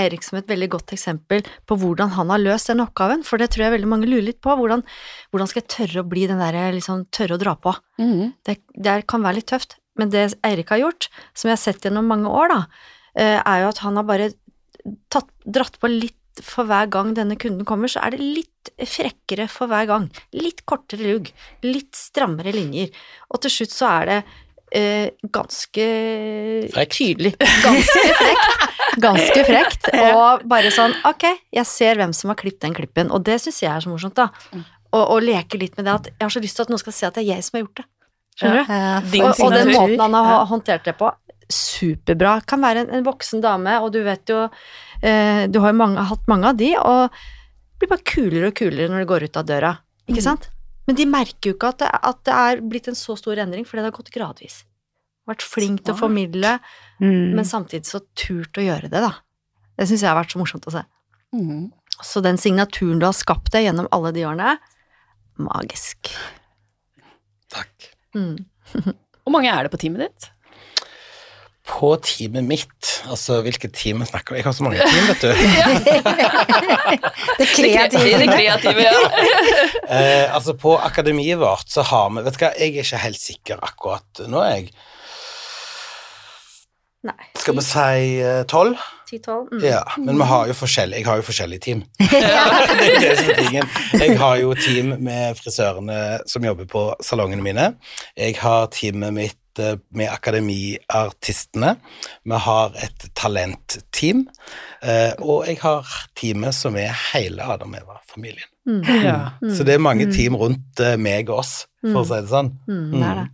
Eirik 0.00 0.24
som 0.24 0.38
et 0.40 0.48
veldig 0.48 0.70
godt 0.72 0.94
eksempel 0.96 1.44
på 1.68 1.78
hvordan 1.82 2.14
han 2.16 2.32
har 2.32 2.42
løst 2.42 2.72
den 2.72 2.84
oppgaven, 2.84 3.26
for 3.28 3.42
det 3.42 3.50
tror 3.52 3.66
jeg 3.66 3.76
veldig 3.76 3.92
mange 3.92 4.08
lurer 4.08 4.30
litt 4.30 4.40
på. 4.44 4.56
Hvordan, 4.56 4.84
hvordan 5.32 5.52
skal 5.52 5.62
jeg 5.62 5.72
tørre 5.76 6.04
å 6.04 6.08
bli 6.14 6.24
den 6.30 6.40
derre 6.42 6.70
liksom 6.76 7.06
tørre 7.14 7.36
å 7.36 7.42
dra 7.42 7.56
på? 7.60 7.76
Mm. 8.00 8.32
det, 8.48 8.58
det 8.72 8.96
kan 9.10 9.24
være 9.24 9.40
litt 9.40 9.50
tøft, 9.52 9.76
men 10.00 10.12
det 10.12 10.30
Eirik 10.46 10.72
har 10.72 10.80
gjort, 10.80 11.10
som 11.36 11.50
jeg 11.50 11.58
har 11.58 11.64
sett 11.66 11.84
gjennom 11.84 12.08
mange 12.08 12.32
år, 12.32 12.54
da, 12.54 12.88
eh, 13.20 13.38
er 13.38 13.64
jo 13.64 13.70
at 13.74 13.84
han 13.84 14.00
har 14.00 14.08
bare 14.08 14.32
tatt, 15.12 15.28
dratt 15.44 15.78
på 15.80 15.90
litt 15.90 16.16
for 16.40 16.68
hver 16.68 16.88
gang 16.92 17.12
denne 17.16 17.36
kunden 17.40 17.66
kommer, 17.68 17.90
så 17.90 18.00
er 18.06 18.14
det 18.14 18.24
litt 18.24 18.70
frekkere 18.88 19.48
for 19.50 19.70
hver 19.70 19.88
gang. 19.90 20.08
Litt 20.36 20.64
kortere 20.68 21.04
lugg, 21.04 21.28
litt 21.66 21.92
strammere 21.98 22.54
linjer, 22.54 22.92
og 23.28 23.42
til 23.44 23.52
slutt 23.52 23.74
så 23.74 23.90
er 23.90 24.08
det 24.08 24.18
eh, 24.78 25.08
ganske 25.34 25.86
Frekt. 26.72 26.96
tydelig. 26.96 27.34
Ganske 27.38 28.04
frekt. 28.22 28.68
Ganske 29.02 29.44
frekt, 29.48 29.88
og 30.04 30.44
bare 30.48 30.72
sånn 30.72 30.94
ok, 31.08 31.24
jeg 31.56 31.68
ser 31.68 32.00
hvem 32.00 32.12
som 32.16 32.32
har 32.32 32.38
klippet 32.40 32.66
den 32.66 32.76
klippen, 32.76 33.12
og 33.12 33.24
det 33.28 33.38
syns 33.40 33.62
jeg 33.64 33.72
er 33.72 33.84
så 33.84 33.92
morsomt, 33.92 34.18
da. 34.18 34.28
Og, 34.92 35.02
og 35.02 35.18
leke 35.24 35.60
litt 35.60 35.78
med 35.78 35.88
det 35.88 35.94
at 35.94 36.10
jeg 36.12 36.26
har 36.26 36.34
så 36.34 36.42
lyst 36.44 36.58
til 36.58 36.66
at 36.66 36.72
noen 36.72 36.82
skal 36.82 36.96
se 36.96 37.08
at 37.08 37.16
det 37.16 37.24
er 37.24 37.30
jeg 37.34 37.46
som 37.46 37.56
har 37.56 37.64
gjort 37.64 37.80
det. 37.80 37.86
Skjønner 38.32 38.64
du? 38.64 39.08
Din 39.12 39.24
og, 39.28 39.40
og 39.44 39.54
den 39.54 39.70
måten 39.72 40.00
han 40.00 40.16
har 40.16 40.46
håndtert 40.48 40.84
det 40.88 40.94
på, 41.00 41.08
superbra. 41.50 42.40
Kan 42.46 42.60
være 42.62 42.84
en, 42.86 42.90
en 42.98 43.04
voksen 43.06 43.40
dame, 43.42 43.78
og 43.82 43.92
du 43.94 44.00
vet 44.06 44.28
jo 44.30 44.44
eh, 45.02 45.46
Du 45.50 45.58
har 45.60 45.72
jo 45.72 45.78
mange, 45.78 46.04
hatt 46.12 46.26
mange 46.30 46.48
av 46.52 46.56
de, 46.60 46.72
og 46.78 47.08
det 47.12 47.78
blir 47.82 47.90
bare 47.96 48.06
kulere 48.06 48.50
og 48.52 48.54
kulere 48.58 48.88
når 48.92 49.02
de 49.02 49.08
går 49.10 49.24
ut 49.28 49.36
av 49.40 49.46
døra, 49.48 49.72
ikke 50.06 50.20
Mm. 50.22 50.26
sant? 50.28 50.50
Men 50.86 50.96
de 50.98 51.04
merker 51.06 51.50
jo 51.50 51.54
ikke 51.56 51.68
at 51.74 51.78
det, 51.78 51.88
at 52.10 52.22
det 52.26 52.34
er 52.34 52.60
blitt 52.66 52.88
en 52.90 52.94
så 52.98 53.14
stor 53.18 53.38
endring, 53.38 53.64
fordi 53.66 53.82
det 53.82 53.90
har 53.92 53.96
gått 53.98 54.10
gradvis. 54.14 54.64
Vært 55.30 55.42
flink 55.46 55.84
til 55.86 55.94
å 55.94 55.98
formidle, 55.98 56.56
Mm. 57.00 57.34
men 57.36 57.44
samtidig 57.46 57.86
så 57.86 58.00
turt 58.18 58.58
å 58.58 58.64
gjøre 58.66 58.90
det, 58.90 59.00
da. 59.02 59.12
Det 59.78 59.86
syns 59.88 60.02
jeg 60.02 60.10
har 60.10 60.18
vært 60.18 60.32
så 60.34 60.38
morsomt 60.42 60.66
å 60.66 60.72
se. 60.74 60.82
Mm. 61.34 61.70
Så 62.02 62.22
den 62.22 62.36
signaturen 62.36 62.98
du 62.98 63.06
har 63.06 63.14
skapt 63.14 63.52
deg 63.54 63.66
gjennom 63.68 63.86
alle 63.92 64.10
de 64.12 64.24
årene, 64.26 64.56
magisk. 65.38 66.10
Takk. 67.52 67.90
Mm. 68.14 68.44
Hvor 69.22 69.32
mange 69.34 69.50
er 69.52 69.62
det 69.66 69.72
på 69.72 69.78
teamet 69.80 70.06
ditt? 70.08 70.30
På 71.62 71.92
teamet 72.02 72.42
mitt, 72.42 72.88
altså 73.06 73.36
hvilket 73.46 73.70
team 73.78 74.00
vi 74.02 74.08
snakker 74.08 74.34
om 74.34 74.38
Jeg 74.40 74.46
har 74.48 74.54
så 74.56 74.64
mange 74.66 74.86
team, 74.90 75.04
vet 75.12 75.22
du. 75.22 75.28
Det 77.38 77.46
kreative. 77.52 78.18
Det 78.18 78.30
kreative, 78.32 78.86
ja. 78.88 78.96
Eh, 79.92 80.34
altså 80.34 80.54
På 80.56 80.76
akademiet 80.80 81.38
vårt 81.38 81.68
så 81.70 81.82
har 81.84 82.08
vi 82.10 82.22
Vet 82.24 82.38
du 82.38 82.44
hva, 82.44 82.50
jeg 82.56 82.72
er 82.72 82.86
ikke 82.86 83.02
helt 83.02 83.20
sikker 83.20 83.62
akkurat 83.62 84.22
nå, 84.30 84.42
jeg. 84.48 84.72
Nei. 87.02 87.18
Skal 87.38 87.56
vi 87.58 87.64
si 87.66 88.18
eh, 88.22 88.42
tolv? 88.50 88.78
10-12? 89.12 89.48
Mm. 89.52 89.64
Ja, 89.66 89.82
men 89.98 90.16
vi 90.16 90.26
har 90.30 90.46
jo 90.48 90.54
forskjellige, 90.56 91.00
jeg 91.02 91.06
har 91.06 91.18
jo 91.20 91.24
forskjellige 91.26 91.60
team. 91.60 91.82
det 91.98 92.20
er 92.22 93.00
det 93.02 93.16
som 93.18 93.30
er 93.32 93.40
tingen. 93.42 93.68
Jeg 94.00 94.18
har 94.18 94.36
jo 94.40 94.54
team 94.56 94.94
med 95.04 95.36
frisørene 95.36 95.98
som 96.30 96.46
jobber 96.46 96.68
på 96.70 96.84
salongene 97.04 97.44
mine. 97.44 97.66
Jeg 98.16 98.38
har 98.40 98.70
teamet 98.72 99.12
mitt 99.18 99.38
eh, 99.58 99.76
med 99.90 100.08
akademiartistene. 100.12 101.76
Vi 102.24 102.38
har 102.46 102.72
et 102.82 103.06
talentteam. 103.18 104.26
eh, 104.82 105.12
Og 105.18 105.46
jeg 105.46 105.58
har 105.62 105.86
teamet 106.18 106.54
som 106.54 106.76
er 106.76 106.92
hele 107.12 107.42
Adam 107.42 107.74
Eva-familien. 107.74 108.48
Mm. 108.66 108.82
Ja. 109.02 109.16
Så 109.50 109.64
det 109.66 109.74
er 109.74 109.82
mange 109.82 110.06
team 110.12 110.36
rundt 110.38 110.80
eh, 110.80 110.96
meg 110.96 111.30
og 111.30 111.38
oss, 111.42 111.66
for 111.82 112.02
å 112.02 112.06
si 112.06 112.20
det 112.20 112.30
sånn. 112.30 112.52
Mm, 112.68 113.02
er. 113.02 113.24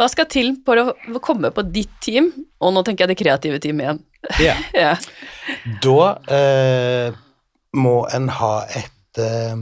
Hva 0.00 0.08
skal 0.08 0.26
til 0.32 0.54
for 0.64 0.76
å 0.80 1.20
komme 1.24 1.50
på 1.52 1.64
ditt 1.72 1.92
team? 2.04 2.30
Og 2.60 2.72
nå 2.74 2.82
tenker 2.84 3.04
jeg 3.06 3.12
det 3.14 3.18
kreative 3.22 3.58
teamet 3.60 3.84
igjen. 3.86 4.04
Ja. 4.40 4.56
Ja. 4.84 4.94
Da 5.82 6.00
eh, 6.36 7.12
må 7.76 7.96
en 8.12 8.28
ha 8.28 8.54
et 8.68 9.18
eh, 9.20 9.56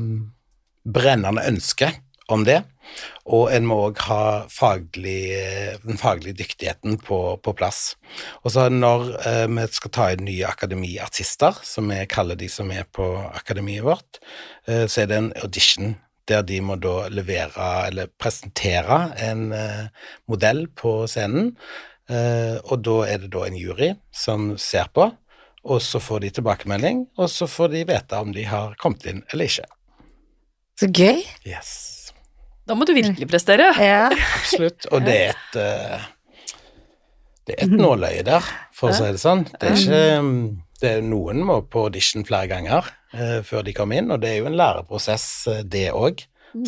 brennende 0.89 1.43
ønske 1.49 1.93
om 2.29 2.43
det, 2.45 2.61
og 3.29 3.53
en 3.53 3.67
må 3.69 3.79
òg 3.89 4.03
ha 4.09 4.23
faglig, 4.53 5.21
eh, 5.37 5.77
den 5.85 6.01
faglige 6.01 6.39
dyktigheten 6.41 6.99
på, 7.05 7.21
på 7.45 7.55
plass. 7.57 7.97
Og 8.45 8.53
så 8.55 8.69
når 8.73 9.13
eh, 9.21 9.47
vi 9.53 9.67
skal 9.77 9.95
ta 9.95 10.11
inn 10.15 10.27
nye 10.29 10.49
akademiartister, 10.49 11.61
som 11.67 11.93
vi 11.93 12.03
kaller 12.11 12.39
de 12.41 12.51
som 12.53 12.71
er 12.73 12.89
på 12.89 13.07
akademiet 13.29 13.87
vårt, 13.87 14.21
eh, 14.67 14.87
så 14.87 15.05
er 15.05 15.11
det 15.11 15.23
en 15.23 15.33
audition 15.43 15.97
der 16.29 16.43
de 16.45 16.61
må 16.61 16.77
da 16.81 17.09
levere 17.13 17.69
eller 17.89 18.11
presentere 18.21 18.99
en 19.25 19.49
eh, 19.57 19.87
modell 20.29 20.67
på 20.77 21.01
scenen. 21.09 21.55
Eh, 22.09 22.57
og 22.65 22.85
da 22.85 22.99
er 23.09 23.25
det 23.25 23.33
da 23.35 23.45
en 23.47 23.57
jury 23.57 23.93
som 24.15 24.55
ser 24.61 24.89
på, 24.95 25.11
og 25.69 25.83
så 25.85 26.01
får 26.01 26.25
de 26.25 26.31
tilbakemelding, 26.39 27.05
og 27.19 27.29
så 27.33 27.49
får 27.51 27.75
de 27.75 27.85
vite 27.89 28.21
om 28.21 28.33
de 28.33 28.47
har 28.49 28.77
kommet 28.81 29.05
inn 29.11 29.25
eller 29.33 29.51
ikke. 29.51 29.69
Så 30.79 30.89
gøy. 30.95 31.25
Yes, 31.49 31.73
Da 32.69 32.77
må 32.77 32.87
du 32.89 32.95
virkelig 32.97 33.29
prestere. 33.31 33.71
Ja. 33.81 34.07
absolutt. 34.39 34.89
Og 34.93 35.05
det 35.07 35.19
er 35.19 35.35
et 35.35 35.61
eh, 35.63 36.09
Det 37.49 37.57
er 37.57 37.65
et 37.65 37.75
nåløye 37.75 38.25
der, 38.27 38.49
for 38.77 38.93
å 38.93 38.97
si 38.97 39.07
det 39.09 39.23
sånn. 39.23 39.47
Det 39.55 39.71
er 39.71 39.79
ikke 39.79 40.03
mm, 40.25 40.41
det 40.79 40.91
er 40.99 41.03
Noen 41.03 41.41
må 41.47 41.57
på 41.67 41.87
audition 41.89 42.25
flere 42.27 42.47
ganger 42.51 42.87
eh, 43.17 43.41
før 43.47 43.63
de 43.67 43.73
kommer 43.75 43.99
inn, 43.99 44.11
og 44.15 44.21
det 44.23 44.31
er 44.31 44.37
jo 44.43 44.49
en 44.51 44.59
læreprosess, 44.59 45.27
eh, 45.51 45.63
det 45.67 45.89
òg. 45.97 46.17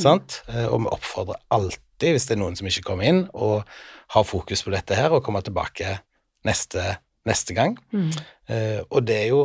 Sant? 0.01 0.31
Eh, 0.51 0.67
og 0.67 0.79
vi 0.83 0.87
oppfordrer 0.97 1.39
alltid, 1.55 2.11
hvis 2.17 2.27
det 2.29 2.35
er 2.37 2.43
noen 2.43 2.57
som 2.59 2.67
ikke 2.69 2.89
kommer 2.91 3.05
inn, 3.07 3.23
å 3.33 3.63
ha 4.15 4.21
fokus 4.27 4.61
på 4.67 4.75
dette 4.75 4.95
her 4.99 5.11
og 5.15 5.25
komme 5.27 5.43
tilbake 5.47 5.89
neste, 6.49 6.83
neste 7.29 7.53
gang. 7.57 7.73
Mm. 7.95 8.11
Eh, 8.51 8.81
og 8.89 9.01
det 9.09 9.19
er 9.25 9.29
jo 9.35 9.43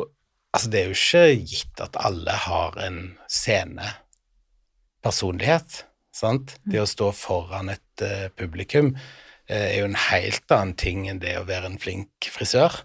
Altså, 0.56 0.68
det 0.72 0.80
er 0.80 0.88
jo 0.88 0.96
ikke 0.96 1.40
gitt 1.52 1.76
at 1.84 2.00
alle 2.00 2.32
har 2.46 2.72
en 2.80 3.20
scenepersonlighet, 3.28 5.84
sant? 6.16 6.56
Det 6.66 6.80
å 6.82 6.88
stå 6.90 7.12
foran 7.16 7.70
et 7.74 8.04
uh, 8.06 8.28
publikum 8.40 8.94
uh, 8.96 9.52
er 9.52 9.80
jo 9.82 9.90
en 9.90 10.00
helt 10.10 10.56
annen 10.56 10.76
ting 10.80 11.06
enn 11.12 11.20
det 11.22 11.36
å 11.40 11.46
være 11.48 11.70
en 11.74 11.80
flink 11.82 12.30
frisør. 12.34 12.82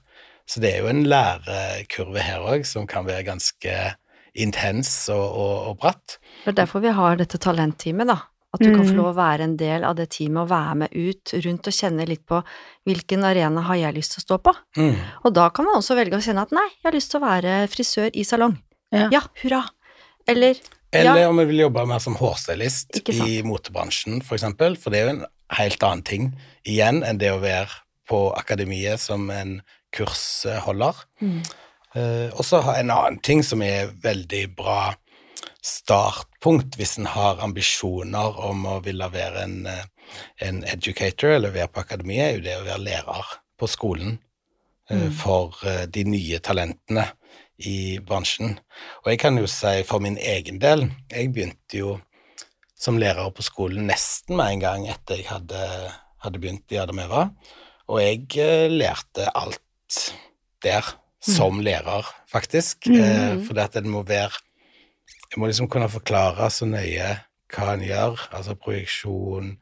Så 0.50 0.58
det 0.62 0.72
er 0.74 0.82
jo 0.82 0.90
en 0.90 1.04
lærekurve 1.06 2.22
her 2.26 2.42
òg 2.42 2.66
som 2.66 2.86
kan 2.90 3.06
være 3.06 3.28
ganske 3.28 3.74
intens 4.34 4.90
og, 5.12 5.22
og, 5.22 5.54
og 5.70 5.78
bratt. 5.82 6.18
Det 6.44 6.52
er 6.52 6.58
derfor 6.64 6.82
vi 6.84 6.92
har 6.94 7.18
dette 7.20 7.38
talentteamet, 7.42 8.10
da. 8.10 8.18
At 8.50 8.58
du 8.64 8.66
kan 8.72 8.80
Mm. 8.82 8.88
få 8.88 8.94
lov 8.96 9.08
å 9.12 9.14
være 9.14 9.44
en 9.46 9.52
del 9.58 9.84
av 9.86 9.94
det 9.94 10.08
teamet 10.10 10.40
og 10.42 10.48
være 10.50 10.74
med 10.80 10.90
ut 10.90 11.32
rundt 11.44 11.68
og 11.70 11.74
kjenne 11.76 12.06
litt 12.08 12.24
på 12.26 12.40
hvilken 12.88 13.22
arena 13.22 13.62
har 13.68 13.78
jeg 13.78 13.94
lyst 13.94 14.16
til 14.16 14.22
å 14.22 14.24
stå 14.26 14.38
på. 14.42 14.54
Mm. 14.76 14.96
Og 15.22 15.34
da 15.38 15.44
kan 15.54 15.68
man 15.68 15.78
også 15.78 15.94
velge 15.94 16.18
å 16.18 16.24
kjenne 16.24 16.42
at 16.42 16.50
nei, 16.56 16.66
jeg 16.80 16.88
har 16.88 16.96
lyst 16.96 17.12
til 17.12 17.20
å 17.20 17.28
være 17.28 17.52
frisør 17.70 18.10
i 18.10 18.24
salong. 18.26 18.56
Ja. 18.90 19.06
Ja, 19.14 19.20
hurra. 19.44 19.62
Eller 20.26 20.58
Eller 20.92 21.20
Ja. 21.20 21.28
om 21.28 21.36
vi 21.36 21.44
vil 21.44 21.58
jobbe 21.64 21.86
mer 21.86 21.98
som 22.02 22.16
hårstylist 22.16 23.08
i 23.08 23.42
motebransjen, 23.46 24.22
for 24.22 24.34
eksempel, 24.34 24.76
for 24.76 24.90
det 24.90 24.98
er 25.00 25.04
jo 25.04 25.12
en 25.18 25.26
helt 25.56 25.82
annen 25.82 26.02
ting 26.02 26.32
igjen 26.66 27.04
enn 27.06 27.18
det 27.18 27.30
å 27.30 27.40
være 27.42 27.70
på 28.08 28.32
akademiet 28.34 28.98
som 28.98 29.30
en 29.30 29.60
kursholder. 29.94 30.94
Mm. 31.22 31.42
Uh, 31.94 32.30
og 32.38 32.44
så 32.46 32.60
en 32.76 32.90
annen 32.90 33.18
ting 33.22 33.42
som 33.42 33.62
er 33.62 33.90
veldig 34.02 34.56
bra 34.56 34.94
startpunkt 35.62 36.76
hvis 36.78 36.98
en 36.98 37.08
har 37.10 37.40
ambisjoner 37.44 38.38
om 38.48 38.64
å 38.66 38.78
ville 38.84 39.08
være 39.12 39.42
en, 39.44 39.66
eh, 39.66 39.84
en 40.40 40.62
educator 40.64 41.34
eller 41.36 41.52
være 41.52 41.68
på 41.68 41.82
akademiet, 41.84 42.24
er 42.24 42.34
jo 42.38 42.44
det 42.46 42.56
å 42.56 42.64
være 42.64 42.84
lærer 42.86 43.32
på 43.60 43.68
skolen 43.68 44.18
eh, 44.90 44.96
Mm. 44.96 45.12
for 45.12 45.54
de 45.86 46.04
nye 46.04 46.38
talentene 46.40 47.04
i 47.66 47.98
bransjen. 48.06 48.58
Og 49.04 49.12
jeg 49.12 49.20
kan 49.22 49.38
jo 49.38 49.48
si 49.50 49.80
for 49.88 50.02
min 50.02 50.18
egen 50.18 50.60
del, 50.62 50.88
jeg 51.10 51.32
begynte 51.34 51.80
jo 51.80 51.96
som 52.80 52.96
lærer 53.00 53.28
på 53.36 53.44
skolen 53.44 53.88
nesten 53.90 54.38
med 54.38 54.54
en 54.54 54.62
gang 54.62 54.86
etter 54.88 55.20
jeg 55.20 55.28
hadde, 55.28 55.64
hadde 56.24 56.40
begynt 56.40 56.72
i 56.72 56.80
Adam 56.80 57.02
Eva, 57.02 57.26
og 57.90 58.00
jeg 58.00 58.24
eh, 58.40 58.70
lærte 58.72 59.26
alt 59.36 59.98
der 60.64 60.86
som 61.20 61.60
lærer, 61.60 62.06
faktisk. 62.30 62.86
Eh, 62.88 63.40
for 63.44 63.58
at 63.60 63.76
en 63.76 63.90
må 63.90 64.02
være 64.08 64.38
Jeg 65.30 65.38
må 65.38 65.46
liksom 65.46 65.68
kunne 65.70 65.86
forklare 65.88 66.48
så 66.50 66.66
nøye 66.66 67.12
hva 67.54 67.74
en 67.74 67.84
gjør, 67.86 68.18
altså 68.34 68.56
projeksjon, 68.58 69.52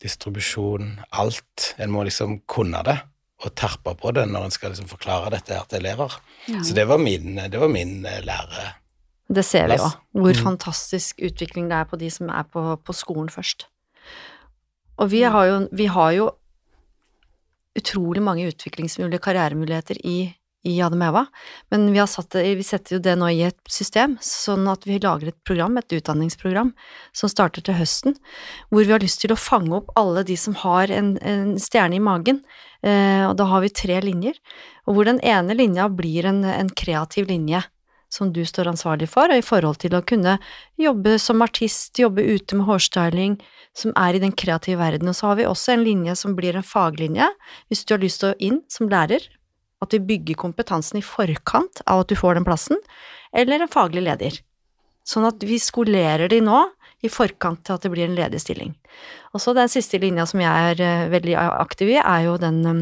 distribusjon, 0.00 0.94
alt. 1.12 1.74
En 1.78 1.92
må 1.92 2.06
liksom 2.08 2.38
kunne 2.48 2.80
det 2.86 2.96
og 3.44 3.52
terpe 3.54 3.92
på 4.00 4.12
det 4.16 4.24
når 4.30 4.46
en 4.46 4.54
skal 4.54 4.72
liksom 4.72 4.88
forklare 4.88 5.30
dette 5.34 5.52
her 5.52 5.64
til 5.68 5.82
elever. 5.82 6.14
Så 6.64 6.74
det 6.74 6.86
var 6.88 6.96
min, 6.98 7.36
det 7.36 7.60
var 7.60 7.68
min 7.68 7.98
eh, 8.06 8.22
lære. 8.24 8.72
Det 9.28 9.44
ser 9.44 9.66
vi 9.66 9.76
jo, 9.80 9.90
hvor 10.14 10.32
Mm. 10.32 10.42
fantastisk 10.44 11.18
utvikling 11.22 11.68
det 11.68 11.76
er 11.80 11.84
på 11.84 11.96
de 11.98 12.10
som 12.10 12.28
er 12.28 12.44
på, 12.46 12.76
på 12.76 12.92
skolen 12.92 13.28
først. 13.28 13.66
Og 14.96 15.10
vi 15.10 15.20
har, 15.22 15.44
jo, 15.44 15.68
vi 15.72 15.86
har 15.86 16.10
jo 16.12 16.30
utrolig 17.76 18.22
mange 18.22 18.46
utviklingsmulige 18.48 19.18
karrieremuligheter 19.18 19.96
i, 20.04 20.34
i 20.66 20.74
Ademeva, 20.82 21.24
men 21.70 21.86
vi, 21.94 22.02
det, 22.32 22.42
vi 22.58 22.66
setter 22.66 22.96
jo 22.96 23.02
det 23.02 23.14
nå 23.18 23.30
i 23.32 23.44
et 23.48 23.58
system, 23.70 24.16
sånn 24.24 24.66
at 24.70 24.86
vi 24.88 24.98
lager 25.02 25.30
et 25.30 25.38
program, 25.46 25.78
et 25.78 25.96
utdanningsprogram, 25.98 26.72
som 27.16 27.32
starter 27.32 27.64
til 27.64 27.78
høsten, 27.78 28.16
hvor 28.70 28.86
vi 28.86 28.94
har 28.94 29.04
lyst 29.04 29.22
til 29.22 29.34
å 29.34 29.38
fange 29.40 29.74
opp 29.78 29.94
alle 30.00 30.26
de 30.26 30.38
som 30.40 30.56
har 30.64 30.92
en, 30.94 31.14
en 31.22 31.54
stjerne 31.62 32.00
i 32.00 32.02
magen, 32.02 32.42
eh, 32.82 33.22
og 33.28 33.36
da 33.38 33.48
har 33.52 33.64
vi 33.64 33.72
tre 33.82 34.00
linjer, 34.04 34.38
og 34.86 34.98
hvor 34.98 35.08
den 35.08 35.22
ene 35.22 35.56
linja 35.58 35.88
blir 35.92 36.28
en, 36.28 36.44
en 36.50 36.72
kreativ 36.74 37.30
linje, 37.30 37.62
som 38.12 38.30
du 38.32 38.44
står 38.46 38.70
ansvarlig 38.70 39.08
for, 39.10 39.30
og 39.30 39.38
i 39.40 39.44
forhold 39.44 39.80
til 39.82 39.96
å 39.96 40.04
kunne 40.06 40.36
jobbe 40.80 41.16
som 41.22 41.42
artist, 41.44 41.98
jobbe 41.98 42.24
ute 42.24 42.58
med 42.58 42.68
hårstyling, 42.68 43.38
som 43.76 43.92
er 43.98 44.16
i 44.16 44.22
den 44.22 44.32
kreative 44.32 44.80
verden. 44.80 45.10
Og 45.10 45.18
så 45.18 45.30
har 45.30 45.40
vi 45.40 45.48
også 45.48 45.74
en 45.74 45.84
linje 45.84 46.14
som 46.16 46.36
blir 46.38 46.56
en 46.56 46.66
faglinje, 46.66 47.28
hvis 47.68 47.84
du 47.84 47.94
har 47.94 48.02
lyst 48.02 48.22
til 48.22 48.32
å 48.32 48.38
inn 48.38 48.62
som 48.72 48.88
lærer, 48.92 49.26
at 49.84 49.94
vi 49.94 50.02
bygger 50.12 50.38
kompetansen 50.40 51.00
i 51.00 51.04
forkant 51.04 51.82
av 51.86 52.04
at 52.04 52.10
du 52.12 52.16
får 52.18 52.38
den 52.38 52.46
plassen, 52.46 52.80
eller 53.36 53.62
en 53.62 53.72
faglig 53.72 54.06
leder. 54.06 54.38
Sånn 55.06 55.26
at 55.28 55.42
vi 55.46 55.58
skolerer 55.62 56.30
de 56.32 56.40
nå 56.42 56.64
i 57.04 57.10
forkant 57.12 57.62
til 57.66 57.76
at 57.76 57.84
det 57.84 57.92
blir 57.92 58.08
en 58.08 58.16
ledig 58.16 58.40
stilling. 58.42 58.72
Og 59.34 59.42
så 59.42 59.54
den 59.56 59.70
siste 59.70 60.00
linja 60.02 60.26
som 60.26 60.40
jeg 60.42 60.70
er 60.72 60.82
eh, 60.82 61.08
veldig 61.12 61.36
aktiv 61.36 61.92
i, 61.92 61.98
er 62.00 62.24
jo 62.26 62.38
den 62.40 62.62
eh, 62.66 62.80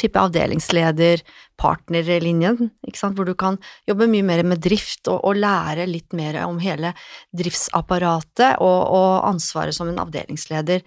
type 0.00 0.20
avdelingsleder, 0.20 1.22
partnerlinjen, 1.60 2.70
ikke 2.88 3.00
sant, 3.00 3.16
hvor 3.18 3.28
du 3.28 3.34
kan 3.38 3.58
jobbe 3.88 4.08
mye 4.10 4.26
mer 4.26 4.42
med 4.48 4.62
drift 4.64 5.08
og, 5.12 5.22
og 5.28 5.40
lære 5.40 5.88
litt 5.90 6.14
mer 6.16 6.40
om 6.46 6.60
hele 6.62 6.94
driftsapparatet 7.36 8.60
og, 8.64 8.80
og 8.96 9.28
ansvaret 9.28 9.76
som 9.76 9.90
en 9.90 10.00
avdelingsleder. 10.02 10.84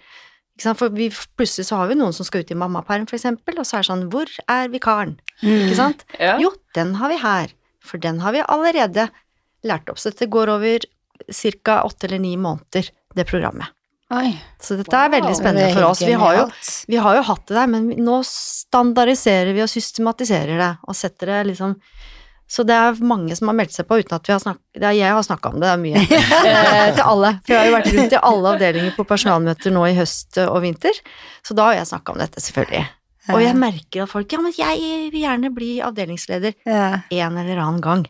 Ikke 0.54 0.68
sant, 0.68 0.78
for 0.78 0.94
vi, 0.94 1.08
plutselig 1.38 1.66
så 1.66 1.80
har 1.80 1.90
vi 1.90 1.98
noen 1.98 2.14
som 2.14 2.26
skal 2.26 2.44
ut 2.44 2.52
i 2.54 2.58
mammaperm, 2.58 3.08
eksempel, 3.10 3.58
og 3.58 3.66
så 3.66 3.80
er 3.80 3.84
det 3.84 3.90
sånn, 3.90 4.04
hvor 4.12 4.30
er 4.54 4.68
vikaren? 4.70 5.16
Ikke 5.42 5.78
sant? 5.78 6.04
Ja. 6.20 6.36
Jo, 6.42 6.52
den 6.78 6.94
har 7.00 7.10
vi 7.10 7.18
her, 7.18 7.54
for 7.82 8.02
den 8.02 8.20
har 8.22 8.36
vi 8.36 8.44
allerede 8.46 9.08
lært 9.66 9.90
opp, 9.90 9.98
så 9.98 10.12
dette 10.12 10.30
går 10.30 10.52
over 10.54 10.86
ca. 11.26 11.80
åtte 11.82 12.06
eller 12.06 12.22
ni 12.22 12.36
måneder, 12.38 12.92
det 13.18 13.26
programmet. 13.26 13.74
Oi. 14.14 14.30
Så 14.62 14.76
dette 14.78 14.94
er 14.94 15.10
veldig 15.10 15.34
spennende 15.34 15.70
er 15.70 15.74
for 15.74 15.88
oss. 15.88 16.02
Vi 16.04 16.14
har, 16.20 16.36
jo, 16.36 16.46
vi 16.92 16.98
har 17.02 17.18
jo 17.18 17.26
hatt 17.32 17.46
det 17.48 17.56
der, 17.56 17.70
men 17.72 17.88
nå 18.04 18.20
standardiserer 18.28 19.54
vi 19.56 19.62
og 19.64 19.70
systematiserer 19.72 20.60
det, 20.60 20.72
og 20.86 20.98
setter 20.98 21.32
det 21.32 21.40
liksom 21.50 21.74
Så 22.54 22.62
det 22.66 22.74
er 22.78 22.98
mange 23.02 23.34
som 23.34 23.48
har 23.50 23.56
meldt 23.58 23.74
seg 23.74 23.88
på 23.88 23.96
uten 23.98 24.14
at 24.14 24.28
vi 24.28 24.34
har 24.34 24.42
snakket 24.42 24.84
er 24.86 24.94
Jeg 24.94 25.10
har 25.16 25.24
snakka 25.26 25.50
om 25.50 25.56
det, 25.58 25.66
det 25.66 25.72
er 25.72 25.80
mye. 25.82 26.02
eh, 26.04 26.90
til 26.94 27.02
alle. 27.02 27.30
For 27.42 27.54
jeg 27.54 27.58
har 27.60 27.66
jo 27.70 27.74
vært 27.74 27.88
rundt 27.96 28.14
i 28.14 28.20
alle 28.30 28.52
avdelinger 28.54 28.94
på 28.94 29.06
personalmøter 29.10 29.74
nå 29.74 29.82
i 29.90 29.96
høst 29.98 30.38
og 30.44 30.60
vinter, 30.62 31.00
så 31.42 31.56
da 31.58 31.70
har 31.70 31.80
jeg 31.80 31.90
snakka 31.90 32.14
om 32.14 32.22
dette, 32.22 32.42
selvfølgelig. 32.44 32.84
Og 33.34 33.40
jeg 33.40 33.56
merker 33.56 34.04
at 34.04 34.10
folk 34.12 34.32
Ja, 34.36 34.40
men 34.44 34.52
jeg 34.52 34.80
vil 35.10 35.22
gjerne 35.22 35.50
bli 35.56 35.70
avdelingsleder 35.82 36.52
ja. 36.68 36.88
en 37.08 37.38
eller 37.40 37.56
annen 37.62 37.80
gang. 37.84 38.02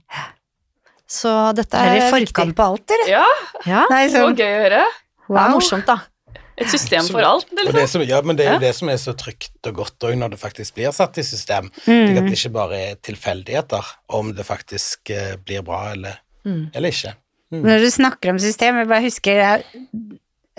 Så 1.06 1.30
dette 1.54 1.78
Er 1.78 1.94
er, 1.94 2.08
i 2.08 2.10
forkant 2.10 2.56
på 2.58 2.66
alt, 2.66 2.84
dere? 2.90 3.06
Ja, 3.12 3.26
Ja, 3.68 3.84
Nei, 3.92 4.08
så 4.10 4.24
sånn, 4.24 4.36
gøy 4.36 4.50
å 4.50 4.62
høre. 4.64 4.82
det 5.28 5.44
er 5.44 5.54
morsomt, 5.54 5.86
da. 5.86 6.00
Et 6.56 6.70
system 6.70 7.06
for 7.10 7.26
alt. 7.26 7.48
Det, 7.50 7.64
liksom. 7.64 7.80
det 7.80 7.86
som, 7.90 8.02
ja, 8.06 8.20
men 8.22 8.36
det 8.38 8.44
er 8.46 8.52
jo 8.52 8.58
Ja. 8.60 8.62
det 8.62 8.74
som 8.78 8.88
er 8.92 8.98
så 9.02 9.14
trygt 9.18 9.66
og 9.66 9.74
godt 9.74 10.06
òg 10.06 10.14
når 10.20 10.34
det 10.34 10.38
faktisk 10.38 10.76
blir 10.76 10.92
satt 10.94 11.18
i 11.18 11.24
system. 11.26 11.70
Mm. 11.86 11.92
at 11.92 12.22
mm. 12.22 12.28
det 12.28 12.38
ikke 12.38 12.52
bare 12.54 12.80
er 12.90 12.94
tilfeldigheter 13.02 13.84
om 14.08 14.32
det 14.34 14.46
faktisk 14.46 15.10
eh, 15.10 15.36
blir 15.36 15.62
bra 15.66 15.90
eller, 15.92 16.20
Mm. 16.44 16.70
eller 16.74 16.92
ikke. 16.92 17.14
Når 17.50 17.78
du 17.80 17.90
snakker 17.90 18.30
om 18.30 18.38
system, 18.38 18.76
jeg 18.76 18.88
bare 18.88 19.02
husker 19.02 19.38
jeg, 19.40 19.64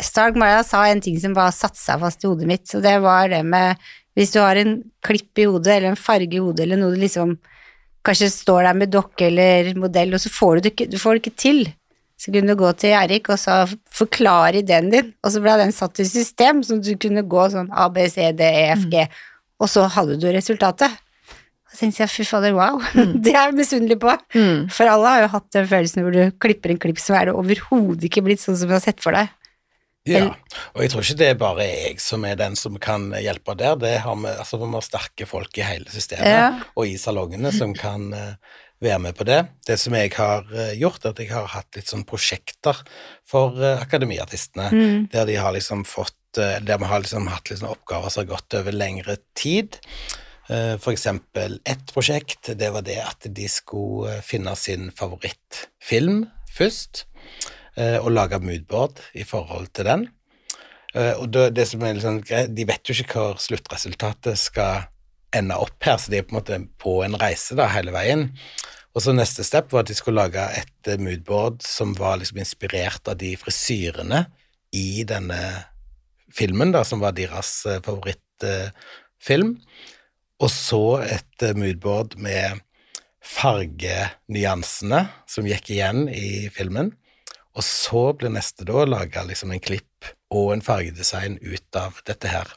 Stark 0.02 0.36
Maya 0.36 0.64
sa 0.64 0.84
en 0.88 1.02
ting 1.02 1.18
som 1.20 1.36
bare 1.36 1.54
satte 1.56 1.80
seg 1.80 2.00
fast 2.02 2.24
i 2.24 2.28
hodet 2.28 2.48
mitt, 2.48 2.68
og 2.76 2.84
det 2.84 2.96
var 3.04 3.30
det 3.32 3.46
med 3.46 3.78
hvis 4.16 4.32
du 4.32 4.40
har 4.40 4.56
en 4.56 4.78
klipp 5.04 5.38
i 5.38 5.46
hodet, 5.46 5.76
eller 5.76 5.92
en 5.92 6.00
farge 6.00 6.34
i 6.36 6.40
hodet, 6.40 6.64
eller 6.66 6.80
noe 6.80 6.96
du 6.96 7.02
liksom 7.02 7.36
kanskje 8.06 8.30
står 8.32 8.64
der 8.64 8.78
med 8.80 8.94
dokke 8.94 9.28
eller 9.28 9.74
modell, 9.80 10.14
og 10.16 10.22
så 10.24 10.32
får 10.32 10.56
du 10.56 10.62
det 10.66 10.72
ikke, 10.74 10.88
du 10.92 10.98
får 11.02 11.18
det 11.18 11.24
ikke 11.24 11.42
til. 11.42 11.62
Så 12.18 12.32
kunne 12.32 12.54
du 12.54 12.60
gå 12.60 12.70
til 12.80 12.94
Erik 12.96 13.28
og 13.34 13.40
så 13.42 13.66
forklare 13.92 14.62
ideen 14.62 14.88
din, 14.94 15.10
og 15.20 15.34
så 15.34 15.42
ble 15.44 15.58
den 15.60 15.74
satt 15.76 16.00
i 16.00 16.06
system, 16.08 16.62
så 16.64 16.78
du 16.80 16.94
kunne 17.02 17.26
gå 17.28 17.48
sånn 17.52 17.68
A, 17.76 17.90
B, 17.92 18.06
C, 18.12 18.30
D, 18.32 18.46
E, 18.48 18.70
F, 18.78 18.86
G, 18.92 19.04
og 19.60 19.72
så 19.72 19.84
hadde 19.92 20.16
du 20.22 20.30
resultatet. 20.32 20.96
Så 21.72 21.82
tenkte 21.82 22.06
jeg, 22.06 22.12
fy 22.14 22.24
fader, 22.24 22.54
wow, 22.56 22.80
det 23.26 23.34
er 23.34 23.50
jeg 23.50 23.58
misunnelig 23.58 23.98
på. 24.00 24.14
Mm. 24.36 24.70
For 24.72 24.88
alle 24.88 25.12
har 25.12 25.26
jo 25.26 25.32
hatt 25.36 25.50
den 25.58 25.68
følelsen 25.68 26.06
hvor 26.06 26.16
du 26.16 26.22
klipper 26.40 26.72
en 26.72 26.80
klipp, 26.80 27.02
så 27.04 27.18
er 27.20 27.28
det 27.28 27.36
overhodet 27.36 28.08
ikke 28.08 28.24
blitt 28.24 28.44
sånn 28.44 28.56
som 28.56 28.72
du 28.72 28.78
har 28.78 28.84
sett 28.86 29.04
for 29.04 29.16
deg. 29.18 29.34
Ja, 30.06 30.28
og 30.78 30.84
jeg 30.84 30.92
tror 30.94 31.02
ikke 31.02 31.18
det 31.18 31.28
er 31.34 31.38
bare 31.42 31.66
jeg 31.66 31.96
som 32.04 32.26
er 32.30 32.36
den 32.38 32.54
som 32.60 32.76
kan 32.78 33.08
hjelpe 33.18 33.56
der. 33.58 33.74
Det 33.82 33.96
har 34.04 34.20
vi, 34.22 34.30
altså 34.38 34.60
vi 34.62 34.68
har 34.70 34.86
sterke 34.86 35.26
folk 35.26 35.58
i 35.58 35.64
hele 35.66 35.90
systemet 35.90 36.30
Ja. 36.30 36.52
og 36.78 36.86
i 36.86 36.94
salongene 37.02 37.50
som 37.52 37.74
kan 37.74 38.12
eh, 38.14 38.36
være 38.82 39.00
med 39.00 39.16
på 39.16 39.24
det. 39.26 39.40
Det 39.68 39.78
som 39.80 39.94
jeg 39.96 40.12
har 40.18 40.44
eh, 40.54 40.74
gjort, 40.80 41.06
er 41.06 41.14
at 41.16 41.20
jeg 41.24 41.32
har 41.32 41.48
hatt 41.48 41.76
litt 41.78 41.88
sånn 41.88 42.04
prosjekter 42.06 42.82
for 43.28 43.56
uh, 43.58 43.80
akademiartistene, 43.82 44.70
Mm. 44.72 45.08
der 45.14 45.26
de 45.26 45.36
har 45.40 45.54
liksom 45.56 45.86
fått 45.88 46.38
eh, 46.38 46.60
Der 46.60 46.78
vi 46.78 46.86
har 46.86 47.00
liksom 47.00 47.28
hatt 47.32 47.50
liksom 47.50 47.70
oppgaver 47.72 48.10
som 48.12 48.26
har 48.26 48.36
gått 48.36 48.54
over 48.60 48.72
lengre 48.76 49.18
tid. 49.36 49.78
Eh, 50.50 50.76
For 50.78 50.92
eksempel 50.92 51.60
ett 51.66 51.94
prosjekt, 51.94 52.52
det 52.60 52.72
var 52.74 52.82
det 52.84 53.00
at 53.02 53.26
de 53.34 53.48
skulle 53.48 54.18
eh, 54.18 54.22
finne 54.22 54.56
sin 54.56 54.92
favorittfilm 54.92 56.26
først, 56.56 57.06
eh, 57.78 57.98
og 58.00 58.12
lage 58.12 58.40
moodboard 58.40 59.00
i 59.16 59.24
forhold 59.24 59.72
til 59.74 59.86
den. 59.86 60.08
Eh, 60.94 61.14
Og 61.20 61.32
det, 61.32 61.68
som 61.68 61.82
er 61.84 61.96
greit, 62.22 62.54
de 62.56 62.66
vet 62.68 62.84
jo 62.90 62.94
ikke 62.94 63.14
hvor 63.20 63.40
sluttresultatet 63.40 64.38
skal 64.38 64.86
ende 65.38 65.58
opp 65.62 65.84
her, 65.86 66.00
så 66.00 66.12
de 66.12 66.20
er 66.20 66.26
på 66.28 66.36
en 66.36 66.40
måte 66.40 66.62
på 66.82 67.00
en 67.06 67.18
reise 67.20 67.58
da 67.58 67.68
hele 67.72 67.94
veien. 67.96 68.30
Og 68.96 69.04
så 69.04 69.12
neste 69.16 69.44
step 69.44 69.74
var 69.74 69.84
at 69.84 69.92
de 69.92 69.98
skulle 69.98 70.24
lage 70.24 70.44
et 70.56 70.90
eh, 70.92 71.02
moodboard 71.02 71.60
som 71.66 71.94
var 72.00 72.22
liksom 72.22 72.40
inspirert 72.40 73.08
av 73.12 73.20
de 73.20 73.34
frisyrene 73.40 74.24
i 74.76 75.04
denne 75.08 75.40
filmen, 76.36 76.72
da, 76.76 76.84
som 76.88 77.04
var 77.04 77.16
deres 77.18 77.58
eh, 77.68 77.82
favorittfilm. 77.84 79.58
Og 80.40 80.52
så 80.52 80.84
et 81.04 81.44
eh, 81.44 81.58
moodboard 81.60 82.16
med 82.24 82.64
fargenyansene 83.26 85.02
som 85.28 85.48
gikk 85.50 85.74
igjen 85.76 86.06
i 86.12 86.48
filmen. 86.54 86.94
Og 87.56 87.64
så 87.68 88.10
ble 88.16 88.32
neste 88.36 88.68
da 88.68 88.82
å 88.84 88.88
lage 88.88 89.24
liksom 89.28 89.54
en 89.56 89.64
klipp 89.64 90.10
og 90.36 90.54
en 90.54 90.64
fargedesign 90.64 91.40
ut 91.44 91.80
av 91.80 92.00
dette 92.08 92.32
her. 92.32 92.52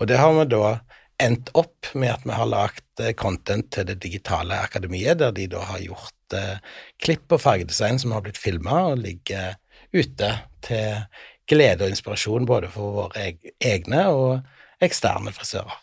Og 0.00 0.08
det 0.08 0.20
har 0.20 0.32
vi 0.36 0.48
da 0.52 0.78
endt 1.22 1.52
opp 1.56 1.92
med 1.94 2.12
at 2.12 2.26
vi 2.26 2.34
har 2.36 2.48
lagt 2.50 3.00
eh, 3.02 3.14
content 3.16 3.70
til 3.72 3.86
det 3.88 3.98
digitale 4.02 4.58
akademiet, 4.64 5.18
der 5.22 5.34
de 5.36 5.46
da 5.52 5.62
har 5.70 5.82
gjort 5.84 6.36
eh, 6.36 6.58
klipp 7.02 7.32
og 7.32 7.42
fargedesign 7.42 8.00
som 8.02 8.14
har 8.16 8.24
blitt 8.26 8.40
filma 8.40 8.82
og 8.90 9.00
ligger 9.04 9.56
ute 9.96 10.32
til 10.66 11.06
glede 11.48 11.86
og 11.86 11.94
inspirasjon 11.94 12.48
både 12.48 12.70
for 12.72 12.96
våre 13.00 13.30
egne 13.62 14.02
og 14.12 14.82
eksterne 14.82 15.32
frisører. 15.32 15.78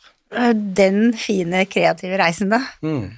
Den 0.54 1.14
fine, 1.18 1.66
kreative 1.70 2.18
reisen, 2.18 2.54
da. 2.54 2.62
Mm. 2.82 3.14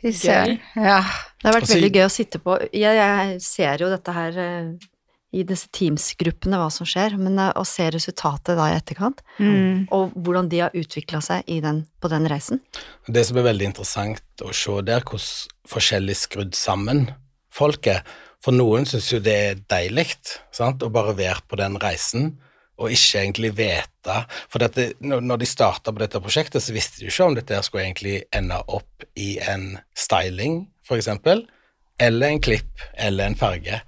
Fy 0.00 0.12
søren. 0.16 0.60
Ja. 0.76 1.00
Det 1.40 1.48
har 1.48 1.56
vært 1.56 1.72
veldig 1.72 1.90
gøy 1.94 2.04
å 2.04 2.12
sitte 2.12 2.40
på. 2.40 2.56
Jeg, 2.72 2.96
jeg 2.96 3.36
ser 3.44 3.80
jo 3.80 3.88
dette 3.92 4.12
her 4.16 4.40
eh, 4.40 4.89
i 5.32 5.44
disse 5.46 5.68
Teams-gruppene, 5.76 6.58
hva 6.58 6.70
som 6.74 6.88
skjer, 6.88 7.14
men 7.20 7.38
eh, 7.38 7.52
å 7.54 7.62
se 7.68 7.86
resultatet 7.94 8.58
da 8.58 8.70
i 8.70 8.76
etterkant, 8.78 9.22
Mm. 9.38 9.86
og 9.94 10.12
hvordan 10.16 10.48
de 10.50 10.58
har 10.64 10.74
utvikla 10.76 11.20
seg 11.22 11.44
i 11.46 11.60
den, 11.64 11.84
på 12.00 12.10
den 12.10 12.26
reisen. 12.28 12.60
Det 13.06 13.24
som 13.26 13.38
er 13.38 13.46
veldig 13.46 13.70
interessant 13.70 14.42
å 14.42 14.52
se 14.52 14.74
der, 14.82 15.00
hvordan 15.06 15.70
forskjellig 15.70 16.16
skrudd 16.18 16.54
sammen 16.58 17.10
folk 17.50 17.86
er. 17.86 18.02
For 18.40 18.56
noen 18.56 18.86
syns 18.88 19.10
jo 19.12 19.20
det 19.20 19.34
er 19.36 19.58
deilig 19.68 20.14
sant? 20.50 20.82
å 20.82 20.88
bare 20.90 21.12
være 21.14 21.42
på 21.46 21.58
den 21.60 21.76
reisen 21.78 22.38
og 22.80 22.88
ikke 22.94 23.20
egentlig 23.20 23.50
vite 23.58 24.14
For 24.48 24.58
dette, 24.62 24.94
når 25.04 25.42
de 25.42 25.46
starta 25.46 25.92
på 25.92 26.00
dette 26.00 26.20
prosjektet, 26.24 26.62
så 26.64 26.72
visste 26.72 26.98
de 26.98 27.04
jo 27.04 27.12
ikke 27.12 27.26
om 27.26 27.34
dette 27.36 27.58
skulle 27.66 27.84
egentlig 27.84 28.22
ende 28.32 28.56
opp 28.72 29.04
i 29.20 29.34
en 29.44 29.74
styling, 29.92 30.62
for 30.82 30.96
eksempel, 30.96 31.44
eller 32.00 32.32
en 32.32 32.40
klipp, 32.40 32.80
eller 32.96 33.28
en 33.28 33.36
farge. 33.36 33.82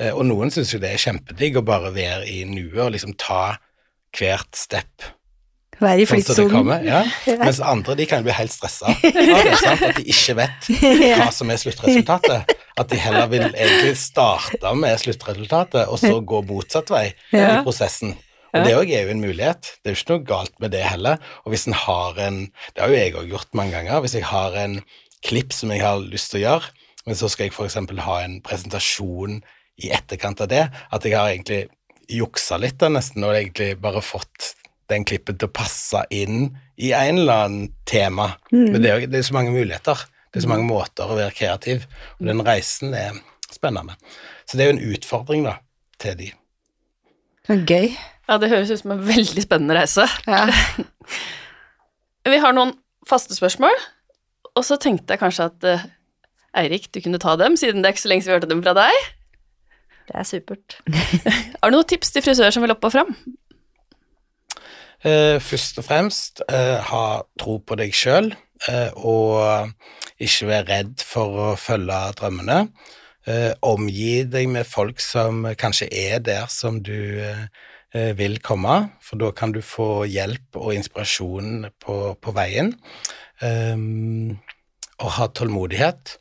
Eh, 0.00 0.12
Og 0.12 0.26
noen 0.28 0.50
syns 0.52 0.72
jo 0.74 0.80
det 0.82 0.90
er 0.94 1.00
kjempedigg 1.00 1.56
å 1.60 1.64
bare 1.66 1.92
være 1.94 2.26
i 2.28 2.42
nuet 2.48 2.82
og 2.84 2.92
liksom 2.96 3.14
ta 3.20 3.56
hvert 4.16 4.56
step 4.56 5.06
Være 5.76 6.00
i 6.00 6.06
sånn 6.08 6.22
flyttsonen. 6.22 6.86
Ja. 6.88 7.02
Mens 7.42 7.58
andre 7.60 7.96
de 7.98 8.06
kan 8.08 8.22
bli 8.24 8.32
helt 8.32 8.52
stressa 8.54 8.88
at 9.72 9.82
de 9.98 10.04
ikke 10.08 10.36
vet 10.38 10.68
hva 11.18 11.26
som 11.36 11.50
er 11.52 11.60
sluttresultatet. 11.60 12.54
At 12.80 12.88
de 12.92 12.96
heller 13.00 13.28
vil 13.28 13.44
egentlig 13.50 13.92
starte 14.00 14.72
med 14.76 14.96
sluttresultatet, 15.02 15.84
og 15.92 16.00
så 16.00 16.14
gå 16.24 16.40
motsatt 16.48 16.88
vei 16.92 17.10
i 17.32 17.42
prosessen. 17.64 18.14
Og 18.56 18.64
det 18.64 18.72
òg 18.78 18.88
er 18.88 19.04
jo 19.04 19.12
en 19.12 19.20
mulighet. 19.20 19.68
Det 19.84 19.90
er 19.90 19.96
jo 19.96 20.00
ikke 20.00 20.14
noe 20.14 20.24
galt 20.32 20.54
med 20.64 20.72
det 20.72 20.80
heller. 20.88 21.20
Og 21.44 21.52
hvis 21.52 21.66
en 21.68 21.76
har 21.76 22.16
en 22.24 22.38
Det 22.72 22.80
har 22.80 22.88
jo 22.92 22.96
jeg 22.96 23.14
òg 23.20 23.28
gjort 23.34 23.52
mange 23.60 23.76
ganger. 23.76 24.00
Hvis 24.00 24.16
jeg 24.16 24.24
har 24.32 24.56
en 24.56 24.78
klipp 25.28 25.52
som 25.52 25.72
jeg 25.76 25.84
har 25.84 26.00
lyst 26.00 26.32
til 26.32 26.40
å 26.40 26.44
gjøre, 26.46 26.72
men 27.04 27.20
så 27.20 27.28
skal 27.28 27.50
jeg 27.50 27.52
f.eks. 27.52 27.76
ha 28.08 28.16
en 28.24 28.40
presentasjon 28.44 29.42
i 29.82 29.90
etterkant 29.92 30.40
av 30.44 30.50
det, 30.50 30.64
at 30.72 31.04
jeg 31.04 31.16
har 31.16 31.32
egentlig 31.32 31.66
juksa 32.12 32.58
litt 32.60 32.78
da 32.80 32.90
nesten, 32.92 33.24
og 33.26 33.34
egentlig 33.34 33.74
bare 33.82 34.02
fått 34.04 34.54
den 34.90 35.04
klippen 35.06 35.38
til 35.38 35.48
å 35.48 35.56
passe 35.56 36.04
inn 36.14 36.52
i 36.78 36.92
en 36.94 37.22
eller 37.22 37.46
annen 37.46 37.70
tema. 37.88 38.32
Men 38.52 38.78
det 38.82 38.92
er, 38.92 39.06
det 39.10 39.20
er 39.20 39.26
så 39.26 39.36
mange 39.36 39.54
muligheter. 39.54 40.06
Det 40.30 40.40
er 40.40 40.46
så 40.46 40.52
mange 40.52 40.68
måter 40.68 41.08
å 41.08 41.16
være 41.18 41.34
kreativ, 41.34 41.86
og 42.20 42.28
den 42.28 42.42
reisen 42.46 42.94
er 42.94 43.16
spennende. 43.50 43.96
Så 44.46 44.58
det 44.58 44.64
er 44.64 44.70
jo 44.70 44.76
en 44.76 44.94
utfordring 44.94 45.46
da, 45.46 45.56
til 46.02 46.18
de. 46.20 46.30
Så 47.46 47.58
Gøy. 47.66 47.90
Ja, 48.26 48.38
det 48.42 48.50
høres 48.50 48.72
ut 48.74 48.82
som 48.82 48.94
en 48.96 49.04
veldig 49.06 49.42
spennende 49.44 49.76
reise. 49.78 50.06
Ja. 50.26 50.46
Vi 52.26 52.40
har 52.42 52.54
noen 52.56 52.74
faste 53.06 53.36
spørsmål, 53.36 53.74
og 54.58 54.64
så 54.66 54.78
tenkte 54.82 55.14
jeg 55.14 55.20
kanskje 55.20 55.44
at 55.46 55.66
eh, 55.68 55.84
Eirik, 56.58 56.88
du 56.90 56.98
kunne 57.04 57.20
ta 57.22 57.36
dem, 57.38 57.54
siden 57.60 57.84
det 57.84 57.90
er 57.90 57.94
ikke 57.94 58.02
så 58.02 58.10
lenge 58.10 58.24
siden 58.24 58.32
vi 58.32 58.38
hørte 58.40 58.50
dem 58.50 58.62
fra 58.64 58.72
deg. 58.74 58.96
Det 60.06 60.14
er 60.14 60.28
supert. 60.28 60.78
Har 61.60 61.72
du 61.72 61.76
noen 61.76 61.88
tips 61.90 62.14
til 62.14 62.24
frisører 62.24 62.54
som 62.54 62.64
vil 62.64 62.74
opp 62.74 62.86
og 62.86 62.94
fram? 62.94 63.14
Uh, 65.06 65.36
først 65.42 65.78
og 65.82 65.86
fremst 65.86 66.44
uh, 66.50 66.78
ha 66.88 67.06
tro 67.38 67.58
på 67.62 67.76
deg 67.78 67.94
sjøl, 67.94 68.32
uh, 68.70 68.90
og 68.96 70.22
ikke 70.22 70.48
være 70.48 70.68
redd 70.70 71.04
for 71.04 71.42
å 71.50 71.50
følge 71.60 71.98
drømmene. 72.18 72.64
Eh, 73.26 73.52
omgi 73.66 74.22
deg 74.30 74.46
med 74.54 74.68
folk 74.70 75.00
som 75.02 75.42
kanskje 75.58 75.88
er 75.90 76.20
der 76.22 76.44
som 76.52 76.78
du 76.86 77.18
eh, 77.18 77.48
eh, 77.90 78.12
vil 78.14 78.38
komme, 78.38 78.92
for 79.02 79.18
da 79.18 79.32
kan 79.34 79.50
du 79.50 79.58
få 79.66 80.04
hjelp 80.06 80.58
og 80.60 80.76
inspirasjon 80.76 81.66
på, 81.82 81.96
på 82.22 82.34
veien. 82.36 82.70
Um, 83.42 84.38
og 85.02 85.10
ha 85.18 85.26
tålmodighet. 85.28 86.14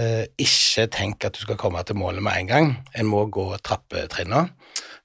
Eh, 0.00 0.24
ikke 0.40 0.86
tenk 0.88 1.24
at 1.26 1.36
du 1.36 1.42
skal 1.44 1.58
komme 1.60 1.82
til 1.84 1.98
målet 2.00 2.24
med 2.24 2.38
en 2.38 2.48
gang. 2.48 2.70
En 2.96 3.08
må 3.08 3.26
gå 3.28 3.50
trappetrinna. 3.60 4.46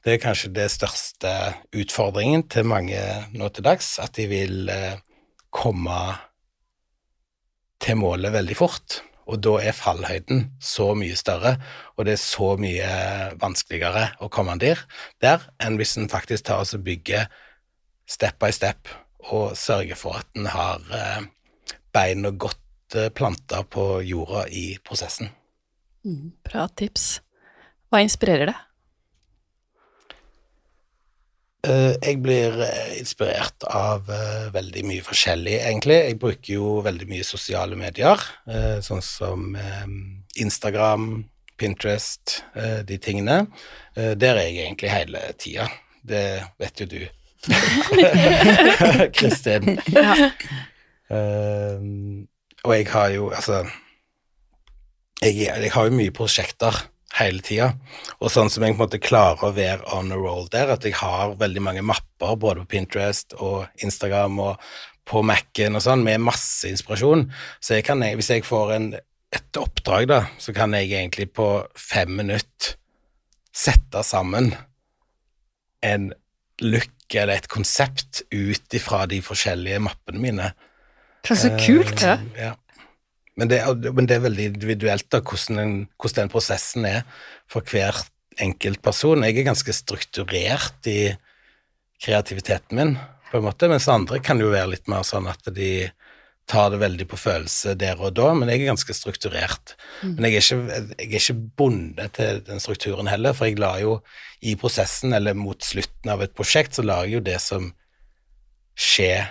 Det 0.03 0.13
er 0.13 0.21
kanskje 0.23 0.53
det 0.55 0.69
største 0.71 1.33
utfordringen 1.75 2.45
til 2.47 2.69
mange 2.69 3.01
nå 3.33 3.49
til 3.51 3.65
dags, 3.67 3.97
at 3.99 4.15
de 4.15 4.29
vil 4.31 4.71
eh, 4.71 5.01
komme 5.51 5.97
til 7.83 7.99
målet 7.99 8.31
veldig 8.31 8.55
fort. 8.55 9.01
Og 9.27 9.41
da 9.43 9.57
er 9.59 9.75
fallhøyden 9.75 10.53
så 10.63 10.93
mye 10.95 11.17
større, 11.19 11.57
og 11.97 12.07
det 12.07 12.13
er 12.15 12.21
så 12.21 12.53
mye 12.55 12.91
vanskeligere 13.41 14.13
å 14.23 14.29
komme 14.31 14.55
der, 14.61 14.79
der 15.19 15.43
enn 15.59 15.75
hvis 15.75 15.97
en 15.99 16.07
faktisk 16.07 16.47
tar 16.47 16.63
og 16.63 16.85
bygger 16.85 17.27
step 18.07 18.39
by 18.39 18.53
step 18.55 18.87
og 19.27 19.57
sørger 19.59 19.99
for 19.99 20.21
at 20.21 20.39
en 20.39 20.47
har 20.47 20.79
eh, 20.95 21.27
beina 21.91 22.31
godt 22.31 22.61
eh, 22.95 23.09
planter 23.09 23.63
på 23.63 24.01
jorda 24.03 24.47
i 24.47 24.77
prosessen. 24.83 25.29
Bra 26.47 26.67
tips. 26.79 27.19
Hva 27.91 28.01
inspirerer 28.03 28.51
deg? 28.51 28.63
Eh, 31.67 31.93
jeg 31.99 32.21
blir 32.23 32.61
eh, 32.63 32.93
inspirert 33.01 33.67
av 33.67 34.07
veldig 34.53 34.85
mye 34.87 35.03
forskjellig, 35.03 35.57
egentlig. 35.67 35.97
Jeg 36.05 36.19
bruker 36.21 36.53
jo 36.53 36.77
veldig 36.85 37.09
mye 37.09 37.27
sosiale 37.27 37.79
medier, 37.79 38.23
sånn 38.85 39.03
som 39.03 39.49
Instagram, 40.37 41.25
Pinterest, 41.57 42.43
de 42.85 42.97
tingene. 43.01 43.47
Der 43.95 44.37
er 44.37 44.43
jeg 44.45 44.67
egentlig 44.67 44.93
hele 44.93 45.23
tida. 45.41 45.65
Det 46.07 46.25
vet 46.61 46.83
jo 46.83 46.91
du. 46.91 47.01
Kristin. 49.17 49.79
Eh, 51.09 51.79
og 52.67 52.75
jeg 52.75 52.89
har 52.91 53.11
jo, 53.15 53.31
altså 53.31 53.63
jeg, 55.23 55.47
jeg 55.47 55.71
har 55.73 55.87
jo 55.87 55.97
mye 55.97 56.13
prosjekter 56.13 56.83
hele 57.17 57.41
tida. 57.45 57.71
Og 58.19 58.31
sånn 58.33 58.51
som 58.51 58.65
jeg 58.65 58.75
på 58.75 58.81
en 58.81 58.83
måte 58.83 59.01
klarer 59.01 59.47
å 59.47 59.55
være 59.55 59.87
on 59.95 60.11
a 60.13 60.19
roll 60.19 60.49
der, 60.53 60.73
at 60.75 60.85
jeg 60.85 60.97
har 60.99 61.37
veldig 61.39 61.63
mange 61.63 61.85
mapper 61.85 62.35
både 62.39 62.65
på 62.65 62.75
Pinterest 62.75 63.37
og 63.39 63.65
Instagram 63.83 64.37
og 64.43 64.67
på 65.07 65.23
Mac-en 65.23 65.79
og 65.79 65.85
sånn, 65.85 66.03
med 66.03 66.25
masse 66.25 66.67
inspirasjon. 66.69 67.29
Så 67.63 67.77
jeg 67.77 67.87
kan, 67.87 68.03
hvis 68.03 68.31
jeg 68.33 68.45
får 68.45 68.73
en, 68.75 68.91
et 69.33 69.59
oppdrag, 69.59 70.09
da, 70.11 70.21
så 70.43 70.53
kan 70.55 70.75
jeg 70.75 70.91
egentlig 70.91 71.29
på 71.37 71.47
fem 71.79 72.11
minutter 72.19 72.75
sette 73.57 74.03
sammen 74.05 74.51
en 75.87 76.11
look 76.61 77.15
eller 77.15 77.39
et 77.39 77.47
konsept 77.49 78.25
ut 78.35 78.75
ifra 78.75 79.05
de 79.09 79.21
forskjellige 79.23 79.79
mappene 79.81 80.21
mine. 80.21 80.51
Så 81.35 81.49
kult. 81.59 82.03
Uh, 82.03 82.23
Ja. 82.37 82.53
Men 83.37 83.47
det, 83.51 83.59
er- 83.61 83.91
men 83.93 84.05
det 84.09 84.15
er 84.15 84.23
veldig 84.23 84.45
individuelt 84.53 85.09
da, 85.13 85.19
hvordan 85.21 85.57
den, 85.59 85.73
hvordan 86.01 86.23
den 86.23 86.29
prosessen 86.33 86.85
er 86.89 87.03
for 87.47 87.61
hver 87.61 87.93
enkelt 88.41 88.81
person. 88.81 89.21
Jeg 89.23 89.37
er 89.37 89.45
ganske 89.51 89.73
strukturert 89.73 90.87
i 90.89 91.11
kreativiteten 92.01 92.77
min, 92.77 92.95
på 93.31 93.37
en 93.37 93.43
måte, 93.45 93.67
mens 93.69 93.87
andre 93.89 94.19
kan 94.23 94.39
jo 94.41 94.49
være 94.53 94.71
litt 94.75 94.87
mer 94.89 95.03
sånn 95.05 95.27
at 95.29 95.45
de 95.53 95.89
tar 96.47 96.69
det 96.71 96.79
veldig 96.79 97.07
på 97.11 97.17
følelse 97.19 97.73
der 97.75 97.99
og 97.99 98.13
da, 98.15 98.29
men 98.33 98.47
jeg 98.49 98.61
er 98.63 98.69
ganske 98.71 98.93
strukturert. 98.95 99.73
Men 100.01 100.29
jeg 100.29 100.37
er, 100.37 100.45
ikke, 100.45 100.77
jeg 101.01 101.09
er 101.11 101.17
ikke 101.19 101.37
bonde 101.59 102.05
til 102.15 102.39
den 102.47 102.61
strukturen 102.63 103.09
heller, 103.11 103.33
for 103.35 103.49
jeg 103.49 103.59
lar 103.59 103.81
jo 103.83 103.97
i 104.47 104.53
prosessen, 104.55 105.13
eller 105.17 105.35
mot 105.35 105.61
slutten 105.65 106.09
av 106.13 106.23
et 106.23 106.33
prosjekt, 106.37 106.77
så 106.77 106.85
lar 106.87 107.03
jeg 107.05 107.17
jo 107.19 107.25
det 107.25 107.37
som 107.43 107.73
skjer, 108.77 109.27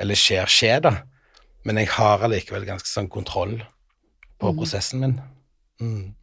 eller 0.00 0.18
skjer, 0.18 0.48
skje, 0.50 0.78
da. 0.84 0.94
Men 1.66 1.78
jeg 1.78 1.92
har 1.94 2.24
allikevel 2.24 2.66
ganske 2.66 2.88
sånn 2.88 3.10
kontroll 3.12 3.60
på 4.42 4.52
prosessen 4.56 5.02
min. 5.02 5.18
Mm. 5.82 6.14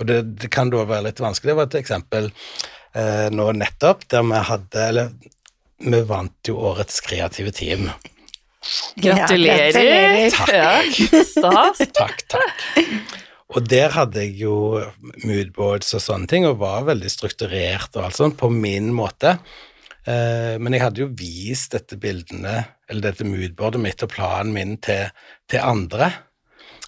Og 0.00 0.08
det, 0.08 0.22
det 0.40 0.50
kan 0.54 0.72
da 0.72 0.82
være 0.88 1.08
litt 1.08 1.22
vanskelig. 1.22 1.52
Det 1.52 1.58
var 1.60 1.68
et 1.68 1.78
eksempel 1.78 2.30
eh, 2.30 3.28
nå 3.30 3.50
nettopp, 3.54 4.08
der 4.10 4.26
vi 4.26 4.40
hadde 4.50 4.88
Eller 4.88 5.12
vi 5.84 6.00
vant 6.08 6.48
jo 6.48 6.58
årets 6.70 7.00
kreative 7.04 7.52
team. 7.54 7.90
Gratulerer. 8.96 9.70
gratulerer. 9.70 10.32
Ja, 10.54 11.22
stas. 11.28 11.82
Takk, 11.98 12.24
takk. 12.32 12.64
Og 13.54 13.66
der 13.68 13.92
hadde 13.94 14.22
jeg 14.24 14.38
jo 14.40 14.80
moodboards 15.22 15.92
og 15.94 16.02
sånne 16.02 16.30
ting, 16.30 16.46
og 16.48 16.62
var 16.62 16.86
veldig 16.88 17.10
strukturert 17.12 17.94
og 17.98 18.08
alt 18.08 18.18
sånt, 18.18 18.38
på 18.40 18.48
min 18.50 18.88
måte. 18.96 19.36
Eh, 20.04 20.56
men 20.60 20.76
jeg 20.76 20.84
hadde 20.84 21.02
jo 21.04 21.12
vist 21.16 21.72
dette 21.72 21.96
bildene, 22.00 22.60
eller 22.90 23.08
dette 23.08 23.26
moodboardet 23.26 23.80
mitt 23.80 24.04
og 24.04 24.12
planen 24.12 24.52
min 24.56 24.76
til, 24.84 25.08
til 25.50 25.64
andre. 25.64 26.10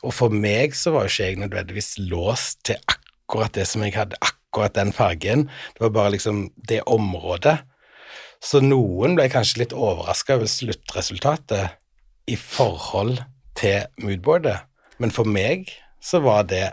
Og 0.04 0.12
for 0.14 0.32
meg 0.32 0.76
så 0.76 0.92
var 0.92 1.06
jo 1.06 1.14
ikke 1.14 1.30
jeg 1.30 1.40
nødvendigvis 1.40 1.94
låst 2.10 2.66
til 2.68 2.80
akkurat 2.92 3.56
det 3.56 3.64
som 3.68 3.84
jeg 3.86 3.96
hadde, 3.96 4.18
akkurat 4.20 4.76
den 4.76 4.92
fargen. 4.94 5.46
Det 5.74 5.86
var 5.86 5.94
bare 5.96 6.14
liksom 6.16 6.50
det 6.68 6.82
området. 6.86 7.58
Så 8.44 8.60
noen 8.60 9.16
ble 9.16 9.30
kanskje 9.32 9.64
litt 9.64 9.74
overraska 9.74 10.36
over 10.36 10.50
sluttresultatet 10.50 11.78
i 12.30 12.36
forhold 12.36 13.22
til 13.56 13.86
moodboardet, 14.02 14.58
men 15.00 15.12
for 15.14 15.28
meg 15.28 15.70
så 16.04 16.20
var 16.20 16.44
det 16.50 16.66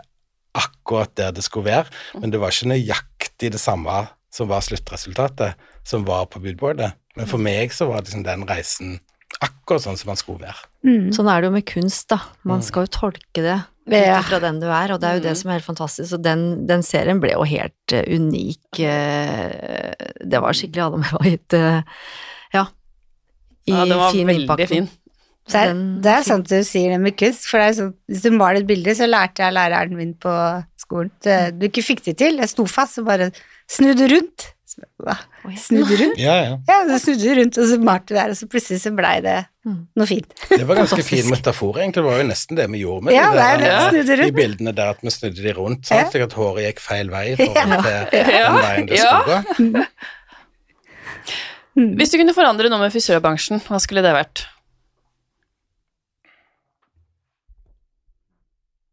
akkurat 0.54 1.14
der 1.16 1.32
det 1.34 1.44
skulle 1.46 1.70
være, 1.70 1.88
men 2.20 2.30
det 2.30 2.40
var 2.42 2.52
ikke 2.52 2.74
nøyaktig 2.74 3.54
det 3.54 3.62
samme 3.62 4.04
som 4.34 4.50
var 4.50 4.62
sluttresultatet, 4.66 5.54
som 5.84 6.06
var 6.08 6.28
på 6.32 6.42
budbordet. 6.42 6.94
Men 7.14 7.28
for 7.30 7.42
meg 7.42 7.74
så 7.74 7.86
var 7.90 8.02
liksom 8.02 8.24
den 8.26 8.46
reisen 8.48 8.98
akkurat 9.44 9.84
sånn 9.84 9.98
som 9.98 10.10
man 10.12 10.18
skulle 10.18 10.46
være. 10.46 10.66
Mm. 10.86 11.12
Sånn 11.14 11.28
er 11.30 11.42
det 11.42 11.48
jo 11.48 11.54
med 11.54 11.66
kunst, 11.68 12.08
da. 12.12 12.20
Man 12.48 12.64
skal 12.64 12.86
jo 12.86 12.92
tolke 12.98 13.44
det 13.44 13.60
ut 13.84 14.28
fra 14.28 14.40
den 14.40 14.60
du 14.62 14.66
er, 14.70 14.94
og 14.94 15.00
det 15.02 15.08
er 15.08 15.18
jo 15.18 15.24
det 15.26 15.34
som 15.40 15.50
er 15.50 15.58
helt 15.58 15.68
fantastisk. 15.68 16.16
Og 16.16 16.24
den, 16.24 16.64
den 16.68 16.84
serien 16.86 17.20
ble 17.22 17.34
jo 17.34 17.44
helt 17.48 17.94
eh, 17.94 18.06
unik. 18.16 18.80
eh, 18.80 20.10
det 20.24 20.40
var 20.40 20.56
skikkelig 20.56 20.84
Adam 20.86 21.06
hit, 21.26 21.56
eh, 21.56 21.80
ja. 22.56 22.66
I 23.64 23.72
Ja, 23.72 23.86
den 23.88 24.00
var 24.00 24.12
fin 24.12 24.28
veldig 24.28 24.68
fin. 24.68 24.90
Det 25.44 25.60
er, 25.60 25.74
det 26.00 26.08
er 26.08 26.22
sant 26.24 26.48
du 26.48 26.56
sier 26.64 26.94
det 26.94 27.00
med 27.04 27.16
kunst, 27.20 27.44
for 27.50 27.60
det 27.60 27.66
er 27.66 27.74
sånn, 27.76 27.90
hvis 28.08 28.22
du 28.24 28.30
maler 28.32 28.62
et 28.62 28.68
bilde, 28.68 28.94
så 28.96 29.08
lærte 29.08 29.44
jeg 29.44 29.52
læreren 29.52 29.96
min 29.98 30.14
på 30.16 30.32
skolen 30.80 31.12
at 31.20 31.58
du 31.58 31.66
ikke 31.68 31.84
fikk 31.84 32.00
det 32.06 32.16
til. 32.22 32.40
Jeg 32.40 32.52
sto 32.52 32.64
fast 32.68 33.02
og 33.02 33.10
bare 33.10 33.28
snudde 33.68 34.08
rundt. 34.12 34.46
Snudde 35.60 35.96
rundt? 36.00 36.18
Ja, 36.18 36.34
ja. 36.42 36.54
Ja, 36.68 36.76
så 36.90 36.98
snudde 37.04 37.34
rundt, 37.38 37.58
og 37.62 37.66
så 37.70 37.76
malte 37.82 38.14
jeg 38.14 38.18
der, 38.24 38.30
og 38.34 38.38
så 38.40 38.48
plutselig 38.50 38.80
så 38.82 38.90
blei 38.96 39.20
det 39.24 39.44
Mm. 39.64 39.86
noe 39.96 40.04
fint. 40.06 40.28
Det 40.50 40.66
var 40.68 40.76
ganske 40.76 41.02
fin 41.12 41.24
metafor, 41.32 41.78
egentlig. 41.80 42.02
Det 42.02 42.04
var 42.04 42.18
jo 42.20 42.24
nesten 42.28 42.56
det 42.58 42.66
vi 42.68 42.82
gjorde 42.82 43.06
med 43.06 43.14
Ja, 43.14 43.30
de, 43.30 43.36
det 43.36 43.44
Der, 43.44 43.56
det. 43.56 43.68
der, 43.70 43.88
Snudde 43.90 44.16
de 44.20 44.32
bildene 44.36 44.72
der 44.76 44.90
at 44.92 45.00
vi 45.00 45.10
snudde 45.14 45.40
de 45.46 45.52
rundt, 45.56 45.88
Ja. 45.88 46.02
sant? 46.02 46.12
slik 46.12 46.22
at 46.26 46.34
håret 46.36 46.66
gikk 46.66 46.80
feil 46.84 47.08
vei 47.14 47.22
til 47.38 47.48
Ja. 47.48 47.64
den 47.64 48.58
veien 48.60 48.86
det 48.90 48.98
Ja. 48.98 49.22
skulle 49.54 49.84
gå. 49.84 49.86
Hvis 51.96 52.10
du 52.12 52.18
kunne 52.20 52.34
forandre 52.36 52.68
noe 52.70 52.78
med 52.84 52.92
frisørbransjen, 52.92 53.62
hva 53.64 53.80
skulle 53.80 54.02
det 54.04 54.12
vært? 54.14 54.44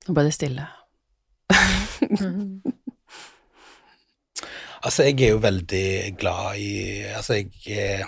Nå 0.07 0.15
ble 0.15 0.23
det 0.29 0.33
stille. 0.39 0.67
Altså, 4.81 5.05
jeg 5.05 5.21
er 5.21 5.35
jo 5.35 5.41
veldig 5.43 6.15
glad 6.17 6.57
i 6.57 6.71
Altså, 7.13 7.37
jeg 7.37 7.77
er 7.77 8.05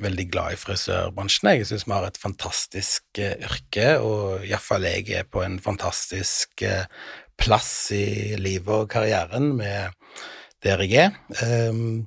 veldig 0.00 0.24
glad 0.32 0.54
i 0.54 0.60
frisørbransjen. 0.60 1.50
Jeg 1.52 1.66
syns 1.68 1.84
vi 1.86 1.92
har 1.92 2.06
et 2.06 2.20
fantastisk 2.20 3.20
eh, 3.20 3.34
yrke, 3.44 3.88
og 4.00 4.46
iallfall 4.46 4.86
jeg 4.88 5.10
er 5.18 5.26
på 5.28 5.42
en 5.44 5.58
fantastisk 5.60 6.64
eh, 6.64 6.86
plass 7.36 7.90
i 7.92 8.38
livet 8.40 8.72
og 8.72 8.88
karrieren 8.92 9.52
med 9.58 9.92
der 10.64 10.80
jeg 10.86 11.10
er. 11.10 11.68
Um, 11.68 12.06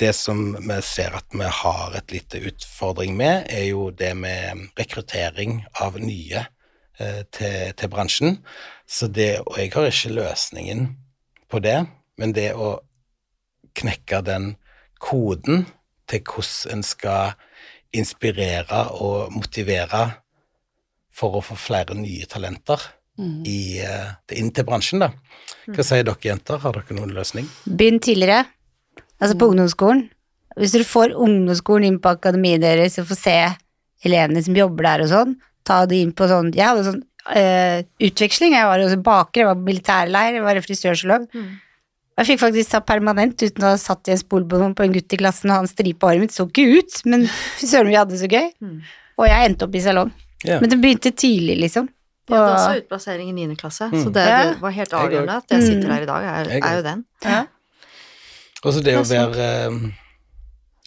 det 0.00 0.12
som 0.16 0.54
vi 0.54 0.78
ser 0.86 1.14
at 1.18 1.34
vi 1.34 1.46
har 1.46 1.96
et 1.98 2.14
lite 2.14 2.40
utfordring 2.48 3.16
med, 3.18 3.44
er 3.50 3.66
jo 3.68 3.90
det 3.90 4.14
med 4.16 4.70
rekruttering 4.78 5.60
av 5.82 5.98
nye 6.00 6.46
eh, 6.98 7.22
til, 7.34 7.74
til 7.76 7.92
bransjen. 7.92 8.38
Så 8.86 9.10
det, 9.10 9.42
og 9.44 9.58
jeg 9.60 9.74
har 9.74 9.90
ikke 9.90 10.16
løsningen 10.16 10.88
på 11.50 11.60
det, 11.62 11.82
men 12.18 12.32
det 12.32 12.52
å 12.54 12.78
knekke 13.78 14.22
den 14.26 14.54
koden 15.02 15.66
til 16.10 16.22
hvordan 16.26 16.78
en 16.78 16.86
skal 16.86 17.36
inspirere 17.92 18.86
og 19.04 19.32
motivere 19.34 20.04
for 21.12 21.38
å 21.38 21.44
få 21.44 21.58
flere 21.60 21.96
nye 21.98 22.26
talenter 22.30 22.80
i, 23.20 23.78
eh, 23.84 24.12
inn 24.38 24.50
til 24.50 24.64
bransjen, 24.64 25.02
da. 25.04 25.10
Hva 25.68 25.84
sier 25.84 26.04
dere 26.06 26.24
jenter, 26.24 26.58
har 26.58 26.72
dere 26.72 26.96
noen 26.96 27.12
løsning? 27.14 27.46
Begynn 27.68 28.00
tidligere, 28.00 28.46
altså 29.20 29.36
på 29.38 29.50
ungdomsskolen. 29.52 30.08
Hvis 30.56 30.72
dere 30.72 30.88
får 30.88 31.14
ungdomsskolen 31.14 31.86
inn 31.86 32.00
på 32.00 32.12
akademiet 32.16 32.60
deres 32.64 32.98
og 32.98 33.08
får 33.10 33.20
se 33.20 33.36
elevene 34.04 34.42
som 34.44 34.56
jobber 34.56 34.88
der 34.88 35.04
og 35.04 35.12
sånn, 35.12 35.36
ta 35.64 35.84
de 35.86 36.00
inn 36.02 36.10
på 36.12 36.26
sånn 36.26 36.50
Jeg 36.56 36.66
hadde 36.66 36.86
sånn 36.88 37.02
eh, 37.36 37.84
utveksling, 38.02 38.56
jeg 38.56 38.66
var 38.66 38.82
også 38.82 38.98
baker, 39.04 39.42
jeg 39.42 39.46
var 39.46 39.60
på 39.60 39.68
militærleir, 39.68 40.38
jeg 40.38 40.46
var 40.46 40.62
frisørsalong. 40.64 41.28
Mm. 41.32 41.52
Jeg 42.18 42.26
fikk 42.28 42.40
faktisk 42.42 42.70
ta 42.74 42.80
permanent 42.84 43.40
uten 43.40 43.64
å 43.64 43.70
ha 43.72 43.76
satt 43.80 44.08
i 44.08 44.12
en 44.12 44.20
spolballong 44.20 44.74
på 44.76 44.84
en 44.84 44.92
gutt 44.92 45.12
i 45.12 45.16
klassen, 45.16 45.50
og 45.50 45.62
han 45.62 45.70
stripa 45.70 46.10
håret 46.10 46.20
mitt 46.20 46.34
så 46.34 46.44
ikke 46.46 46.66
ut, 46.78 46.98
men 47.08 47.24
fy 47.58 47.66
søren, 47.70 47.88
vi 47.88 47.96
hadde 47.96 48.12
det 48.12 48.20
så 48.20 48.28
gøy. 48.28 48.50
Mm. 48.60 48.76
Og 49.18 49.26
jeg 49.30 49.48
endte 49.48 49.64
opp 49.68 49.74
i 49.74 49.80
salong. 49.84 50.12
Yeah. 50.44 50.60
Men 50.60 50.70
det 50.70 50.78
begynte 50.82 51.12
tidlig, 51.14 51.56
liksom. 51.62 51.88
Jeg 52.28 52.36
hadde 52.38 52.52
også 52.58 52.82
utplassering 52.82 53.28
i 53.32 53.32
9. 53.46 53.56
klasse, 53.56 53.88
Mm. 53.90 54.04
så 54.04 54.12
det, 54.12 54.26
Ja. 54.28 54.44
det 54.52 54.60
var 54.60 54.70
helt 54.70 54.92
avgjørende 54.92 55.36
at 55.36 55.48
jeg 55.50 55.60
Mm. 55.60 55.66
sitter 55.66 55.92
her 55.94 56.02
i 56.02 56.06
dag, 56.06 56.22
er, 56.24 56.50
er 56.62 56.76
jo 56.76 56.82
den. 56.82 57.04
ja. 57.24 57.46
Og 58.64 58.72
så 58.74 58.80
det 58.82 58.94
å 58.94 59.02
være 59.02 59.66
eh, 59.66 59.92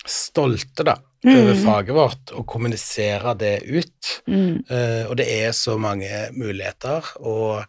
stolte, 0.05 0.83
da, 0.85 0.95
Mm. 1.25 1.35
over 1.41 1.55
faget 1.55 1.93
vårt, 1.95 2.31
og 2.37 2.45
kommunisere 2.45 3.35
det 3.37 3.63
ut. 3.65 4.21
Mm. 4.27 4.63
Uh, 4.69 5.09
og 5.09 5.17
det 5.17 5.25
er 5.27 5.49
så 5.51 5.77
mange 5.79 6.29
muligheter, 6.37 7.01
og 7.19 7.65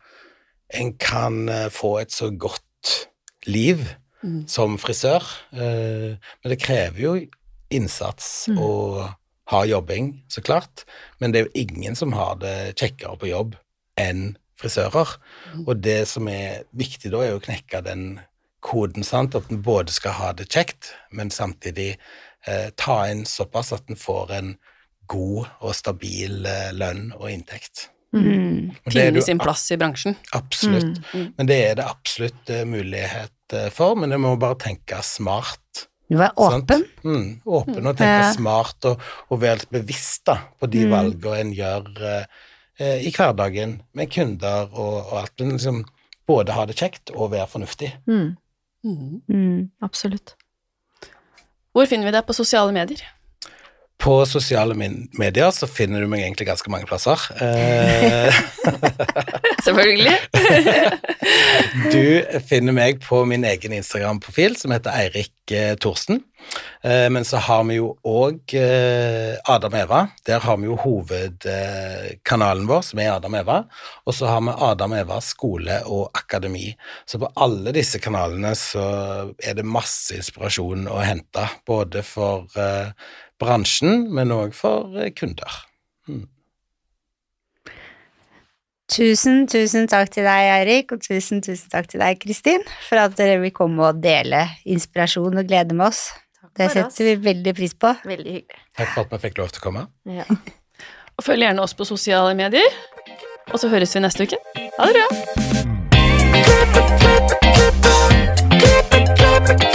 en 0.75 0.93
kan 0.99 1.49
eh, 1.49 1.69
få 1.71 2.01
et 2.03 2.11
så 2.13 2.29
godt 2.37 3.07
liv 3.47 3.95
Mm. 4.25 4.47
som 4.49 4.79
frisør, 4.81 5.23
eh, 5.53 6.17
men 6.43 6.51
det 6.51 6.57
krever 6.59 6.99
jo 6.99 7.13
innsats 7.71 8.49
Mm. 8.49 8.59
og 8.59 9.11
ha 9.49 9.65
jobbing, 9.65 10.23
så 10.29 10.41
klart. 10.43 10.85
Men 11.21 11.31
det 11.33 11.41
er 11.41 11.45
jo 11.45 11.67
ingen 11.67 11.95
som 11.95 12.13
har 12.13 12.35
det 12.37 12.75
kjekkere 12.77 13.19
på 13.19 13.29
jobb 13.29 13.57
enn 13.97 14.37
frisører. 14.59 15.17
Og 15.67 15.81
det 15.81 16.09
som 16.09 16.27
er 16.29 16.65
viktig 16.75 17.11
da, 17.13 17.21
er 17.21 17.37
å 17.37 17.43
knekke 17.45 17.85
den 17.85 18.21
koden, 18.63 19.05
sant, 19.05 19.35
at 19.35 19.51
en 19.51 19.63
både 19.63 19.93
skal 19.93 20.13
ha 20.13 20.33
det 20.33 20.49
kjekt, 20.49 20.93
men 21.13 21.31
samtidig 21.31 21.97
eh, 22.49 22.71
ta 22.77 23.05
inn 23.11 23.25
såpass 23.25 23.73
at 23.73 23.83
en 23.89 23.97
får 23.97 24.31
en 24.31 24.57
god 25.07 25.47
og 25.61 25.75
stabil 25.75 26.47
eh, 26.47 26.73
lønn 26.73 27.13
og 27.13 27.31
inntekt. 27.31 27.89
Mm. 28.15 28.75
Finne 28.91 29.23
sin 29.23 29.39
plass 29.39 29.71
i 29.71 29.77
bransjen. 29.77 30.17
Absolutt. 30.33 30.99
Mm. 31.13 31.35
Men 31.37 31.47
det 31.47 31.57
er 31.71 31.75
det 31.77 31.85
absolutt 31.85 32.51
eh, 32.51 32.65
mulighet 32.65 33.31
for, 33.73 33.95
men 33.97 34.11
det 34.11 34.19
må 34.21 34.35
bare 34.41 34.57
tenke 34.59 34.99
smart. 35.03 35.87
Du 36.09 36.21
er 36.23 36.31
åpen. 36.39 36.85
Mm, 37.03 37.41
åpen 37.47 37.87
og 37.87 37.97
tenke 37.99 38.23
Ja. 38.23 38.33
smart 38.33 38.85
og, 38.85 39.01
og 39.31 39.41
være 39.43 39.59
litt 39.65 39.71
bevisst 39.75 40.25
da, 40.27 40.37
på 40.61 40.69
de 40.71 40.85
Mm. 40.87 40.91
valgene 40.93 41.41
en 41.41 41.53
gjør 41.53 41.89
eh, 42.03 42.25
eh, 42.79 43.07
i 43.07 43.11
hverdagen 43.11 43.81
med 43.95 44.11
kunder 44.15 44.69
og, 44.73 45.07
og 45.13 45.19
alt. 45.19 45.33
Men 45.41 45.57
liksom 45.59 45.85
både 46.29 46.53
ha 46.53 46.65
det 46.67 46.77
kjekt 46.77 47.11
og 47.15 47.31
være 47.33 47.47
fornuftig. 47.49 47.93
Mm. 48.07 48.37
Mm. 48.85 49.23
Mm. 49.29 49.71
Absolutt. 49.83 50.35
Hvor 51.75 51.87
finner 51.87 52.07
vi 52.07 52.13
deg 52.15 52.25
på 52.27 52.33
sosiale 52.35 52.73
medier? 52.73 53.03
På 54.07 54.21
sosiale 54.27 54.75
medier 55.19 55.51
så 55.51 55.67
finner 55.67 56.05
du 56.05 56.07
meg 56.07 56.21
egentlig 56.23 56.47
ganske 56.47 56.71
mange 56.71 56.87
plasser. 56.87 57.19
Eh, 57.47 58.35
Selvfølgelig. 59.67 60.15
Du 61.91 62.39
finner 62.47 62.75
meg 62.77 63.01
på 63.03 63.25
min 63.27 63.45
egen 63.47 63.75
Instagram-profil, 63.75 64.55
som 64.59 64.71
heter 64.75 64.95
Eirik 64.95 65.53
eh, 65.55 65.75
Thorsen. 65.83 66.21
Eh, 66.87 67.07
men 67.11 67.27
så 67.27 67.41
har 67.43 67.65
vi 67.67 67.81
jo 67.81 67.89
òg 68.07 68.55
Adam 69.51 69.75
Eva. 69.79 70.05
Der 70.27 70.45
har 70.45 70.61
vi 70.61 70.69
jo 70.69 70.77
hovedkanalen 70.85 72.69
vår, 72.71 72.85
som 72.87 73.03
er 73.03 73.13
Adam 73.17 73.35
Eva. 73.41 73.59
Og 74.07 74.15
så 74.15 74.31
har 74.31 74.45
vi 74.47 74.55
Adam 74.69 74.95
Eva 75.01 75.19
skole 75.25 75.81
og 75.91 76.11
akademi. 76.15 76.69
Så 77.07 77.19
på 77.23 77.31
alle 77.43 77.75
disse 77.75 77.99
kanalene 78.03 78.55
så 78.59 78.87
er 79.43 79.59
det 79.59 79.67
masse 79.67 80.15
inspirasjon 80.21 80.87
å 80.91 81.03
hente. 81.03 81.49
Både 81.67 82.07
for 82.07 82.47
bransjen, 83.43 84.07
men 84.15 84.33
òg 84.35 84.55
for 84.57 84.91
kunder. 85.19 85.61
kunder. 86.07 86.33
Tusen, 88.87 89.49
tusen 89.51 89.89
takk 89.91 90.13
til 90.15 90.23
deg, 90.29 90.47
Eirik, 90.61 90.93
og 90.95 91.01
tusen, 91.03 91.41
tusen 91.43 91.71
takk 91.73 91.89
til 91.91 91.99
deg, 92.01 92.21
Kristin, 92.23 92.63
for 92.87 93.03
at 93.03 93.17
dere 93.19 93.41
vil 93.43 93.51
komme 93.55 93.83
og 93.89 93.99
dele 94.03 94.45
inspirasjon 94.63 95.43
og 95.43 95.49
glede 95.49 95.75
med 95.75 95.89
oss. 95.89 96.13
Det 96.57 96.71
setter 96.73 97.05
vi 97.11 97.15
veldig 97.27 97.53
pris 97.59 97.75
på. 97.75 97.91
Veldig 98.07 98.33
hyggelig. 98.39 98.61
Takk 98.79 98.95
for 98.95 99.01
at 99.03 99.11
vi 99.13 99.19
fikk 99.27 99.43
lov 99.43 99.49
til 99.53 99.61
å 99.61 99.65
komme. 99.67 99.83
Ja. 100.09 100.25
Og 101.17 101.25
følg 101.27 101.43
gjerne 101.45 101.63
oss 101.67 101.75
på 101.77 101.85
sosiale 101.89 102.33
medier. 102.39 102.71
Og 103.53 103.59
så 103.61 103.69
høres 103.73 103.95
vi 103.97 104.01
neste 104.07 104.23
uke. 104.25 104.39
Ha 104.79 104.85
det 104.87 104.95
bra. 109.67 109.75